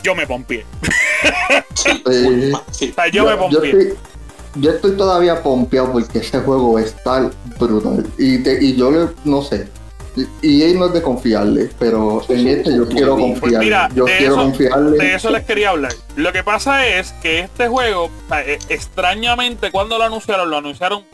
yo 0.07 0.15
me 0.15 0.27
pompié. 0.27 0.65
Sí, 1.75 2.03
sí. 2.71 2.95
Yo, 3.13 3.25
me 3.25 3.31
yo, 3.33 3.39
pompié. 3.39 3.71
estoy, 3.71 3.95
yo 4.57 4.71
estoy 4.71 4.97
todavía 4.97 5.43
pompeado 5.43 5.93
porque 5.93 6.19
ese 6.21 6.39
juego 6.41 6.79
es 6.79 6.95
tal 7.03 7.33
brutal. 7.59 8.07
Y, 8.17 8.39
te- 8.39 8.63
y 8.65 8.77
yo 8.77 8.91
le, 8.91 9.09
no 9.25 9.43
sé. 9.43 9.69
Y 10.41 10.63
él 10.63 10.79
no 10.79 10.87
es 10.87 10.93
de 10.95 11.03
confiarle, 11.03 11.71
pero 11.79 12.23
en 12.29 12.47
este 12.47 12.75
yo 12.75 12.89
quiero 12.89 13.17
confiarle. 13.19 13.41
Pues 13.41 13.59
mira, 13.59 13.89
yo 13.95 14.05
de 14.07 14.17
quiero 14.17 14.35
eso- 14.35 14.43
confiarle. 14.45 14.97
De 14.99 15.15
eso 15.15 15.31
les 15.31 15.45
quería 15.45 15.71
hablar. 15.71 15.93
Lo 16.15 16.33
que 16.33 16.43
pasa 16.45 16.87
es 16.87 17.13
que 17.21 17.41
este 17.41 17.69
juego, 17.69 18.09
eh, 18.47 18.59
extrañamente, 18.69 19.71
cuando 19.73 19.99
lo 19.99 20.05
anunciaron, 20.05 20.49
lo 20.49 20.57
anunciaron 20.57 21.05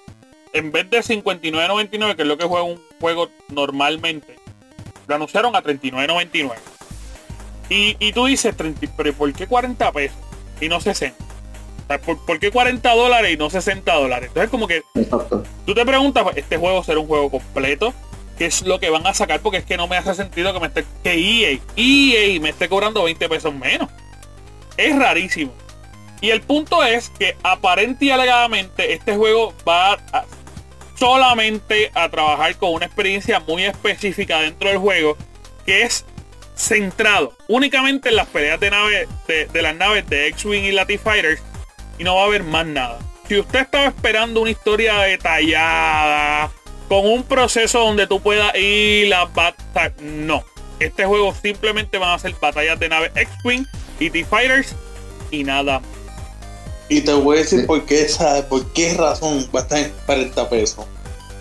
en 0.52 0.70
vez 0.70 0.88
de 0.90 0.98
59.99, 1.02 2.14
que 2.14 2.22
es 2.22 2.28
lo 2.28 2.37
que 2.37 2.44
juega 2.44 2.62
un 2.64 2.78
juego 3.00 3.28
normalmente, 3.48 4.37
lo 5.09 5.14
anunciaron 5.16 5.57
a 5.57 5.62
39.99. 5.62 6.52
Y, 7.72 7.96
y 7.98 8.12
tú 8.12 8.26
dices, 8.26 8.54
30, 8.56 8.87
pero 8.96 9.12
¿por 9.14 9.32
qué 9.32 9.46
40 9.46 9.92
pesos 9.92 10.16
y 10.61 10.68
no 10.68 10.80
60? 10.80 11.16
O 11.24 11.87
sea, 11.88 11.98
¿por, 12.00 12.24
por 12.26 12.38
qué 12.38 12.50
40 12.50 12.94
dólares 12.94 13.32
y 13.32 13.37
no 13.37 13.48
60 13.48 13.92
dólares? 13.94 14.28
Entonces 14.28 14.50
como 14.50 14.66
que 14.68 14.82
Exacto. 14.94 15.42
tú 15.64 15.74
te 15.74 15.85
preguntas, 15.87 16.22
pues, 16.22 16.37
¿este 16.37 16.56
juego 16.58 16.85
será 16.85 16.98
un 17.00 17.06
juego 17.06 17.30
completo? 17.30 17.94
¿Qué 18.37 18.46
es 18.46 18.62
lo 18.62 18.78
que 18.80 18.90
van 18.90 19.06
a 19.06 19.14
sacar? 19.14 19.40
Porque 19.40 19.58
es 19.58 19.64
que 19.64 19.76
no 19.76 19.88
me 19.88 19.96
hace 19.96 20.14
sentido 20.14 20.52
que 20.52 20.61
me 20.61 20.66
esté 20.66 20.85
que 21.02 21.12
EA, 21.14 21.58
EA 21.76 22.40
me 22.40 22.50
esté 22.50 22.68
cobrando 22.68 23.02
20 23.04 23.29
pesos 23.29 23.54
menos. 23.54 23.88
Es 24.77 24.96
rarísimo. 24.98 25.52
Y 26.20 26.31
el 26.31 26.40
punto 26.42 26.83
es 26.85 27.10
que 27.10 27.37
aparente 27.42 28.04
y 28.06 28.10
alegadamente 28.10 28.92
este 28.92 29.16
juego 29.16 29.54
va 29.68 29.92
a- 30.12 30.25
solamente 30.98 31.90
a 31.94 32.08
trabajar 32.08 32.54
con 32.56 32.73
una 32.75 32.87
experiencia 32.87 33.40
muy 33.40 33.64
específica 33.64 34.40
dentro 34.40 34.68
del 34.68 34.79
juego 34.79 35.16
que 35.66 35.83
es 35.83 36.04
centrado 36.55 37.37
únicamente 37.48 38.11
en 38.11 38.17
las 38.17 38.29
peleas 38.29 38.61
de 38.61 38.71
nave 38.71 39.09
de, 39.27 39.46
de 39.46 39.63
las 39.63 39.75
naves 39.75 40.09
de 40.09 40.29
X-Wing 40.29 40.65
y 40.65 40.73
la 40.73 40.87
TIE 40.87 40.98
Fighters 40.98 41.42
y 41.98 42.05
no 42.05 42.17
va 42.17 42.23
a 42.23 42.27
haber 42.27 42.42
más 42.42 42.67
nada. 42.67 42.98
Si 43.29 43.38
usted 43.38 43.61
estaba 43.61 43.87
esperando 43.87 44.40
una 44.40 44.50
historia 44.50 44.98
detallada, 45.00 46.50
con 46.88 47.07
un 47.07 47.23
proceso 47.23 47.79
donde 47.79 48.07
tú 48.07 48.21
puedas 48.21 48.55
ir 48.57 49.15
a 49.15 49.25
batallar, 49.27 49.94
no. 50.03 50.44
Este 50.79 51.05
juego 51.07 51.35
simplemente 51.35 51.96
van 51.96 52.11
a 52.11 52.19
ser 52.19 52.35
batallas 52.40 52.79
de 52.79 52.88
naves 52.88 53.13
X-Wing 53.15 53.67
y 54.00 54.11
TIE 54.11 54.25
Fighters 54.25 54.75
y 55.31 55.44
nada 55.44 55.81
más. 55.81 55.88
Y 56.88 57.00
te 57.00 57.15
voy 57.15 57.38
a 57.38 57.40
decir 57.40 57.67
por 57.67 57.87
qué 57.87 58.03
esa, 58.03 58.46
por 58.48 58.71
qué 58.73 58.94
razón 58.94 59.48
va 59.55 59.61
a 59.61 59.63
estar 59.63 59.79
en 59.79 59.92
40 60.05 60.50
pesos. 60.50 60.85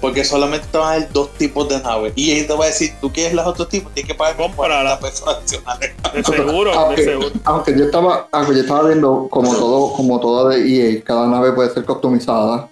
Porque 0.02 0.26
solamente 0.26 0.66
te 0.72 0.78
van 0.80 0.88
a 0.88 1.00
dar 1.00 1.14
dos 1.14 1.30
tipos 1.36 1.70
de 1.70 1.80
naves. 1.80 2.14
Y 2.16 2.42
te 2.44 2.54
va 2.54 2.66
a 2.66 2.68
decir, 2.68 2.92
tú 3.00 3.12
quieres 3.14 3.34
los 3.36 3.46
otros 3.46 3.70
tipos, 3.70 3.94
tienes 3.94 4.12
que 4.12 4.18
pagar 4.18 4.36
Cómprala. 4.36 4.98
40 4.98 5.00
pesos 5.00 5.28
adicionales. 5.28 5.92
De 6.14 6.24
seguro, 6.24 6.72
de 6.72 6.78
aunque, 6.78 7.04
seguro. 7.04 7.30
aunque 7.46 7.78
yo 7.78 7.86
estaba, 7.86 8.28
aunque 8.32 8.54
yo 8.56 8.62
estaba 8.62 8.88
viendo 8.88 9.28
como 9.30 9.54
todo, 9.56 9.94
como 9.94 10.20
todo 10.20 10.50
de 10.50 10.58
EA, 10.98 11.04
cada 11.04 11.28
nave 11.28 11.52
puede 11.54 11.72
ser 11.74 11.86
customizada. 11.86 12.68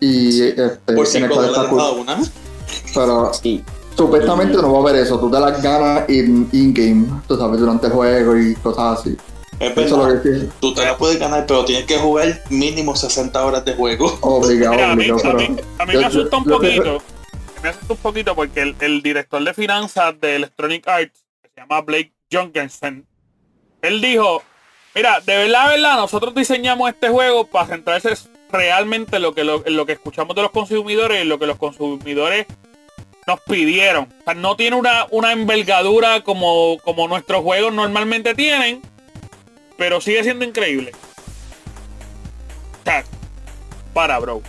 Y 0.00 0.42
este, 0.42 0.68
Por 0.86 0.94
en 0.94 0.98
el 1.00 1.06
5 1.06 1.34
cual 1.34 1.46
está 1.46 1.62
dólares 1.64 1.68
cool. 1.70 1.78
cada 1.78 1.90
una. 1.92 2.30
Pero 2.94 3.34
Sí. 3.34 3.64
supuestamente 3.96 4.56
no 4.56 4.72
va 4.72 4.78
a 4.78 4.82
haber 4.90 5.02
eso. 5.02 5.18
Tú 5.18 5.30
te 5.30 5.38
las 5.40 5.60
ganas 5.62 6.08
in- 6.08 6.48
in-game, 6.52 7.06
tú 7.26 7.36
sabes, 7.36 7.60
durante 7.60 7.86
el 7.88 7.92
juego 7.92 8.36
y 8.36 8.54
cosas 8.56 9.00
así. 9.00 9.16
Es 9.60 9.72
Eso 9.72 9.80
es 9.82 9.90
lo 9.90 10.04
verdad. 10.06 10.22
que 10.22 10.34
sí. 10.40 10.48
Tú 10.60 10.72
te 10.74 10.84
la 10.84 10.96
puedes 10.96 11.18
ganar, 11.18 11.44
pero 11.46 11.64
tienes 11.64 11.84
que 11.86 11.98
jugar 11.98 12.42
mínimo 12.48 12.94
60 12.94 13.44
horas 13.44 13.64
de 13.64 13.74
juego. 13.74 14.16
Obligado, 14.20 14.72
Mira, 14.74 14.92
a 14.92 14.96
mí, 14.96 15.10
obligado. 15.10 15.18
a 15.18 15.36
Pero 15.36 15.50
mí- 15.52 15.60
a 15.78 15.86
mí 15.86 15.92
yo- 15.94 16.00
me 16.00 16.06
asusta 16.06 16.36
un 16.36 16.44
yo- 16.44 16.50
yo- 16.50 16.56
poquito. 16.58 17.02
Me 17.62 17.68
asusta 17.70 17.92
un 17.94 17.98
poquito 17.98 18.34
porque 18.36 18.60
el, 18.60 18.76
el 18.80 19.02
director 19.02 19.42
de 19.42 19.52
finanzas 19.54 20.20
de 20.20 20.36
Electronic 20.36 20.86
Arts, 20.86 21.24
que 21.42 21.48
se 21.52 21.60
llama 21.60 21.80
Blake 21.80 22.12
Jorgensen, 22.32 23.04
él 23.82 24.00
dijo, 24.00 24.42
mira, 24.94 25.20
de 25.26 25.36
verdad, 25.38 25.64
de 25.70 25.76
verdad, 25.76 25.96
nosotros 25.96 26.34
diseñamos 26.36 26.88
este 26.90 27.08
juego 27.08 27.44
para 27.46 27.66
centrarse 27.66 28.14
realmente 28.52 29.16
en 29.16 29.22
lo 29.22 29.34
que, 29.34 29.42
lo, 29.42 29.66
en 29.66 29.76
lo 29.76 29.86
que 29.86 29.92
escuchamos 29.92 30.36
de 30.36 30.42
los 30.42 30.52
consumidores 30.52 31.18
y 31.18 31.22
en 31.22 31.28
lo 31.28 31.38
que 31.40 31.46
los 31.46 31.56
consumidores 31.58 32.46
nos 33.26 33.40
pidieron. 33.40 34.04
O 34.20 34.24
sea, 34.24 34.34
no 34.34 34.54
tiene 34.56 34.76
una, 34.76 35.06
una 35.10 35.32
envergadura 35.32 36.22
como, 36.22 36.78
como 36.84 37.08
nuestros 37.08 37.42
juegos 37.42 37.72
normalmente 37.72 38.34
tienen, 38.36 38.80
pero 39.78 40.00
sigue 40.00 40.24
siendo 40.24 40.44
increíble. 40.44 40.92
Sea, 42.84 43.04
para, 43.94 44.18
bro. 44.18 44.42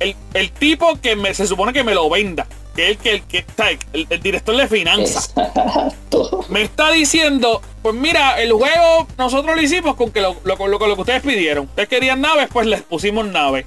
El, 0.00 0.16
el 0.34 0.50
tipo 0.50 1.00
que 1.00 1.14
me, 1.14 1.32
se 1.32 1.46
supone 1.46 1.72
que 1.72 1.84
me 1.84 1.94
lo 1.94 2.10
venda, 2.10 2.46
que 2.74 2.90
es 2.90 2.90
el 2.90 2.98
que, 2.98 3.10
el, 3.12 3.22
que 3.22 3.78
el, 3.92 4.06
el 4.10 4.20
director 4.20 4.56
de 4.56 4.66
finanzas, 4.66 5.32
Exacto. 5.36 6.44
me 6.48 6.62
está 6.62 6.90
diciendo, 6.90 7.62
pues 7.82 7.94
mira, 7.94 8.42
el 8.42 8.52
juego 8.52 9.06
nosotros 9.16 9.54
lo 9.54 9.62
hicimos 9.62 9.94
con 9.94 10.10
que 10.10 10.20
lo, 10.20 10.36
lo, 10.42 10.56
con 10.56 10.72
lo, 10.72 10.80
con 10.80 10.88
lo 10.88 10.96
que 10.96 11.02
ustedes 11.02 11.22
pidieron. 11.22 11.66
Ustedes 11.66 11.88
querían 11.88 12.20
naves, 12.20 12.48
pues 12.52 12.66
les 12.66 12.82
pusimos 12.82 13.24
naves. 13.26 13.64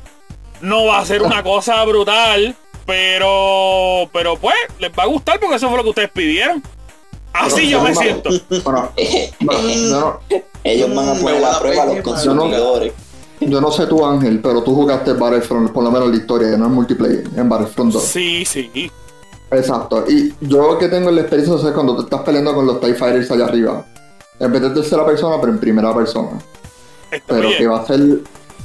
No 0.59 0.85
va 0.85 0.99
a 0.99 1.05
ser 1.05 1.21
una 1.21 1.41
cosa 1.43 1.81
brutal, 1.85 2.53
pero, 2.85 4.09
pero 4.11 4.35
pues 4.35 4.57
les 4.79 4.91
va 4.91 5.03
a 5.03 5.07
gustar 5.07 5.39
porque 5.39 5.55
eso 5.55 5.69
fue 5.69 5.77
lo 5.77 5.83
que 5.83 5.89
ustedes 5.91 6.11
pidieron. 6.11 6.61
Así 7.39 7.69
yo 7.69 7.81
me 7.81 7.93
siento. 7.95 8.29
Bueno, 8.63 8.91
no, 9.89 10.19
Ellos 10.63 10.95
van 10.95 11.09
a 11.09 11.13
Mm, 11.13 11.21
poner 11.21 11.45
a 11.45 11.59
prueba 11.59 11.83
a 11.83 11.85
los 11.87 12.01
consumidores. 12.01 12.93
yo 13.39 13.61
no 13.61 13.71
sé 13.71 13.85
tú, 13.87 14.05
Ángel, 14.05 14.39
pero 14.41 14.63
tú 14.63 14.73
jugaste 14.75 15.13
Battlefront, 15.13 15.71
por 15.71 15.83
lo 15.83 15.91
menos 15.91 16.09
la 16.09 16.15
historia, 16.17 16.57
no 16.57 16.65
es 16.65 16.71
multiplayer, 16.71 17.23
en 17.35 17.47
Battlefront 17.49 17.93
2. 17.93 18.03
Sí, 18.03 18.43
sí. 18.45 18.91
Exacto. 19.51 20.03
Y 20.09 20.33
yo 20.41 20.77
que 20.77 20.89
tengo 20.89 21.09
la 21.11 21.21
experiencia, 21.21 21.55
o 21.55 21.59
sea, 21.59 21.73
cuando 21.73 21.95
te 21.95 22.03
estás 22.03 22.21
peleando 22.21 22.53
con 22.53 22.65
los 22.65 22.79
TIE 22.81 22.95
Fighters 22.95 23.31
allá 23.31 23.45
arriba, 23.45 23.85
en 24.39 24.51
vez 24.51 24.61
de 24.61 24.69
tercera 24.71 25.05
persona, 25.05 25.37
pero 25.39 25.53
en 25.53 25.59
primera 25.59 25.93
persona. 25.95 26.31
Esto, 27.11 27.25
Pero 27.27 27.47
oye, 27.47 27.57
que 27.57 27.67
va 27.67 27.79
a 27.79 27.85
ser, 27.87 27.99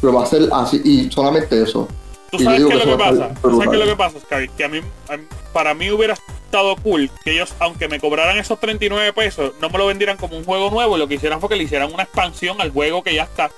que 0.00 0.06
va 0.08 0.22
a 0.24 0.26
ser 0.26 0.48
así, 0.52 0.80
y 0.84 1.10
solamente 1.12 1.62
eso. 1.62 1.86
¿Tú 2.32 2.38
sabes 2.40 2.64
qué 2.66 2.74
es 2.74 2.86
lo 2.86 2.92
que 2.92 2.98
pasa? 3.04 3.30
¿Tú 3.42 3.50
sabes 3.50 3.68
qué 3.68 3.74
es 3.76 3.80
lo 3.80 3.86
que 3.92 3.96
pasa, 3.96 4.18
Sky? 4.18 4.48
Que 4.56 4.64
a 4.64 4.68
mí, 4.68 4.80
a 5.08 5.16
mí- 5.16 5.24
para 5.52 5.74
mí 5.74 5.90
hubiera 5.90 6.14
estado 6.52 6.76
cool 6.76 7.10
que 7.24 7.32
ellos, 7.32 7.54
aunque 7.60 7.88
me 7.88 7.98
cobraran 7.98 8.36
esos 8.36 8.60
39 8.60 9.14
pesos, 9.14 9.52
no 9.60 9.70
me 9.70 9.78
lo 9.78 9.86
vendieran 9.86 10.18
como 10.18 10.36
un 10.36 10.44
juego 10.44 10.70
nuevo 10.70 10.96
y 10.96 10.98
lo 11.00 11.08
que 11.08 11.14
hicieran 11.14 11.40
fue 11.40 11.48
que 11.48 11.56
le 11.56 11.64
hicieran 11.64 11.92
una 11.92 12.02
expansión 12.02 12.60
al 12.60 12.70
juego 12.70 13.02
que 13.02 13.14
ya 13.14 13.22
está. 13.22 13.50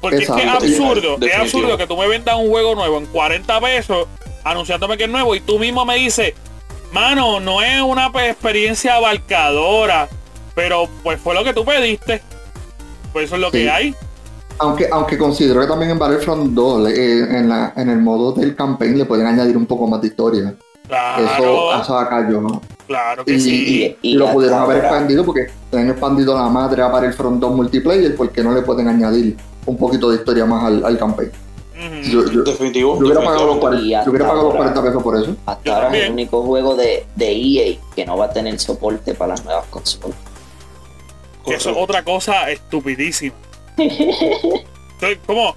Porque 0.00 0.18
es 0.18 0.30
que 0.30 0.42
es 0.42 0.48
absurdo, 0.48 1.18
es 1.20 1.34
absurdo 1.34 1.76
que 1.76 1.86
tú 1.88 1.96
me 1.96 2.06
vendas 2.06 2.36
un 2.36 2.48
juego 2.48 2.74
nuevo 2.76 2.98
en 2.98 3.06
40 3.06 3.60
pesos 3.60 4.06
anunciándome 4.44 4.96
que 4.96 5.04
es 5.04 5.10
nuevo 5.10 5.34
y 5.34 5.40
tú 5.40 5.58
mismo 5.58 5.84
me 5.84 5.96
dices, 5.96 6.32
mano, 6.92 7.40
no 7.40 7.60
es 7.62 7.82
una 7.82 8.10
pe- 8.12 8.30
experiencia 8.30 8.94
abarcadora, 8.94 10.08
pero 10.54 10.88
pues 11.02 11.20
fue 11.20 11.34
lo 11.34 11.42
que 11.44 11.52
tú 11.52 11.64
pediste. 11.64 12.22
Pues 13.12 13.26
eso 13.26 13.34
es 13.34 13.40
lo 13.40 13.50
Sí. 13.50 13.58
que 13.58 13.70
hay. 13.70 13.94
Aunque, 14.58 14.88
aunque 14.90 15.18
considero 15.18 15.60
que 15.62 15.66
también 15.66 15.90
en 15.90 15.98
Battlefront 15.98 16.52
2, 16.54 16.82
le- 16.82 16.90
eh, 16.94 17.38
en, 17.38 17.48
la, 17.48 17.72
en 17.76 17.90
el 17.90 17.98
modo 17.98 18.32
del 18.32 18.54
campaign, 18.54 18.96
le 18.98 19.04
pueden 19.04 19.26
añadir 19.26 19.56
un 19.56 19.66
poco 19.66 19.86
más 19.88 20.00
de 20.00 20.06
historia. 20.08 20.54
Claro, 20.90 21.24
Eso, 21.72 21.80
eso 21.82 21.98
acá 21.98 22.28
yo, 22.30 22.40
¿no? 22.40 22.60
claro 22.86 23.24
que 23.24 23.34
Y, 23.34 23.40
sí. 23.40 23.96
y- 24.02 24.10
y 24.10 24.14
lo 24.14 24.30
pudieron 24.32 24.58
haber 24.58 24.76
ahora- 24.78 24.88
expandido 24.88 25.24
porque 25.24 25.46
se 25.70 25.78
han 25.78 25.88
expandido 25.88 26.34
la 26.36 26.48
madre 26.48 26.82
a 26.82 26.88
Battlefront 26.88 27.40
2 27.40 27.54
multiplayer, 27.54 28.16
porque 28.16 28.42
no 28.42 28.52
le 28.52 28.62
pueden 28.62 28.88
añadir 28.88 29.36
un 29.66 29.76
poquito 29.76 30.10
de 30.10 30.16
historia 30.16 30.44
más 30.46 30.64
al, 30.64 30.84
al 30.84 30.98
campaign? 30.98 31.30
Yo, 32.02 32.24
yo- 32.30 32.42
Definitivo. 32.42 32.98
yo 32.98 33.06
hubiera 33.06 33.20
pagado 33.20 33.46
los 33.46 33.54
definitivamente. 33.56 33.60
40, 33.60 33.86
Y 33.86 34.04
yo 34.04 34.10
hubiera 34.10 34.26
pagado 34.26 34.42
los 34.48 34.54
ahora- 34.56 34.72
40 34.74 34.82
pesos 34.82 35.02
por 35.02 35.16
eso. 35.16 35.36
Hasta 35.46 35.62
Yo 35.64 35.74
ahora 35.76 35.96
es 35.96 36.04
el 36.04 36.12
único 36.12 36.42
juego 36.42 36.74
de, 36.76 37.06
de 37.14 37.32
EA 37.32 37.78
que 37.94 38.04
no 38.04 38.16
va 38.18 38.24
a 38.26 38.30
tener 38.32 38.58
soporte 38.58 39.14
para 39.14 39.28
las 39.34 39.44
nuevas 39.44 39.64
consolas. 39.70 40.16
Que 41.46 41.54
eso 41.54 41.70
es 41.70 41.76
otra 41.78 42.02
cosa 42.02 42.50
estupidísima. 42.50 43.34
Estoy 43.78 45.16
como. 45.26 45.54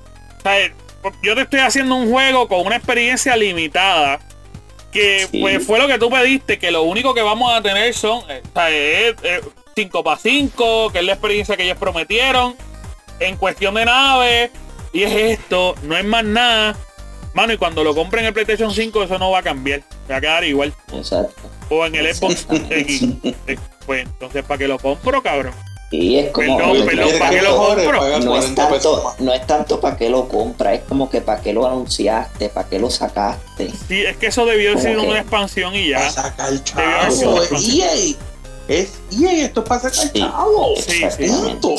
Yo 1.21 1.35
te 1.35 1.41
estoy 1.41 1.59
haciendo 1.59 1.95
un 1.95 2.09
juego 2.11 2.47
con 2.47 2.65
una 2.65 2.75
experiencia 2.77 3.35
limitada. 3.35 4.19
Que 4.93 5.27
Sí. 5.29 5.41
pues 5.41 5.65
fue 5.65 5.79
lo 5.79 5.87
que 5.87 5.97
tú 5.97 6.09
pediste, 6.09 6.59
que 6.59 6.71
lo 6.71 6.83
único 6.83 7.13
que 7.13 7.21
vamos 7.21 7.51
a 7.51 7.61
tener 7.61 7.93
son 7.93 8.21
5 9.75 10.03
para 10.03 10.17
5, 10.19 10.91
que 10.91 10.99
es 10.99 11.05
la 11.05 11.13
experiencia 11.13 11.57
que 11.57 11.63
ellos 11.63 11.77
prometieron. 11.77 12.55
En 13.19 13.37
cuestión 13.37 13.73
de 13.75 13.85
nave. 13.85 14.51
Y 14.91 15.03
es 15.03 15.11
esto, 15.39 15.75
no 15.83 15.97
es 15.97 16.05
más 16.05 16.23
nada. 16.23 16.75
Mano, 17.33 17.51
y 17.53 17.57
cuando 17.57 17.83
lo 17.83 17.95
compren 17.95 18.23
en 18.23 18.27
el 18.27 18.33
PlayStation 18.33 18.71
5, 18.71 19.03
eso 19.03 19.17
no 19.17 19.31
va 19.31 19.39
a 19.39 19.43
cambiar. 19.43 19.81
Va 20.09 20.17
a 20.17 20.21
quedar 20.21 20.43
igual. 20.43 20.71
Exacto. 20.93 21.49
O 21.69 21.85
en 21.85 21.95
el 21.95 22.13
Xbox 22.13 22.45
X. 22.69 23.03
Eh, 23.47 23.57
Pues 23.87 24.03
entonces, 24.03 24.43
¿para 24.45 24.59
qué 24.59 24.67
lo 24.67 24.77
compro, 24.77 25.21
cabrón? 25.23 25.53
Y 25.95 26.17
es 26.17 26.31
como. 26.31 26.57
Perdón, 26.57 26.79
no, 26.79 26.85
perdón, 26.85 27.07
es 27.09 27.13
¿para 27.19 27.29
qué 27.29 27.41
lo 27.43 27.49
tanto- 27.49 27.67
compro? 27.67 28.01
No 28.01 28.15
es 28.17 28.25
40 28.25 28.69
pesos 28.69 29.03
tanto, 29.03 29.23
no 29.23 29.33
es 29.33 29.45
tanto 29.47 29.79
para 29.79 29.95
qué 29.95 30.09
lo 30.09 30.27
compras, 30.27 30.73
es 30.73 30.81
como 30.89 31.07
que 31.07 31.21
para 31.21 31.39
qué 31.39 31.53
lo 31.53 31.67
anunciaste, 31.67 32.49
para 32.49 32.67
qué 32.67 32.79
lo 32.79 32.89
sacaste. 32.89 33.71
Sí, 33.87 34.01
es 34.01 34.17
que 34.17 34.25
eso 34.27 34.43
debió 34.47 34.75
ser 34.79 34.97
una 34.97 35.19
expansión 35.19 35.75
y 35.75 35.91
Para 35.93 36.05
ya. 36.05 36.11
sacar 36.11 36.63
chavo. 36.63 37.41
Es 37.43 37.69
EA. 37.69 38.15
Es 38.67 38.93
EA. 39.11 39.45
Esto 39.45 39.61
es 39.61 39.67
para 39.67 39.81
sacar 39.81 40.07
Sí. 40.11 40.19
chavo. 40.19 40.73
Sí, 40.77 41.03
sí. 41.15 41.29
O 41.29 41.77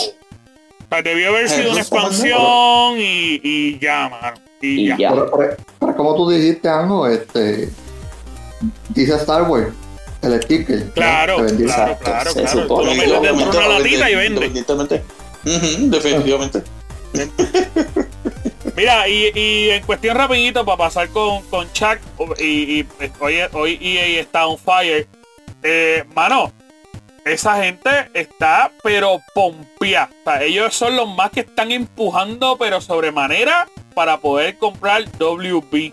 sea, 0.91 1.03
debió 1.03 1.31
haber 1.31 1.49
sido 1.49 1.73
una 1.73 1.81
expansión 1.81 2.99
y, 2.99 3.41
y 3.43 3.79
ya, 3.81 4.09
mano. 4.09 4.37
Y, 4.61 4.67
Y 4.83 4.87
ya. 4.91 4.97
ya. 4.97 5.11
Pero, 5.11 5.31
pero- 5.37 5.57
pero 5.81 5.97
como 5.97 6.15
tú 6.15 6.31
dijiste, 6.31 6.69
Anjo, 6.69 7.09
este, 7.09 7.69
dice 8.91 9.17
Star 9.17 9.43
Wars, 9.51 9.69
el 10.25 10.43
sticker. 10.43 10.91
Claro, 10.91 11.37
claro, 11.37 11.59
Exacto, 11.59 12.05
claro, 12.05 12.31
se 12.33 12.41
claro. 12.41 12.57
Tú 12.57 12.63
supone 12.63 12.85
lo 13.07 13.21
metes 13.21 13.23
dentro 13.23 13.53
de 13.53 13.67
una 13.67 13.79
latita 13.79 14.11
y 14.11 14.15
vende. 14.15 14.47
Independientemente. 14.47 15.03
Ujú, 15.45 15.91
definitivamente. 15.91 16.63
Mira, 18.77 19.09
y, 19.09 19.31
y 19.35 19.71
en 19.71 19.85
cuestión 19.85 20.17
rapidito, 20.17 20.65
para 20.65 20.79
pasar 20.79 21.09
con, 21.11 21.43
con 21.45 21.71
Chuck, 21.73 21.99
y, 22.41 22.81
y 22.81 22.87
hoy, 23.21 23.37
hoy 23.53 23.79
EA 23.81 24.21
está 24.21 24.47
on 24.47 24.59
fire. 24.59 25.07
Eh, 25.63 26.05
mano, 26.15 26.53
esa 27.25 27.63
gente 27.63 27.91
está 28.15 28.71
pero 28.83 29.21
pompía. 29.35 30.11
O 30.21 30.31
sea, 30.31 30.43
ellos 30.43 30.75
son 30.75 30.97
los 30.97 31.09
más 31.09 31.31
que 31.31 31.41
están 31.41 31.73
empujando, 31.73 32.57
pero 32.59 32.81
sobremanera, 32.81 33.69
para 33.95 34.21
poder 34.21 34.59
comprar 34.59 35.05
WB. 35.19 35.93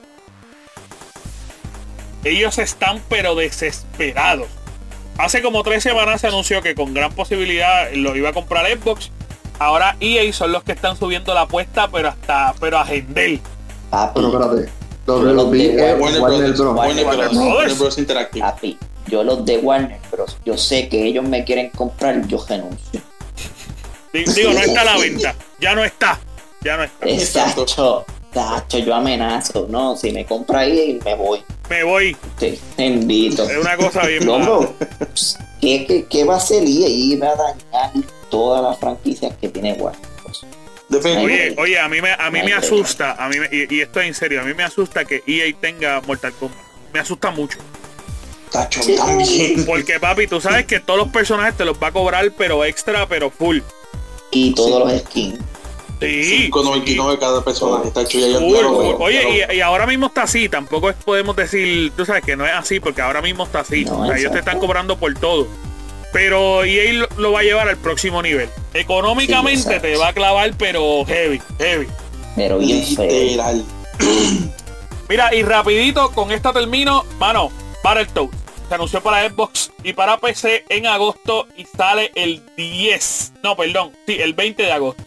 Ellos 2.23 2.57
están 2.57 3.01
pero 3.09 3.35
desesperados. 3.35 4.47
Hace 5.17 5.41
como 5.41 5.63
tres 5.63 5.83
semanas 5.83 6.21
se 6.21 6.27
anunció 6.27 6.61
que 6.61 6.73
con 6.75 6.93
gran 6.93 7.11
posibilidad 7.13 7.91
lo 7.93 8.15
iba 8.15 8.29
a 8.29 8.33
comprar 8.33 8.65
Xbox. 8.67 9.11
Ahora 9.59 9.95
EA 9.99 10.31
son 10.33 10.51
los 10.51 10.63
que 10.63 10.71
están 10.71 10.97
subiendo 10.97 11.33
la 11.33 11.41
apuesta, 11.41 11.87
pero 11.91 12.09
hasta, 12.09 12.55
pero 12.59 12.77
a 12.79 12.85
Gendel. 12.85 13.39
Papi, 13.91 14.19
Pero 14.21 14.27
espérate, 14.29 14.71
Yo 15.05 15.21
los 15.21 15.35
los 15.35 15.51
vi 15.51 15.67
de 15.67 15.93
Warner. 15.95 16.21
Bros. 16.53 16.75
Warner 16.75 17.05
Bros. 17.05 17.33
Warner 17.35 17.75
Bros. 17.75 17.97
Interactive. 17.97 18.45
papi, 18.45 18.77
yo 19.07 19.23
los 19.23 19.45
de 19.45 19.57
Warner, 19.57 19.99
pero 20.09 20.25
yo 20.45 20.57
sé 20.57 20.87
que 20.89 21.03
ellos 21.05 21.25
me 21.27 21.43
quieren 21.43 21.69
comprar, 21.71 22.25
yo 22.27 22.43
renuncio. 22.47 23.01
Di- 24.13 24.23
Digo, 24.23 24.53
no 24.53 24.59
está 24.59 24.81
a 24.81 24.85
la 24.85 24.97
venta. 24.97 25.35
Ya 25.59 25.75
no 25.75 25.83
está. 25.83 26.19
Ya 26.61 26.77
no 26.77 26.83
está. 26.83 27.07
Exacto. 27.07 27.61
Exacto, 27.63 28.05
Tacho, 28.33 28.79
yo 28.79 28.95
amenazo. 28.95 29.67
No, 29.69 29.95
si 29.97 30.11
me 30.11 30.25
compra 30.25 30.59
ahí, 30.61 30.99
me 31.03 31.15
voy. 31.15 31.43
Me 31.71 31.83
voy. 31.85 32.17
Te, 32.37 32.59
te 32.75 32.85
invito. 32.85 33.49
Es 33.49 33.57
una 33.57 33.77
cosa 33.77 34.05
bien 34.05 34.25
No, 34.25 34.73
¿qué, 35.61 35.85
qué, 35.87 36.05
qué 36.09 36.23
va 36.25 36.33
a 36.33 36.37
hacer 36.37 36.63
EA? 36.63 36.87
Y 36.89 37.15
va 37.15 37.29
a 37.29 37.35
dañar 37.35 37.91
todas 38.29 38.61
las 38.61 38.77
franquicias 38.77 39.33
que 39.39 39.47
tiene. 39.47 39.77
Definitivamente. 40.89 41.51
Oye, 41.51 41.55
oye, 41.57 41.79
a 41.79 41.87
mí 41.87 42.01
me, 42.01 42.11
a 42.11 42.29
mí 42.29 42.43
me 42.43 42.53
asusta, 42.53 43.13
a 43.13 43.29
mí 43.29 43.37
me- 43.39 43.47
y, 43.49 43.73
y 43.73 43.79
esto 43.79 44.01
es 44.01 44.07
en 44.07 44.13
serio, 44.13 44.41
a 44.41 44.43
mí 44.43 44.53
me 44.53 44.63
asusta 44.63 45.05
que 45.05 45.23
EA 45.25 45.45
tenga 45.61 46.01
Mortal 46.01 46.33
Kombat. 46.33 46.57
Me 46.93 46.99
asusta 46.99 47.31
mucho. 47.31 47.57
Tacho, 48.51 48.81
también. 48.97 49.65
Porque 49.65 49.97
papi, 49.97 50.27
tú 50.27 50.41
sabes 50.41 50.65
que 50.65 50.81
todos 50.81 50.99
los 50.99 51.07
personajes 51.07 51.55
te 51.55 51.63
los 51.63 51.81
va 51.81 51.87
a 51.87 51.91
cobrar, 51.93 52.29
pero 52.37 52.65
extra, 52.65 53.07
pero 53.07 53.29
full. 53.31 53.59
Y 54.31 54.53
todos 54.53 54.91
los 54.91 55.01
skins. 55.03 55.39
Sí. 56.01 56.49
5.99 56.51 57.19
cada 57.19 57.43
personaje. 57.43 57.91
Yo 57.95 58.39
Full, 58.39 58.53
ya 58.55 58.61
lo 58.61 58.97
Oye, 58.97 59.45
y, 59.51 59.57
y 59.57 59.61
ahora 59.61 59.85
mismo 59.85 60.07
está 60.07 60.23
así, 60.23 60.49
tampoco 60.49 60.89
es- 60.89 60.95
podemos 60.95 61.35
decir, 61.35 61.91
tú 61.95 62.05
sabes 62.05 62.23
que 62.23 62.35
no 62.35 62.45
es 62.45 62.53
así, 62.53 62.79
porque 62.79 63.01
ahora 63.01 63.21
mismo 63.21 63.43
está 63.43 63.59
así. 63.59 63.85
No, 63.85 64.01
o 64.01 64.07
sea, 64.07 64.17
ellos 64.17 64.31
te 64.31 64.39
están 64.39 64.59
cobrando 64.59 64.97
por 64.97 65.13
todo. 65.13 65.47
Pero 66.11 66.65
EA 66.65 66.91
lo, 66.93 67.07
lo 67.17 67.31
va 67.31 67.39
a 67.39 67.43
llevar 67.43 67.69
al 67.69 67.77
próximo 67.77 68.21
nivel. 68.21 68.49
Económicamente 68.73 69.75
Sí, 69.75 69.79
te 69.79 69.95
va 69.95 70.09
a 70.09 70.13
clavar, 70.13 70.51
pero 70.57 71.05
heavy, 71.05 71.39
heavy. 71.59 71.87
Pero 72.35 72.57
bien. 72.57 72.83
Literal. 72.83 73.63
Mira, 75.09 75.33
y 75.35 75.43
rapidito, 75.43 76.11
con 76.11 76.31
esta 76.31 76.53
termino, 76.53 77.05
mano, 77.19 77.51
Battletoads. 77.83 78.35
Se 78.69 78.75
anunció 78.75 79.01
para 79.01 79.29
Xbox 79.29 79.71
y 79.83 79.91
para 79.93 80.17
PC 80.17 80.63
en 80.69 80.87
agosto 80.87 81.47
y 81.57 81.65
sale 81.65 82.11
el 82.15 82.41
10. 82.55 83.33
No, 83.43 83.57
perdón, 83.57 83.91
sí, 84.07 84.17
el 84.21 84.33
20 84.33 84.63
de 84.63 84.71
agosto. 84.71 85.03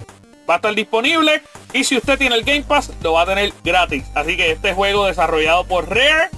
Va 0.49 0.55
a 0.55 0.57
estar 0.57 0.75
disponible 0.75 1.43
y 1.73 1.85
si 1.85 1.97
usted 1.97 2.19
tiene 2.19 2.35
el 2.37 2.45
Game 2.45 2.63
Pass, 2.63 2.91
lo 3.03 3.15
va 3.15 3.23
a 3.23 3.27
tener 3.27 3.53
gratis. 3.65 4.05
Así 4.15 4.37
que 4.37 4.53
este 4.53 4.75
juego 4.75 5.07
desarrollado 5.07 5.65
por 5.65 5.89
Rare 5.89 6.29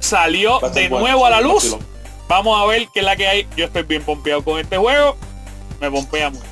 salió 0.00 0.58
de 0.74 0.88
bueno, 0.88 1.00
nuevo 1.06 1.26
a 1.26 1.30
la 1.30 1.36
vacilón. 1.40 1.54
luz. 1.54 1.76
Vamos 2.28 2.60
a 2.60 2.66
ver 2.66 2.86
qué 2.92 3.00
es 3.00 3.06
la 3.06 3.16
que 3.16 3.26
hay. 3.26 3.46
Yo 3.56 3.64
estoy 3.66 3.82
bien 3.84 4.02
pompeado 4.02 4.42
con 4.44 4.58
este 4.58 4.76
juego. 4.76 5.16
Me 5.80 5.90
pompea 5.90 6.30
mucho. 6.30 6.44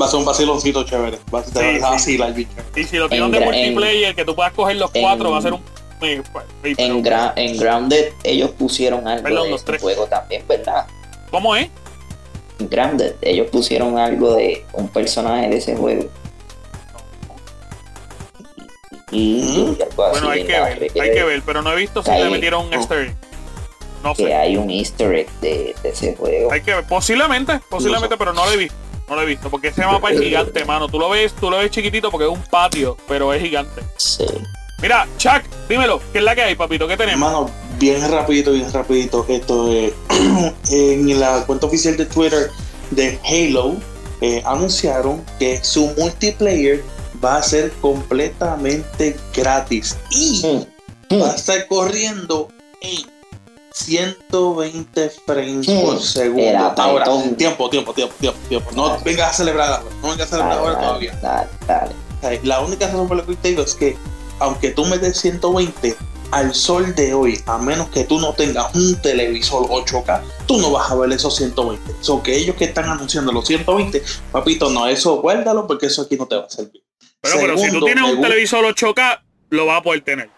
Va 0.00 0.06
a 0.06 0.08
ser 0.10 0.18
un 0.20 0.24
vaciloncito 0.26 0.84
chévere. 0.84 1.18
Va 1.34 1.40
a 1.40 1.44
Sí, 1.44 1.50
ser 1.52 1.74
sí. 1.74 1.98
sí, 1.98 2.16
vacilar. 2.18 2.34
Y 2.76 2.84
si 2.84 2.96
lo 2.98 3.08
tienen 3.08 3.26
En 3.34 3.40
de 3.40 3.40
multiplayer, 3.46 4.14
que 4.14 4.24
tú 4.24 4.34
puedas 4.36 4.52
coger 4.52 4.76
los 4.76 4.90
cuatro, 4.90 5.28
en- 5.28 5.34
va 5.34 5.38
a 5.38 5.42
ser 5.42 5.52
un... 5.54 5.62
eh, 6.02 6.22
eh, 6.64 6.74
En, 6.76 7.02
Gra- 7.02 7.32
en 7.36 7.56
Grounded 7.56 8.12
ellos 8.22 8.50
pusieron 8.50 9.08
algo 9.08 9.22
Perdón, 9.24 9.44
de 9.44 9.50
los 9.50 9.60
ese 9.62 9.66
tres. 9.66 9.82
juego 9.82 10.06
también, 10.06 10.44
¿verdad? 10.46 10.86
¿Cómo 11.30 11.56
es? 11.56 11.68
En 12.58 12.68
Grounded 12.68 13.14
ellos 13.22 13.48
pusieron 13.50 13.98
algo 13.98 14.34
de 14.34 14.64
un 14.74 14.88
personaje 14.88 15.48
de 15.48 15.56
ese 15.56 15.74
juego. 15.76 16.04
Y, 19.12 19.38
y 19.38 19.82
algo 19.82 20.04
así 20.04 20.12
Bueno, 20.12 20.30
hay 20.30 20.44
que 20.44 20.60
ver, 20.60 20.90
hay 21.00 21.10
que 21.12 21.22
ver, 21.22 21.42
pero 21.46 21.62
no 21.62 21.72
he 21.72 21.76
visto 21.76 22.02
si 22.02 22.10
le 22.10 22.28
metieron 22.28 22.66
un 22.66 22.72
easter 22.72 22.98
egg. 22.98 23.16
No 24.02 24.14
que 24.14 24.24
sé. 24.24 24.34
hay 24.34 24.56
un 24.56 24.68
easter 24.68 25.14
egg 25.14 25.30
de, 25.40 25.74
de 25.82 25.88
ese 25.88 26.16
juego. 26.16 26.52
Hay 26.52 26.60
que 26.62 26.74
ver. 26.74 26.84
Posiblemente, 26.84 27.60
posiblemente, 27.68 28.16
pero 28.16 28.32
no 28.32 28.44
lo 28.44 28.52
he 28.52 28.56
visto. 28.56 28.76
No 29.08 29.14
lo 29.14 29.22
he 29.22 29.26
visto, 29.26 29.48
porque 29.48 29.68
ese 29.68 29.86
mapa 29.86 30.10
es 30.10 30.20
gigante, 30.20 30.64
mano. 30.66 30.88
Tú 30.88 30.98
lo 30.98 31.08
ves, 31.08 31.32
tú 31.34 31.50
lo 31.50 31.58
ves 31.58 31.70
chiquitito 31.70 32.10
porque 32.10 32.26
es 32.26 32.32
un 32.32 32.42
patio, 32.42 32.96
pero 33.06 33.32
es 33.32 33.40
gigante. 33.40 33.80
Sí. 33.96 34.26
Mira, 34.82 35.06
Chuck, 35.16 35.42
dímelo, 35.68 36.00
¿qué 36.12 36.18
es 36.18 36.24
la 36.24 36.34
que 36.34 36.42
hay, 36.42 36.54
papito? 36.56 36.88
¿Qué 36.88 36.96
tenemos? 36.96 37.28
Hermano, 37.28 37.50
bien 37.78 38.10
rapidito, 38.10 38.52
bien 38.52 38.70
rapidito. 38.72 39.24
Esto 39.28 39.72
es 39.72 39.92
en 40.70 41.20
la 41.20 41.46
cuenta 41.46 41.66
oficial 41.66 41.96
de 41.96 42.06
Twitter 42.06 42.50
de 42.90 43.18
Halo 43.24 43.76
eh, 44.20 44.42
anunciaron 44.44 45.24
que 45.38 45.62
su 45.62 45.94
multiplayer 45.96 46.82
va 47.24 47.36
a 47.36 47.42
ser 47.42 47.72
completamente 47.80 49.16
gratis 49.34 49.96
y 50.10 50.42
Mm. 51.10 51.20
va 51.22 51.30
a 51.32 51.34
estar 51.36 51.66
corriendo 51.68 52.48
en 52.80 53.06
120 53.72 55.10
frames 55.26 55.68
Mm. 55.68 55.82
por 55.82 56.00
segundo. 56.02 56.42
Era 56.42 56.68
Ahora, 56.76 57.04
tiempo, 57.36 57.68
tiempo, 57.70 57.92
tiempo, 57.92 58.14
tiempo, 58.20 58.38
tiempo. 58.48 58.70
No 58.74 58.88
Dale. 58.88 59.02
vengas 59.04 59.30
a 59.30 59.32
celebrar 59.34 59.68
ahora, 59.72 59.84
no 60.02 60.08
vengas 60.10 60.26
a 60.26 60.30
celebrar 60.36 60.58
ahora 60.58 60.78
todavía. 60.80 61.18
dale, 61.22 61.48
dale. 62.22 62.40
La 62.42 62.60
única 62.60 62.86
razón 62.86 63.06
por 63.08 63.18
la 63.18 63.24
que 63.24 63.36
te 63.36 63.48
digo 63.48 63.62
es 63.62 63.74
que 63.74 63.96
aunque 64.38 64.70
tú 64.70 64.84
me 64.86 64.98
des 64.98 65.18
120 65.18 65.96
al 66.32 66.54
sol 66.54 66.94
de 66.94 67.14
hoy, 67.14 67.40
a 67.46 67.56
menos 67.58 67.88
que 67.90 68.02
tú 68.04 68.18
no 68.18 68.32
tengas 68.32 68.74
un 68.74 69.00
televisor 69.00 69.66
8K, 69.70 70.22
tú 70.46 70.58
no 70.58 70.72
vas 70.72 70.90
a 70.90 70.94
ver 70.96 71.12
esos 71.12 71.36
120. 71.36 71.94
So 72.00 72.22
que 72.22 72.36
ellos 72.36 72.56
que 72.56 72.64
están 72.64 72.88
anunciando 72.88 73.30
los 73.32 73.46
120, 73.46 74.02
papito, 74.32 74.68
no, 74.70 74.86
eso 74.88 75.20
guárdalo 75.20 75.66
porque 75.66 75.86
eso 75.86 76.02
aquí 76.02 76.16
no 76.16 76.26
te 76.26 76.36
va 76.36 76.44
a 76.46 76.50
servir. 76.50 76.82
Pero, 77.20 77.36
pero 77.40 77.58
si 77.58 77.70
tú 77.70 77.84
tienes 77.84 78.04
un 78.04 78.10
gusta- 78.16 78.28
televisor 78.28 78.64
8K, 78.64 79.22
lo 79.50 79.66
vas 79.66 79.80
a 79.80 79.82
poder 79.82 80.00
tener. 80.02 80.30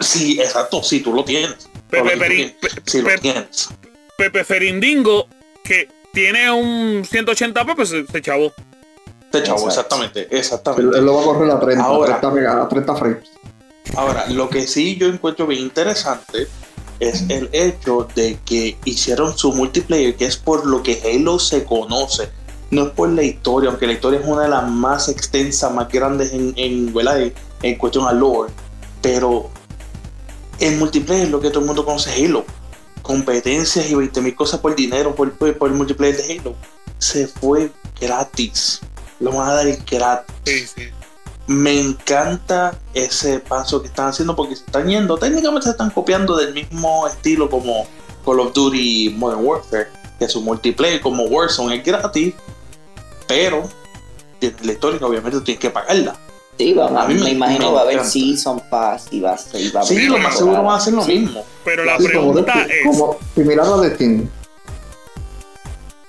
Sí, 0.00 0.40
exacto, 0.40 0.82
sí, 0.82 1.00
tú 1.00 1.12
lo 1.12 1.24
tienes. 1.24 1.68
Pepe, 1.90 2.16
lo 2.16 2.22
Peri- 2.24 2.36
tienes. 2.36 2.52
Pe- 2.60 2.82
Sí, 2.84 3.02
lo 3.02 3.18
tienes. 3.18 3.68
Pepe 4.16 4.44
Ferindingo, 4.44 5.26
que 5.64 5.88
tiene 6.12 6.50
un 6.50 7.04
180p, 7.04 7.74
pues 7.74 7.88
se, 7.88 8.06
se 8.06 8.22
chavó. 8.22 8.52
Te 9.30 9.42
chavo, 9.42 9.66
exactamente, 9.68 10.22
Él, 10.30 10.38
exactamente. 10.38 10.96
él 10.98 11.04
lo 11.04 11.14
va 11.16 11.20
a 11.20 11.24
correr 11.24 11.50
a 11.50 11.60
30, 11.60 11.84
Ahora. 11.84 12.14
a 12.14 12.20
30, 12.20 12.34
mega- 12.34 12.62
a 12.62 12.68
30 12.68 12.94
frames. 12.96 13.28
Ahora, 13.96 14.26
lo 14.28 14.48
que 14.48 14.66
sí 14.66 14.96
yo 14.96 15.06
encuentro 15.08 15.46
bien 15.46 15.62
interesante 15.62 16.46
es 17.00 17.24
el 17.28 17.48
hecho 17.52 18.08
de 18.14 18.38
que 18.44 18.76
hicieron 18.84 19.36
su 19.36 19.52
multiplayer, 19.52 20.16
que 20.16 20.24
es 20.26 20.36
por 20.36 20.66
lo 20.66 20.82
que 20.82 21.00
Halo 21.04 21.38
se 21.38 21.64
conoce. 21.64 22.30
No 22.70 22.84
es 22.86 22.90
por 22.90 23.08
la 23.10 23.22
historia, 23.22 23.70
aunque 23.70 23.86
la 23.86 23.94
historia 23.94 24.20
es 24.20 24.26
una 24.26 24.42
de 24.42 24.48
las 24.48 24.68
más 24.70 25.08
extensas, 25.08 25.72
más 25.72 25.88
grandes 25.88 26.32
en, 26.32 26.52
en, 26.56 26.92
en, 26.96 27.34
en 27.62 27.78
cuestión 27.78 28.06
a 28.06 28.12
lore. 28.12 28.52
Pero 29.00 29.48
el 30.60 30.76
multiplayer 30.76 31.24
es 31.24 31.30
lo 31.30 31.40
que 31.40 31.48
todo 31.50 31.60
el 31.60 31.66
mundo 31.66 31.84
conoce 31.84 32.12
Halo. 32.24 32.44
Competencias 33.02 33.90
y 33.90 33.94
20.000 33.94 34.34
cosas 34.34 34.60
por 34.60 34.74
dinero 34.76 35.14
por, 35.14 35.32
por, 35.32 35.56
por 35.56 35.70
el 35.70 35.76
multiplayer 35.76 36.16
de 36.16 36.38
Halo. 36.38 36.54
Se 36.98 37.26
fue 37.26 37.70
gratis. 38.00 38.80
Lo 39.20 39.32
van 39.32 39.48
a 39.48 39.54
dar 39.54 39.66
gratis 39.90 40.34
Sí, 40.44 40.66
sí. 40.66 40.82
me 41.46 41.80
encanta 41.80 42.78
ese 42.94 43.38
paso 43.40 43.80
que 43.80 43.88
están 43.88 44.08
haciendo 44.08 44.36
porque 44.36 44.56
se 44.56 44.64
están 44.64 44.86
yendo, 44.88 45.16
técnicamente 45.18 45.64
se 45.64 45.70
están 45.70 45.90
copiando 45.90 46.36
del 46.36 46.54
mismo 46.54 47.06
estilo 47.06 47.48
como 47.50 47.86
Call 48.24 48.40
of 48.40 48.52
Duty 48.52 49.14
Modern 49.16 49.44
Warfare, 49.44 49.88
que 50.18 50.28
su 50.28 50.40
multiplayer 50.42 51.00
como 51.00 51.24
Warzone 51.24 51.76
es 51.76 51.84
gratis, 51.84 52.34
pero 53.28 53.68
tiene 54.40 54.56
la 54.62 54.72
historia 54.72 54.98
que 54.98 55.04
obviamente 55.04 55.40
tienes 55.42 55.60
que 55.60 55.70
pagarla. 55.70 56.16
Sí, 56.58 56.72
vamos, 56.72 57.00
A 57.00 57.06
mí 57.06 57.14
me, 57.14 57.20
me- 57.24 57.30
imagino 57.30 57.72
va 57.72 57.80
a 57.80 57.84
haber. 57.84 58.04
Season 58.04 58.60
Pass 58.68 59.06
y 59.12 59.20
va 59.20 59.34
a 59.34 59.38
ser. 59.38 59.60
y 59.60 59.70
va 59.70 59.80
a 59.80 59.84
Sí, 59.84 60.06
lo 60.06 60.18
más 60.18 60.36
seguro 60.36 60.64
va 60.64 60.76
a 60.76 60.80
ser 60.80 60.94
lo 60.94 61.04
Sí. 61.04 61.20
mismo. 61.20 61.44
Pero 61.64 61.84
la 61.84 61.96
Sí, 61.98 62.08
como, 62.12 62.32
pregunta 62.32 62.66
es... 62.68 62.84
como 62.86 63.16
similar 63.36 63.66
a 63.66 63.70
la 63.70 63.76
de 63.82 63.94
Steam. 63.94 64.28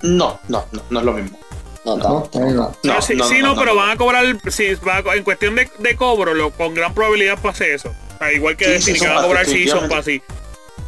No, 0.01 0.39
no, 0.47 0.65
no, 0.71 0.81
no 0.89 0.99
es 0.99 1.05
lo 1.05 1.13
mismo. 1.13 1.37
No, 1.85 1.97
¿no? 1.97 2.29
no. 2.33 2.75
No, 2.83 3.01
sí, 3.01 3.17
sí, 3.27 3.39
no, 3.41 3.55
pero 3.55 3.75
van 3.75 3.91
a 3.91 3.95
cobrar, 3.97 4.25
si 4.49 4.73
va 4.75 4.97
a- 4.97 5.15
en 5.15 5.23
cuestión 5.23 5.55
de, 5.55 5.69
de 5.79 5.95
cobro, 5.95 6.33
lo, 6.33 6.51
con 6.51 6.73
gran 6.73 6.93
probabilidad 6.93 7.37
pase 7.39 7.73
eso. 7.73 7.89
O 8.15 8.17
sea, 8.17 8.31
igual 8.33 8.57
que 8.57 8.79
Sí, 8.81 8.93
sí, 8.93 8.99
que 8.99 9.07
van 9.07 9.17
a 9.17 9.21
cobrar 9.21 9.45
Season 9.45 9.87
Pass, 9.89 10.05
sí. 10.05 10.21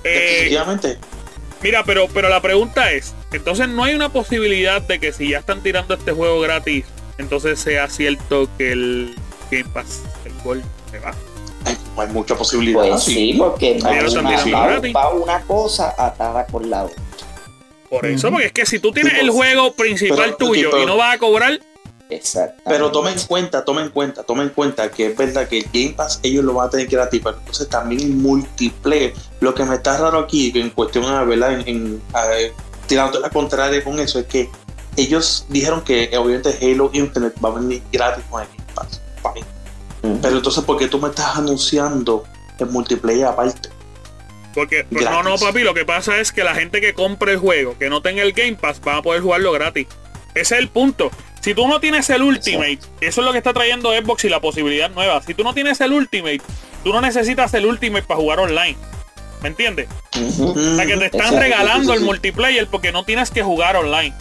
Eh, 0.03 0.31
Definitivamente. 0.33 0.97
Mira, 1.63 1.83
pero, 1.83 2.07
pero 2.13 2.29
la 2.29 2.41
pregunta 2.41 2.91
es, 2.91 3.13
entonces 3.31 3.67
no 3.69 3.83
hay 3.83 3.93
una 3.95 4.09
posibilidad 4.09 4.81
de 4.81 4.99
que 4.99 5.13
si 5.13 5.29
ya 5.29 5.39
están 5.39 5.61
tirando 5.61 5.93
este 5.93 6.11
juego 6.11 6.39
gratis, 6.41 6.85
entonces 7.17 7.59
sea 7.59 7.87
cierto 7.89 8.47
que 8.57 8.71
el 8.71 9.15
Game 9.51 9.65
Pass, 9.73 10.01
el 10.25 10.33
Gold, 10.43 10.63
se 10.89 10.99
va. 10.99 11.13
Hay, 11.65 11.77
hay 11.97 12.07
mucha 12.07 12.35
posibilidad. 12.35 12.79
Pues 12.87 13.03
sí, 13.03 13.35
porque 13.37 13.77
una, 13.81 13.91
va- 15.33 15.41
cosa 15.41 15.93
atada 15.97 16.45
con 16.47 16.69
la 16.69 16.85
otra. 16.85 17.01
Por 17.89 18.05
eso, 18.05 18.31
porque 18.31 18.47
es 18.47 18.51
que 18.53 18.65
si 18.65 18.79
tú 18.79 18.91
tienes 18.91 19.13
el 19.15 19.27
pues, 19.27 19.31
juego 19.33 19.73
principal 19.73 20.35
pero- 20.37 20.37
tuyo 20.37 20.69
pero- 20.71 20.83
y 20.83 20.85
no 20.85 20.95
vas 20.97 21.15
a 21.15 21.17
cobrar, 21.19 21.59
Exacto. 22.11 22.61
Pero 22.65 22.91
toma 22.91 23.11
en 23.11 23.19
cuenta, 23.19 23.63
toma 23.63 23.81
en 23.81 23.89
cuenta, 23.89 24.23
toma 24.23 24.43
en 24.43 24.49
cuenta 24.49 24.91
que 24.91 25.07
es 25.07 25.17
verdad 25.17 25.47
que 25.47 25.59
el 25.59 25.65
Game 25.73 25.93
Pass 25.95 26.19
ellos 26.23 26.43
lo 26.43 26.53
van 26.53 26.67
a 26.67 26.69
tener 26.69 26.87
gratis, 26.87 27.21
pero 27.23 27.37
entonces 27.37 27.69
también 27.69 28.01
el 28.01 28.09
multiplayer. 28.09 29.13
Lo 29.39 29.55
que 29.55 29.63
me 29.63 29.75
está 29.75 29.97
raro 29.97 30.19
aquí, 30.19 30.51
en 30.55 30.69
cuestión 30.71 31.05
a 31.05 31.23
verdad, 31.23 31.53
en, 31.53 31.67
en 31.67 32.01
a 32.13 32.25
tirando 32.85 33.19
la 33.19 33.29
contraria 33.29 33.83
con 33.83 33.99
eso, 33.99 34.19
es 34.19 34.25
que 34.25 34.49
ellos 34.97 35.45
dijeron 35.49 35.81
que 35.81 36.11
obviamente 36.17 36.57
Halo 36.61 36.89
Infinite 36.93 37.35
va 37.43 37.49
a 37.49 37.53
venir 37.53 37.81
gratis 37.91 38.23
con 38.29 38.41
el 38.41 38.47
Game 38.49 38.73
Pass. 38.75 39.01
Pero 40.21 40.37
entonces, 40.37 40.63
¿por 40.63 40.77
qué 40.77 40.87
tú 40.87 40.99
me 40.99 41.09
estás 41.09 41.37
anunciando 41.37 42.23
el 42.59 42.67
multiplayer 42.67 43.25
aparte? 43.25 43.69
porque 44.53 44.85
pues, 44.89 45.05
no, 45.05 45.23
no, 45.23 45.37
papi, 45.37 45.63
lo 45.63 45.73
que 45.73 45.85
pasa 45.85 46.19
es 46.19 46.31
que 46.31 46.43
la 46.43 46.55
gente 46.55 46.81
que 46.81 46.93
compre 46.93 47.33
el 47.33 47.37
juego, 47.37 47.77
que 47.77 47.89
no 47.89 48.01
tenga 48.01 48.21
el 48.21 48.33
Game 48.33 48.55
Pass, 48.55 48.81
van 48.81 48.97
a 48.97 49.01
poder 49.01 49.21
jugarlo 49.21 49.51
gratis. 49.51 49.87
Ese 50.33 50.55
es 50.55 50.61
el 50.61 50.69
punto. 50.69 51.11
Si 51.41 51.55
tú 51.55 51.67
no 51.67 51.79
tienes 51.79 52.09
el 52.11 52.21
Ultimate, 52.21 52.79
eso 53.01 53.21
es 53.21 53.25
lo 53.25 53.31
que 53.31 53.39
está 53.39 53.51
trayendo 53.53 53.91
Xbox 53.91 54.25
y 54.25 54.29
la 54.29 54.39
posibilidad 54.39 54.89
nueva. 54.91 55.21
Si 55.23 55.33
tú 55.33 55.43
no 55.43 55.53
tienes 55.53 55.81
el 55.81 55.91
Ultimate, 55.93 56.41
tú 56.83 56.93
no 56.93 57.01
necesitas 57.01 57.53
el 57.55 57.65
Ultimate 57.65 58.03
para 58.03 58.19
jugar 58.19 58.39
online. 58.39 58.77
¿Me 59.41 59.47
entiendes? 59.49 59.87
O 60.39 60.53
sea, 60.75 60.85
que 60.85 60.97
te 60.97 61.05
están 61.05 61.21
Exacto, 61.21 61.39
regalando 61.39 61.85
sí, 61.87 61.93
el 61.93 61.99
sí. 61.99 62.05
multiplayer 62.05 62.67
porque 62.67 62.91
no 62.91 63.03
tienes 63.05 63.31
que 63.31 63.41
jugar 63.41 63.75
online. 63.75 64.13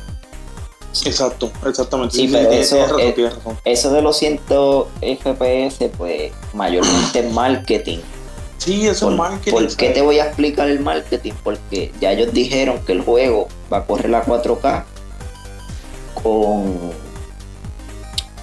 Exacto, 1.05 1.53
exactamente. 1.67 2.17
Sí, 2.17 2.27
pero 2.33 2.49
tienes- 2.49 2.67
eso 2.73 2.83
razón, 2.83 3.01
es- 3.01 3.15
tienes 3.15 3.35
razón. 3.35 3.59
Eso 3.65 3.93
de 3.93 4.01
los 4.03 4.17
100 4.19 4.41
FPS, 5.03 5.91
pues 5.97 6.33
mayormente 6.55 7.19
es 7.21 7.31
marketing. 7.33 7.99
Sí, 8.57 8.87
eso 8.89 9.07
¿Por, 9.07 9.13
es 9.13 9.19
marketing. 9.19 9.53
por 9.53 9.77
qué 9.77 9.91
te 9.91 10.01
voy 10.01 10.19
a 10.21 10.25
explicar 10.27 10.69
el 10.71 10.81
marketing? 10.81 11.33
Porque 11.45 11.93
ya 12.01 12.13
ellos 12.13 12.33
dijeron 12.33 12.83
que 12.87 12.93
el 12.93 13.03
juego 13.03 13.49
va 13.73 13.79
a 13.79 13.85
correr 13.85 14.15
a 14.15 14.23
4K 14.25 14.85
con. 16.23 16.93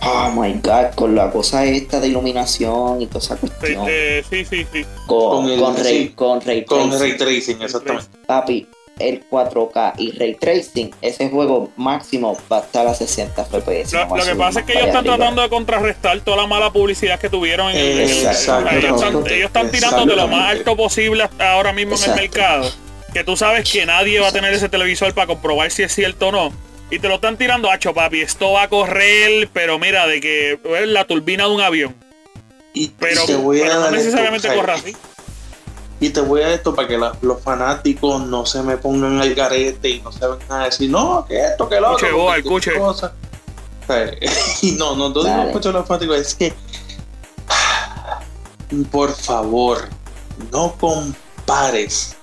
Oh 0.01 0.31
my 0.35 0.53
god, 0.63 0.93
con 0.95 1.15
la 1.15 1.29
cosa 1.31 1.65
esta 1.65 1.99
de 1.99 2.07
iluminación 2.07 3.01
y 3.01 3.07
toda 3.07 3.19
esa 3.19 3.35
Sí, 3.35 3.47
cuestión. 3.47 3.85
eh, 3.89 4.23
sí, 4.29 4.45
sí, 4.45 4.65
sí. 4.71 4.85
con, 5.07 5.43
con 5.43 5.49
el- 5.49 5.59
con 5.59 5.75
ray, 5.77 5.97
sí, 6.07 6.09
con 6.15 6.41
ray 6.41 6.65
Con 6.65 6.89
tracing. 6.89 6.99
Ray 7.01 7.17
Tracing, 7.17 7.61
exactamente. 7.61 8.07
Papi, 8.25 8.67
el 8.99 9.27
4K 9.29 9.93
y 9.97 10.11
ray 10.11 10.35
tracing, 10.35 10.91
ese 11.01 11.29
juego 11.29 11.71
máximo 11.77 12.37
va 12.51 12.57
a 12.57 12.61
estar 12.61 12.87
a 12.87 12.93
60 12.93 13.43
FPS. 13.45 13.93
Lo, 13.95 14.05
no 14.07 14.17
lo 14.17 14.23
que 14.25 14.35
pasa 14.35 14.59
es 14.61 14.65
que 14.65 14.73
ellos 14.73 14.85
están 14.87 14.99
arriba. 15.01 15.15
tratando 15.17 15.41
de 15.41 15.49
contrarrestar 15.49 16.19
toda 16.21 16.37
la 16.37 16.47
mala 16.47 16.71
publicidad 16.71 17.19
que 17.19 17.29
tuvieron 17.29 17.71
en 17.71 17.77
el. 17.77 17.99
Ellos, 18.01 18.25
están, 18.39 18.67
ellos 18.75 19.01
están 19.45 19.71
tirando 19.71 20.05
de 20.05 20.15
lo 20.15 20.27
más 20.27 20.51
alto 20.51 20.75
posible 20.77 21.23
hasta 21.23 21.51
ahora 21.53 21.73
mismo 21.73 21.95
en 21.95 22.03
el 22.11 22.15
mercado. 22.15 22.69
Que 23.13 23.23
tú 23.23 23.35
sabes 23.35 23.69
que 23.71 23.85
nadie 23.85 24.19
va 24.19 24.27
a 24.27 24.31
tener 24.31 24.53
ese 24.53 24.69
televisor 24.69 25.13
para 25.13 25.27
comprobar 25.27 25.71
si 25.71 25.81
es 25.83 25.93
cierto 25.93 26.27
o 26.27 26.31
no. 26.31 26.66
Y 26.89 26.99
te 26.99 27.07
lo 27.09 27.15
están 27.15 27.37
tirando, 27.37 27.69
hacho 27.69 27.93
papi, 27.93 28.21
esto 28.21 28.53
va 28.53 28.63
a 28.63 28.69
correr, 28.69 29.49
pero 29.51 29.77
mira, 29.77 30.07
de 30.07 30.21
que 30.21 30.53
es 30.53 30.87
la 30.87 31.05
turbina 31.05 31.43
de 31.45 31.49
un 31.51 31.61
avión. 31.61 31.95
Y 32.73 32.89
Pero, 32.89 33.25
te 33.25 33.35
voy 33.35 33.59
a 33.59 33.63
pero 33.63 33.73
no 33.75 33.79
dar 33.81 33.93
esto, 33.93 33.97
necesariamente 34.05 34.55
corra 34.55 34.73
así. 34.75 34.95
Y 35.99 36.09
te 36.11 36.21
voy 36.21 36.41
a 36.41 36.53
esto 36.53 36.75
para 36.75 36.87
que 36.87 36.97
la- 36.97 37.17
los 37.21 37.41
fanáticos 37.41 38.21
no 38.21 38.45
se 38.45 38.61
me 38.61 38.77
pongan 38.77 39.19
al 39.19 39.33
garete 39.33 39.89
y 39.89 40.01
no 40.01 40.11
se 40.11 40.27
vengan 40.27 40.61
a 40.61 40.65
decir, 40.65 40.89
no, 40.89 41.25
que 41.27 41.43
esto, 41.43 41.67
que 41.67 41.79
lo 41.81 41.91
otro. 41.93 42.07
Que 42.33 42.39
escuche. 42.39 42.73
cosa". 42.77 43.13
O 43.83 43.87
sea, 43.87 44.11
Y 44.61 44.71
no, 44.73 44.95
no, 44.95 45.09
no 45.09 45.23
digo 45.23 45.41
escucho 45.47 45.69
a 45.69 45.73
los 45.73 45.87
fanáticos, 45.87 46.17
es 46.19 46.35
que, 46.35 46.53
por 48.91 49.13
favor, 49.13 49.89
no 50.51 50.73
compares 50.77 52.15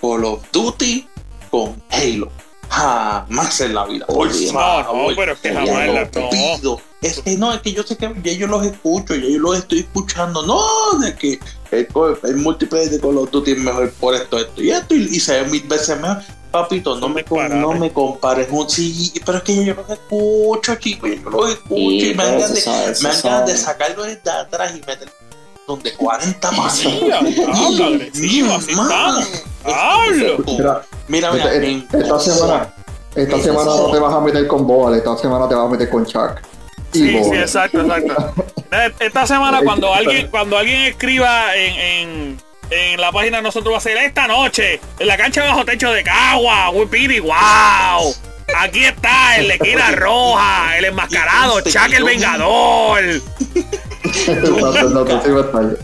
Call 0.00 0.24
of 0.24 0.42
Duty 0.52 1.08
con 1.50 1.82
Halo. 1.90 2.30
Jamás 2.72 3.60
en 3.60 3.74
la 3.74 3.84
vida. 3.84 4.06
Por. 4.06 4.28
No, 4.28 4.52
favor. 4.52 5.10
no, 5.10 5.16
pero 5.16 5.32
es 5.34 5.38
que 5.40 5.52
jamás 5.52 5.86
no 5.86 5.92
la. 5.92 6.10
Pido. 6.30 6.80
Es 7.02 7.20
que 7.20 7.36
no, 7.36 7.52
es 7.52 7.60
que 7.60 7.72
yo 7.72 7.82
sé 7.82 7.96
que 7.96 8.10
ya 8.22 8.32
yo 8.32 8.46
los 8.46 8.64
escucho, 8.64 9.14
ya 9.14 9.28
yo 9.28 9.38
los 9.40 9.58
estoy 9.58 9.80
escuchando. 9.80 10.42
No, 10.46 10.98
de 11.00 11.14
que 11.14 11.38
el, 11.70 11.88
el 12.24 12.36
multiplayer 12.36 12.90
de 12.90 13.00
Call 13.00 13.18
of 13.18 13.30
Duty 13.30 13.52
es 13.52 13.58
mejor 13.58 13.92
por 13.94 14.14
esto, 14.14 14.38
esto 14.38 14.62
y 14.62 14.70
esto, 14.70 14.94
y, 14.94 15.02
y 15.02 15.20
se 15.20 15.42
ve 15.42 15.50
mil 15.50 15.62
veces 15.64 16.00
mejor. 16.00 16.18
Papito, 16.50 16.98
no 17.00 17.08
me, 17.08 17.22
disparates. 17.22 17.56
no 17.58 17.72
me 17.72 17.90
compares. 17.92 18.48
Sí, 18.68 19.12
pero 19.24 19.38
es 19.38 19.44
que 19.44 19.64
yo 19.64 19.74
los 19.74 19.90
escucho, 19.90 20.74
chicos, 20.76 21.10
yo 21.22 21.30
los 21.30 21.50
escucho 21.50 21.74
Y, 21.76 22.10
y, 22.10 22.14
me 22.14 22.24
son- 22.24 22.38
de, 22.40 22.94
de 22.94 23.14
son- 23.14 23.48
sacarlo 23.58 24.04
desde 24.04 24.30
atrás 24.30 24.72
y 24.76 24.80
meter 24.80 25.10
donde 25.66 25.92
40 25.94 26.50
más. 26.52 26.84
Estamos. 26.84 27.10
Hablo. 29.64 30.82
Mira, 31.12 31.30
Mira, 31.30 31.52
esta, 31.52 32.18
semana, 32.18 32.72
esta 33.14 33.38
semana 33.38 33.66
no 33.66 33.90
te 33.90 33.98
vas 33.98 34.14
a 34.14 34.20
meter 34.20 34.46
con 34.46 34.66
Boal, 34.66 34.94
esta 34.94 35.14
semana 35.18 35.46
te 35.46 35.54
vas 35.54 35.66
a 35.66 35.68
meter 35.68 35.90
con 35.90 36.06
Chuck. 36.06 36.40
Sí, 36.90 37.22
sí, 37.22 37.34
exacto, 37.34 37.82
exacto. 37.82 38.34
Eh, 38.72 38.90
Esta 39.00 39.26
semana 39.26 39.60
cuando 39.62 39.92
alguien, 39.92 40.28
cuando 40.28 40.56
alguien 40.56 40.80
escriba 40.80 41.54
en, 41.54 41.74
en, 41.74 42.40
en 42.70 42.98
la 42.98 43.12
página 43.12 43.36
de 43.36 43.42
nosotros 43.42 43.74
va 43.74 43.76
a 43.76 43.82
ser 43.82 43.98
esta 43.98 44.26
noche, 44.26 44.80
en 44.98 45.06
la 45.06 45.18
cancha 45.18 45.44
bajo 45.44 45.66
techo 45.66 45.92
de 45.92 46.02
Cagua, 46.02 46.70
Wipiri, 46.70 47.20
wow. 47.20 48.14
Aquí 48.56 48.84
está 48.84 49.36
el 49.36 49.48
de 49.48 49.54
Esquina 49.56 49.90
Roja, 49.90 50.78
el 50.78 50.86
enmascarado, 50.86 51.60
Chuck 51.60 51.92
el 51.92 52.04
Vengador. 52.04 53.02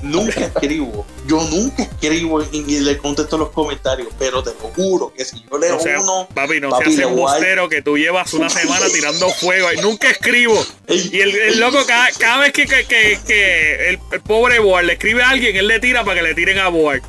Nunca 0.03 0.41
escribo. 0.47 1.05
Yo 1.29 1.43
nunca 1.51 1.83
escribo 1.83 2.43
y, 2.51 2.81
le 2.81 2.97
contesto 2.99 3.37
los 3.37 3.51
comentarios, 3.51 4.09
pero 4.19 4.43
te 4.43 4.51
lo 4.51 4.71
juro 4.75 5.13
que 5.15 5.25
si 5.25 5.45
yo 5.51 5.59
leo 5.59 5.75
No 5.75 5.81
sea, 5.81 6.01
uno, 6.01 6.27
papi, 6.35 6.59
no 6.61 6.71
papi, 6.71 6.85
seas 6.87 6.97
le 6.97 7.07
un 7.07 7.17
voy 7.17 7.31
a- 7.31 7.35
bustero 7.35 7.69
que 7.69 7.83
tú 7.83 7.99
llevas 7.99 8.33
una 8.33 8.49
semana 8.49 8.87
tirando 8.93 9.29
fuego 9.31 9.69
y 9.73 9.77
nunca 9.83 10.09
escribo. 10.11 10.55
Y 10.89 11.21
el, 11.21 11.35
el 11.37 11.61
loco, 11.61 11.79
cada, 11.87 12.09
cada 12.19 12.39
vez 12.41 12.53
que, 12.53 12.67
que, 12.67 12.85
que- 12.87 13.19
que 13.27 13.89
el, 13.91 13.99
el 14.11 14.21
pobre 14.23 14.59
Boar 14.59 14.85
le 14.85 14.95
escribe 14.95 15.23
a 15.23 15.29
alguien, 15.31 15.55
él 15.57 15.67
le 15.69 15.79
tira 15.81 16.03
para 16.05 16.17
que 16.21 16.23
le 16.29 16.35
tiren 16.35 16.59
a 16.59 16.69
Boar. 16.69 17.03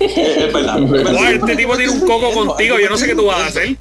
es, 0.00 0.52
verdad. 0.52 0.80
Boar, 0.80 1.34
este 1.34 1.54
tipo 1.56 1.76
tiene 1.76 1.92
un 1.92 2.00
coco 2.06 2.32
contigo, 2.32 2.78
yo 2.78 2.88
no 2.88 2.96
sé 2.96 3.06
qué 3.06 3.14
tú 3.14 3.26
vas 3.26 3.40
a 3.42 3.46
hacer. 3.46 3.76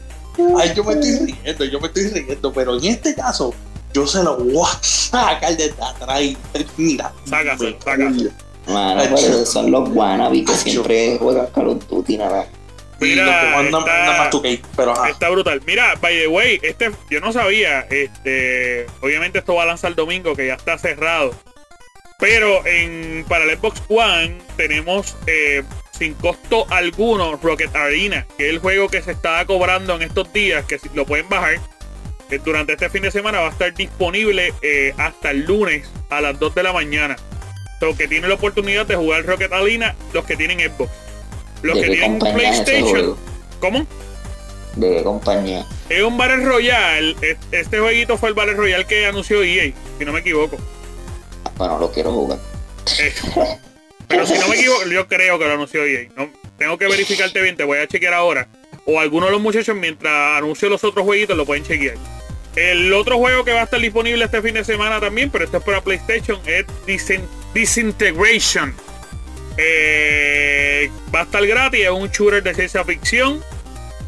Ay, 0.57 0.73
yo 0.75 0.83
me 0.83 0.93
estoy 0.93 1.33
riendo, 1.43 1.65
yo 1.65 1.79
me 1.79 1.87
estoy 1.87 2.07
riendo, 2.09 2.51
pero 2.53 2.77
en 2.77 2.85
este 2.85 3.15
caso, 3.15 3.53
yo 3.93 4.05
se 4.07 4.21
lo 4.23 4.37
voy 4.37 4.67
a 4.69 4.79
sacar 4.83 5.55
desde 5.55 5.73
atrás 5.81 6.21
y 6.21 6.37
mira. 6.77 7.13
Sácaselo, 7.25 7.77
sácaselo. 7.83 8.31
Mano, 8.67 9.03
yo- 9.05 9.15
esos 9.15 9.49
son 9.51 9.71
los 9.71 9.89
wannabe 9.89 10.45
que 10.45 10.53
siempre 10.53 11.17
juegan 11.19 11.47
Call 11.47 11.67
of 11.69 11.87
Duty 11.87 12.17
nada. 12.17 12.45
Mira, 12.99 13.23
que 13.25 13.47
manda 13.55 13.79
está- 13.79 13.91
manda 13.97 14.17
más 14.17 14.29
tu 14.29 14.41
cake, 14.43 14.63
pero 14.75 14.91
ajá. 14.91 15.09
Está 15.09 15.29
brutal. 15.29 15.59
Mira, 15.65 15.95
by 15.99 16.15
the 16.19 16.27
way, 16.27 16.59
este, 16.61 16.91
yo 17.09 17.19
no 17.19 17.33
sabía, 17.33 17.81
este, 17.89 18.85
obviamente 19.01 19.39
esto 19.39 19.55
va 19.55 19.63
a 19.63 19.65
lanzar 19.65 19.89
el 19.89 19.95
domingo, 19.95 20.35
que 20.35 20.45
ya 20.47 20.53
está 20.53 20.77
cerrado. 20.77 21.33
Pero 22.19 22.63
en, 22.67 23.25
para 23.27 23.45
el 23.45 23.57
Xbox 23.57 23.81
One 23.89 24.37
tenemos 24.55 25.15
eh, 25.25 25.63
sin 25.97 26.13
costo 26.13 26.67
alguno 26.69 27.39
Rocket 27.41 27.75
Arena, 27.75 28.27
que 28.37 28.45
es 28.47 28.49
el 28.51 28.59
juego 28.59 28.87
que 28.89 29.01
se 29.01 29.13
está 29.13 29.43
cobrando 29.47 29.95
en 29.95 30.03
estos 30.03 30.31
días, 30.31 30.63
que 30.65 30.77
si- 30.77 30.89
lo 30.93 31.05
pueden 31.05 31.27
bajar. 31.27 31.55
eh, 32.29 32.39
durante 32.45 32.73
este 32.73 32.89
fin 32.89 33.01
de 33.01 33.09
semana 33.11 33.39
va 33.41 33.47
a 33.47 33.51
estar 33.51 33.73
disponible 33.73 34.53
eh, 34.61 34.93
hasta 34.97 35.31
el 35.31 35.45
lunes 35.45 35.89
a 36.11 36.21
las 36.21 36.39
2 36.39 36.53
de 36.55 36.63
la 36.63 36.71
mañana. 36.71 37.15
Los 37.81 37.95
que 37.97 38.07
tienen 38.07 38.29
la 38.29 38.35
oportunidad 38.35 38.85
de 38.85 38.95
jugar 38.95 39.25
Rocket 39.25 39.51
Arena, 39.51 39.95
los 40.13 40.23
que 40.25 40.37
tienen 40.37 40.59
Xbox. 40.59 40.91
Los 41.63 41.75
¿De 41.75 41.81
que 41.83 41.89
tienen 41.95 42.19
PlayStation. 42.19 43.15
¿Cómo? 43.59 43.85
¿De 44.75 44.95
qué 44.97 45.03
compañía? 45.03 45.65
Es 45.89 46.01
un 46.03 46.17
Battle 46.17 46.45
Royale. 46.45 47.15
Es- 47.21 47.37
Este 47.51 47.79
jueguito 47.79 48.17
fue 48.17 48.29
el 48.29 48.35
Battle 48.35 48.53
Royale 48.53 48.85
que 48.85 49.05
anunció 49.05 49.43
EA, 49.43 49.73
si 49.99 50.05
no 50.05 50.13
me 50.13 50.19
equivoco. 50.19 50.57
Bueno, 51.57 51.77
lo 51.79 51.91
quiero 51.91 52.11
jugar. 52.11 52.39
Eh, 52.99 53.13
pero 54.07 54.25
si 54.25 54.37
no 54.39 54.47
me 54.47 54.55
equivoco, 54.55 54.85
yo 54.87 55.07
creo 55.07 55.37
que 55.39 55.45
lo 55.45 55.53
anunció 55.53 55.83
EA. 55.85 56.07
No, 56.15 56.29
tengo 56.57 56.77
que 56.77 56.87
verificarte 56.87 57.41
bien, 57.41 57.55
te 57.57 57.63
voy 57.63 57.79
a 57.79 57.87
chequear 57.87 58.13
ahora. 58.13 58.47
O 58.85 58.99
alguno 58.99 59.25
de 59.27 59.31
los 59.33 59.41
muchachos, 59.41 59.75
mientras 59.75 60.37
anuncio 60.37 60.69
los 60.69 60.83
otros 60.83 61.05
jueguitos, 61.05 61.35
lo 61.37 61.45
pueden 61.45 61.63
chequear. 61.63 61.95
El 62.55 62.91
otro 62.93 63.17
juego 63.17 63.43
que 63.45 63.53
va 63.53 63.61
a 63.61 63.63
estar 63.63 63.79
disponible 63.79 64.25
este 64.25 64.41
fin 64.41 64.53
de 64.55 64.63
semana 64.63 64.99
también, 64.99 65.29
pero 65.29 65.45
esto 65.45 65.57
es 65.57 65.63
para 65.63 65.81
PlayStation, 65.81 66.39
es 66.45 66.65
Disen- 66.87 67.25
Disintegration. 67.53 68.73
Eh, 69.57 70.89
va 71.13 71.21
a 71.21 71.23
estar 71.23 71.45
gratis, 71.45 71.81
es 71.81 71.89
un 71.89 72.09
shooter 72.09 72.41
de 72.43 72.53
ciencia 72.53 72.83
ficción. 72.83 73.41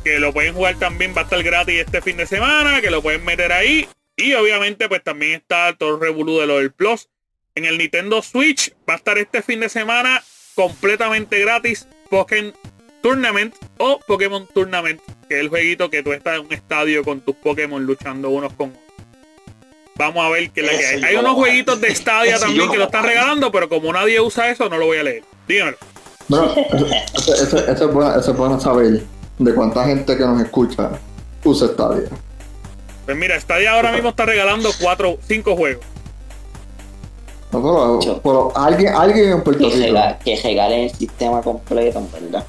Que 0.03 0.19
lo 0.19 0.33
pueden 0.33 0.53
jugar 0.53 0.75
también, 0.79 1.13
va 1.15 1.21
a 1.21 1.23
estar 1.23 1.41
gratis 1.43 1.79
este 1.79 2.01
fin 2.01 2.17
de 2.17 2.25
semana, 2.25 2.81
que 2.81 2.91
lo 2.91 3.01
pueden 3.01 3.23
meter 3.23 3.51
ahí. 3.51 3.87
Y 4.15 4.33
obviamente, 4.33 4.87
pues 4.89 5.03
también 5.03 5.33
está 5.35 5.73
todo 5.77 5.95
el 5.95 5.99
de 5.99 6.47
lo 6.47 6.57
del 6.59 6.71
Plus. 6.71 7.09
En 7.55 7.65
el 7.65 7.77
Nintendo 7.77 8.21
Switch 8.21 8.73
va 8.89 8.95
a 8.95 8.97
estar 8.97 9.17
este 9.17 9.41
fin 9.41 9.59
de 9.59 9.69
semana 9.69 10.23
completamente 10.55 11.39
gratis 11.39 11.87
Pokémon 12.09 12.53
Tournament 13.01 13.53
o 13.77 13.99
Pokémon 14.07 14.47
Tournament, 14.53 15.01
que 15.27 15.35
es 15.35 15.41
el 15.41 15.49
jueguito 15.49 15.89
que 15.89 16.03
tú 16.03 16.13
estás 16.13 16.39
en 16.39 16.45
un 16.45 16.53
estadio 16.53 17.03
con 17.03 17.21
tus 17.21 17.35
Pokémon 17.35 17.85
luchando 17.85 18.29
unos 18.29 18.53
con 18.53 18.69
otros. 18.69 18.92
Vamos 19.95 20.25
a 20.25 20.29
ver 20.29 20.49
qué 20.51 20.61
es 20.61 20.65
la 20.65 20.77
que 20.77 20.85
hay. 20.85 21.03
Hay 21.03 21.15
unos 21.17 21.33
jueguitos 21.35 21.79
de 21.79 21.93
Stadia 21.93 22.39
también 22.39 22.69
que 22.71 22.77
lo 22.77 22.85
están 22.85 23.03
regalando, 23.05 23.51
pero 23.51 23.69
como 23.69 23.93
nadie 23.93 24.19
usa 24.19 24.49
eso, 24.49 24.67
no 24.69 24.77
lo 24.77 24.85
voy 24.87 24.97
a 24.97 25.03
leer. 25.03 25.23
Dígamelo. 25.47 25.77
Bueno, 26.27 26.53
eso, 27.13 27.33
eso- 27.35 27.57
eso 27.71 27.85
es 27.89 27.93
bueno, 27.93 28.15
eso 28.19 28.31
es 28.31 28.37
bueno 28.37 28.59
saber 28.59 29.03
de 29.37 29.53
cuánta 29.53 29.85
gente 29.85 30.15
que 30.17 30.23
nos 30.23 30.41
escucha 30.41 30.91
usa 31.43 31.67
Stadia. 31.67 32.09
Pues 33.05 33.17
mira, 33.17 33.39
Stadia 33.39 33.73
ahora 33.73 33.91
mismo 33.91 34.09
está 34.09 34.25
regalando 34.25 34.69
cuatro, 34.81 35.17
cinco 35.27 35.55
juegos. 35.55 35.85
No, 37.51 37.99
pero, 38.23 38.51
alguien, 38.55 38.93
alguien 38.95 39.31
en 39.33 39.43
Puerto 39.43 39.69
Que, 39.69 39.75
Rico, 39.75 39.99
que 40.25 40.41
regalen 40.41 40.79
el 40.85 40.89
sistema 40.89 41.39
completo, 41.41 41.99
en 41.99 42.11
verdad. 42.11 42.45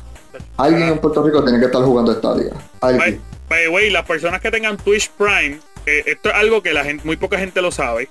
alguien 0.56 0.88
en 0.88 0.98
Puerto 0.98 1.22
Rico 1.22 1.44
tiene 1.44 1.58
que 1.58 1.66
estar 1.66 1.82
jugando 1.82 2.14
Stadia. 2.14 2.52
By 2.80 3.18
the 3.48 3.68
way, 3.68 3.90
las 3.90 4.06
personas 4.06 4.40
que 4.40 4.50
tengan 4.50 4.78
Twitch 4.78 5.10
Prime, 5.10 5.58
eh, 5.86 6.02
esto 6.06 6.30
es 6.30 6.34
algo 6.34 6.62
que 6.62 6.72
la 6.72 6.84
gente, 6.84 7.04
muy 7.04 7.16
poca 7.16 7.38
gente 7.38 7.60
lo 7.62 7.70
sabe. 7.70 8.08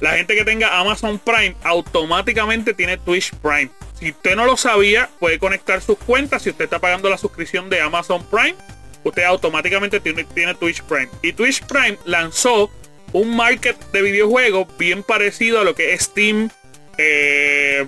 La 0.00 0.12
gente 0.12 0.34
que 0.34 0.44
tenga 0.44 0.78
Amazon 0.78 1.18
Prime 1.18 1.56
automáticamente 1.62 2.74
tiene 2.74 2.98
Twitch 2.98 3.32
Prime. 3.36 3.70
Si 3.98 4.10
usted 4.10 4.36
no 4.36 4.44
lo 4.44 4.56
sabía, 4.56 5.08
puede 5.18 5.38
conectar 5.38 5.80
sus 5.80 5.96
cuentas. 5.98 6.42
Si 6.42 6.50
usted 6.50 6.64
está 6.64 6.78
pagando 6.78 7.08
la 7.08 7.16
suscripción 7.16 7.70
de 7.70 7.80
Amazon 7.80 8.22
Prime, 8.30 8.56
usted 9.04 9.22
automáticamente 9.22 10.00
tiene, 10.00 10.24
tiene 10.24 10.54
Twitch 10.54 10.82
Prime. 10.82 11.08
Y 11.22 11.32
Twitch 11.32 11.62
Prime 11.62 11.96
lanzó 12.04 12.70
un 13.12 13.34
market 13.34 13.78
de 13.92 14.02
videojuegos 14.02 14.66
bien 14.76 15.02
parecido 15.02 15.60
a 15.60 15.64
lo 15.64 15.74
que 15.74 15.94
es 15.94 16.02
Steam, 16.02 16.50
eh, 16.98 17.86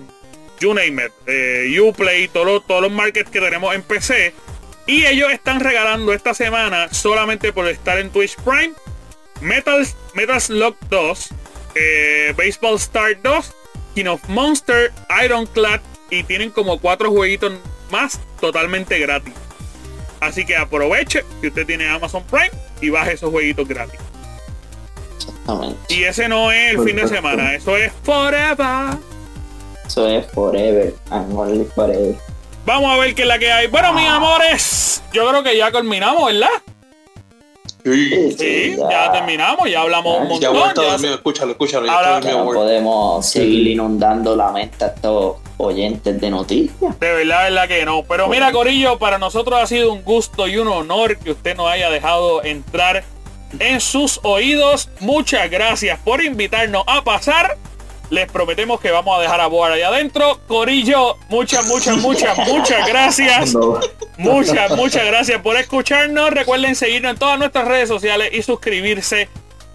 you 0.59 0.73
name 0.73 1.05
it, 1.05 1.11
eh, 1.27 1.79
Uplay, 1.79 2.27
todos 2.29 2.65
todos 2.65 2.81
los 2.81 2.91
markets 2.91 3.29
que 3.29 3.39
tenemos 3.39 3.75
en 3.75 3.83
PC. 3.83 4.33
Y 4.87 5.05
ellos 5.05 5.31
están 5.31 5.59
regalando 5.59 6.13
esta 6.13 6.33
semana, 6.33 6.91
solamente 6.91 7.53
por 7.53 7.67
estar 7.67 7.99
en 7.99 8.09
Twitch 8.09 8.35
Prime, 8.37 8.73
Metal, 9.41 9.85
Metal 10.13 10.41
Slug 10.41 10.75
2, 10.89 11.29
eh, 11.75 12.33
Baseball 12.37 12.75
Star 12.75 13.21
2, 13.21 13.55
King 13.95 14.05
of 14.05 14.27
Monster, 14.27 14.91
Ironclad 15.23 15.81
y 16.09 16.23
tienen 16.23 16.51
como 16.51 16.79
cuatro 16.79 17.11
jueguitos 17.11 17.53
más 17.91 18.19
totalmente 18.39 18.99
gratis. 18.99 19.33
Así 20.19 20.45
que 20.45 20.57
aproveche 20.57 21.23
si 21.41 21.47
usted 21.47 21.65
tiene 21.65 21.87
Amazon 21.87 22.23
Prime 22.23 22.51
y 22.81 22.89
baje 22.89 23.13
esos 23.13 23.29
jueguitos 23.29 23.67
gratis. 23.67 23.99
Exactamente. 25.15 25.93
Y 25.93 26.03
ese 26.03 26.27
no 26.27 26.51
es 26.51 26.73
el 26.73 26.83
fin 26.83 26.95
de 26.97 27.07
semana, 27.07 27.55
eso 27.55 27.77
es 27.77 27.91
forever. 28.03 28.97
Eso 29.85 30.07
es 30.07 30.25
forever. 30.31 30.93
Only 31.09 31.65
forever. 31.73 32.15
Vamos 32.65 32.91
a 32.91 32.97
ver 32.97 33.15
qué 33.15 33.23
es 33.23 33.27
la 33.27 33.39
que 33.39 33.51
hay. 33.51 33.67
Bueno, 33.67 33.93
mis 33.93 34.07
amores, 34.07 35.01
yo 35.13 35.27
creo 35.29 35.41
que 35.41 35.57
ya 35.57 35.71
culminamos, 35.71 36.25
¿verdad? 36.31 36.49
Sí. 37.83 38.31
Sí, 38.37 38.75
ya 38.89 39.11
terminamos, 39.11 39.69
ya 39.69 39.81
hablamos 39.81 40.17
un 40.19 40.27
montón. 40.27 40.41
Ya 40.41 40.49
vuelta 40.49 40.83
ya 40.83 40.91
dormido, 40.91 41.15
escúchalo, 41.15 41.51
escúchalo. 41.51 41.85
Ya 41.85 41.93
Ahora- 41.93 42.09
dormido, 42.19 42.45
no 42.45 42.51
podemos 42.51 43.25
seguir 43.25 43.67
inundando 43.67 44.35
la 44.35 44.51
mente 44.51 44.83
a 44.83 44.87
estos 44.89 45.37
oyentes 45.57 46.19
de 46.19 46.29
noticias. 46.29 46.99
De 46.99 47.13
verdad, 47.13 47.43
verdad 47.45 47.67
que 47.67 47.85
no. 47.85 48.03
Pero 48.03 48.27
mira, 48.27 48.51
Corillo, 48.51 48.99
para 48.99 49.17
nosotros 49.17 49.59
ha 49.61 49.65
sido 49.67 49.93
un 49.93 50.03
gusto 50.03 50.47
y 50.47 50.57
un 50.57 50.67
honor 50.67 51.17
que 51.17 51.31
usted 51.31 51.55
nos 51.55 51.69
haya 51.69 51.89
dejado 51.89 52.43
entrar 52.43 53.03
en 53.59 53.79
sus 53.81 54.19
oídos. 54.23 54.89
Muchas 54.99 55.49
gracias 55.49 55.99
por 55.99 56.23
invitarnos 56.23 56.83
a 56.85 57.03
pasar 57.03 57.57
Les 58.09 58.31
prometemos 58.31 58.79
que 58.79 58.91
vamos 58.91 59.17
a 59.17 59.21
dejar 59.21 59.39
a 59.39 59.47
Boar 59.47 59.71
ahí 59.71 59.81
adentro. 59.81 60.39
Corillo, 60.47 61.17
muchas, 61.29 61.67
muchas, 61.67 61.97
muchas, 61.97 62.37
muchas 62.47 62.87
gracias. 62.87 63.53
No. 63.53 63.79
Muchas, 64.17 64.71
muchas 64.75 65.05
gracias 65.05 65.41
por 65.41 65.55
escucharnos. 65.55 66.31
Recuerden 66.31 66.75
seguirnos 66.75 67.11
en 67.11 67.17
todas 67.17 67.37
nuestras 67.37 67.67
redes 67.67 67.87
sociales 67.87 68.29
y 68.33 68.41
suscribirse 68.41 69.29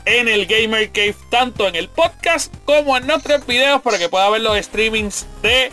en 0.05 0.29
el 0.29 0.47
Gamer 0.47 0.91
Cave, 0.91 1.17
tanto 1.31 1.67
en 1.69 1.77
el 1.77 1.89
podcast 1.89 2.55
como 2.65 2.97
en 2.97 3.07
nuestros 3.07 3.47
videos, 3.47 3.81
para 3.83 3.99
que 3.99 4.09
pueda 4.09 4.29
ver 4.31 4.43
los 4.43 4.59
streamings 4.59 5.27
de 5.43 5.71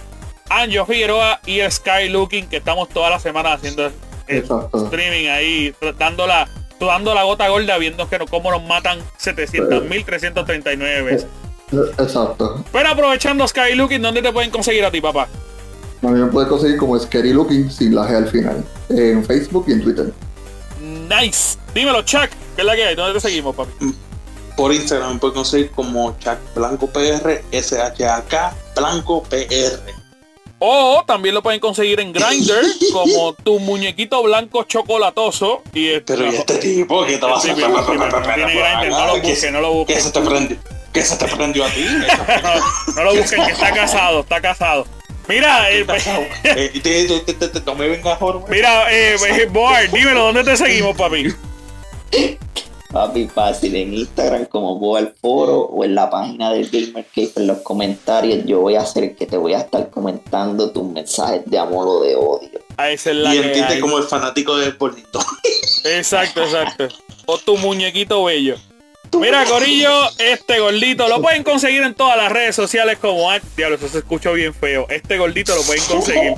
Anjo 0.50 0.86
Figueroa 0.86 1.42
y 1.46 1.60
Sky 1.70 2.10
Looking, 2.10 2.48
que 2.48 2.58
estamos 2.58 2.90
toda 2.90 3.10
la 3.10 3.20
semana 3.20 3.54
haciendo 3.54 3.92
el 4.28 4.46
streaming 4.74 5.28
ahí, 5.28 5.74
dando 5.98 6.28
la, 6.28 6.48
sudando 6.80 7.14
la 7.14 7.24
gota 7.24 7.50
gorda, 7.50 7.78
viendo 7.78 8.08
que 8.08 8.20
no, 8.20 8.28
cómo 8.28 8.52
nos 8.52 8.64
matan 8.64 9.00
700.339 9.20 11.04
veces. 11.04 11.28
Exacto. 11.98 12.64
Pero 12.72 12.90
aprovechando 12.90 13.48
Sky 13.48 13.76
Looking, 13.76 14.02
¿dónde 14.02 14.22
te 14.22 14.32
pueden 14.32 14.50
conseguir 14.52 14.84
a 14.86 14.92
ti, 14.92 15.00
papá? 15.02 15.28
A 16.04 16.08
mí 16.08 16.20
me 16.20 16.28
puede 16.32 16.48
conseguir 16.48 16.78
como 16.78 16.98
Scary 17.00 17.32
Looking 17.32 17.70
sin 17.72 17.94
la 17.94 18.08
G 18.10 18.16
al 18.18 18.28
final. 18.28 18.64
En 18.90 19.24
Facebook 19.24 19.66
y 19.68 19.74
en 19.74 19.84
Twitter. 19.84 20.12
Nice. 20.82 21.58
Dímelo, 21.76 22.02
Chuck, 22.02 22.30
¿qué 22.56 22.62
es 22.62 22.66
la 22.66 22.76
que 22.76 22.84
hay? 22.86 22.96
¿Dónde 22.96 23.14
te 23.14 23.20
seguimos, 23.20 23.56
papi? 23.56 23.72
Por 24.58 24.74
Instagram 24.74 25.14
me 25.14 25.20
pueden 25.20 25.36
conseguir 25.36 25.72
como 25.72 26.16
Chuck 26.20 26.38
Blanco 26.56 26.88
PR, 26.88 27.44
SHAK 27.52 28.54
Blanco 28.76 29.24
PR. 29.24 29.80
O 30.64 31.04
también 31.08 31.34
lo 31.34 31.42
pueden 31.42 31.60
conseguir 31.60 32.00
en 32.00 32.14
Grindr 32.14 32.62
como 32.94 33.34
tu 33.34 33.60
muñequito 33.60 34.22
blanco 34.22 34.64
chocolatoso. 34.64 35.62
Y 35.74 35.88
este, 35.88 36.16
Pero 36.16 36.32
¿y 36.32 36.36
este 36.36 36.56
tipo 36.56 37.04
que 37.06 37.18
te 37.18 37.26
va 37.26 37.38
a 37.38 37.42
tiene 37.42 37.56
Grindr, 37.64 38.90
no 38.90 39.08
lo 39.08 39.14
¿Qué 39.14 39.20
busques, 39.22 39.40
se- 39.40 39.52
no 39.52 39.62
lo 39.62 39.74
busques. 39.74 40.12
¿Qué 40.94 41.02
se 41.04 41.16
te 41.16 41.26
prendió? 41.26 41.66
¿Qué 41.66 41.72
se 41.72 42.18
te 42.18 42.26
prendió 42.26 42.46
a 42.46 42.58
ti? 42.58 42.86
no, 42.94 42.96
no 42.96 43.04
lo 43.04 43.16
busquen, 43.16 43.46
que 43.46 43.52
está 43.52 43.72
casado, 43.72 44.22
está 44.22 44.42
casado. 44.42 44.86
Mira, 45.28 45.72
eh, 45.72 45.86
Eh, 46.44 47.60
no 47.66 47.76
me 47.76 47.88
vengas 47.88 48.20
mira, 48.50 48.92
eh, 48.92 49.16
eh, 49.16 49.46
Boar, 49.50 49.90
dímelo, 49.92 50.26
¿dónde 50.26 50.44
te 50.44 50.58
seguimos, 50.58 50.98
papi? 50.98 51.34
Papi, 52.92 53.28
fácil, 53.30 53.76
en 53.78 53.94
Instagram 53.94 54.46
como 54.46 54.78
voy 54.78 55.00
al 55.00 55.14
foro 55.22 55.60
o 55.62 55.86
en 55.86 55.96
la 55.96 56.10
página 56.10 56.52
del 56.52 56.70
Gamer 56.70 57.06
Cave 57.16 57.32
en 57.38 57.48
los 57.48 57.60
comentarios. 57.60 58.44
Yo 58.46 58.60
voy 58.60 58.76
a 58.76 58.82
hacer 58.82 59.04
el 59.06 59.16
que 59.16 59.26
te 59.26 59.38
voy 59.38 59.54
a 59.54 59.60
estar 59.60 59.90
comentando 59.90 60.72
tus 60.72 60.84
mensajes 60.84 61.44
de 61.46 61.58
amor 61.58 61.88
o 61.88 62.02
de 62.02 62.16
odio. 62.16 62.60
A 62.76 62.90
esa 62.90 63.12
es 63.12 63.16
la 63.16 63.34
Y 63.34 63.38
entiende 63.38 63.80
como 63.80 63.98
el 63.98 64.04
fanático 64.04 64.58
de 64.58 64.72
Polito. 64.72 65.22
Exacto, 65.86 66.44
exacto. 66.44 66.90
O 67.26 67.38
tu 67.38 67.58
muñequito 67.58 68.24
bello. 68.26 68.58
Mira, 69.20 69.44
Corillo, 69.46 69.92
este 70.20 70.60
gordito 70.60 71.08
lo 71.08 71.22
pueden 71.22 71.44
conseguir 71.44 71.84
en 71.84 71.94
todas 71.94 72.18
las 72.18 72.32
redes 72.32 72.56
sociales 72.56 72.98
como 73.00 73.30
ah, 73.30 73.40
Diablo, 73.56 73.76
eso 73.76 73.88
se 73.88 74.00
escuchó 74.00 74.34
bien 74.34 74.54
feo. 74.54 74.88
Este 74.90 75.18
gordito 75.18 75.56
lo 75.56 75.64
pueden 75.64 75.84
conseguir. 75.84 76.34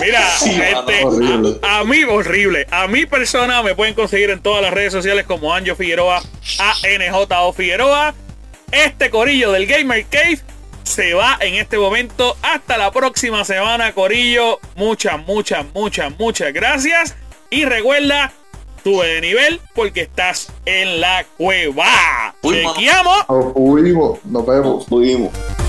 Mira, 0.00 0.30
Sí, 0.38 0.50
este, 0.50 1.58
a, 1.62 1.78
a 1.78 1.84
mí, 1.84 2.04
horrible. 2.04 2.66
A 2.70 2.88
mi 2.88 3.06
persona 3.06 3.62
me 3.62 3.74
pueden 3.74 3.94
conseguir 3.94 4.30
en 4.30 4.40
todas 4.40 4.62
las 4.62 4.72
redes 4.72 4.92
sociales 4.92 5.24
como 5.26 5.54
Anjo 5.54 5.76
Figueroa, 5.76 6.22
ANJO 6.58 7.52
Figueroa. 7.52 8.14
Este 8.72 9.10
Corillo 9.10 9.52
del 9.52 9.66
Gamer 9.66 10.04
Cave 10.06 10.40
se 10.82 11.14
va 11.14 11.38
en 11.40 11.54
este 11.54 11.78
momento. 11.78 12.36
Hasta 12.42 12.76
la 12.76 12.90
próxima 12.90 13.44
semana, 13.44 13.92
Corillo. 13.92 14.60
Muchas, 14.74 15.24
muchas, 15.26 15.64
muchas, 15.74 16.18
muchas 16.18 16.52
gracias. 16.52 17.16
Y 17.50 17.64
recuerda, 17.64 18.32
sube 18.86 19.04
de 19.08 19.20
nivel 19.20 19.60
porque 19.74 20.02
estás 20.02 20.46
en 20.64 21.00
la 21.00 21.26
cueva. 21.36 22.36
Chequeamos. 22.40 23.24
Nos 23.28 23.52
fuimos. 23.52 24.24
Nos 24.24 24.46
vemos. 24.46 24.74
Nos 24.76 24.86
fuimos. 24.86 25.65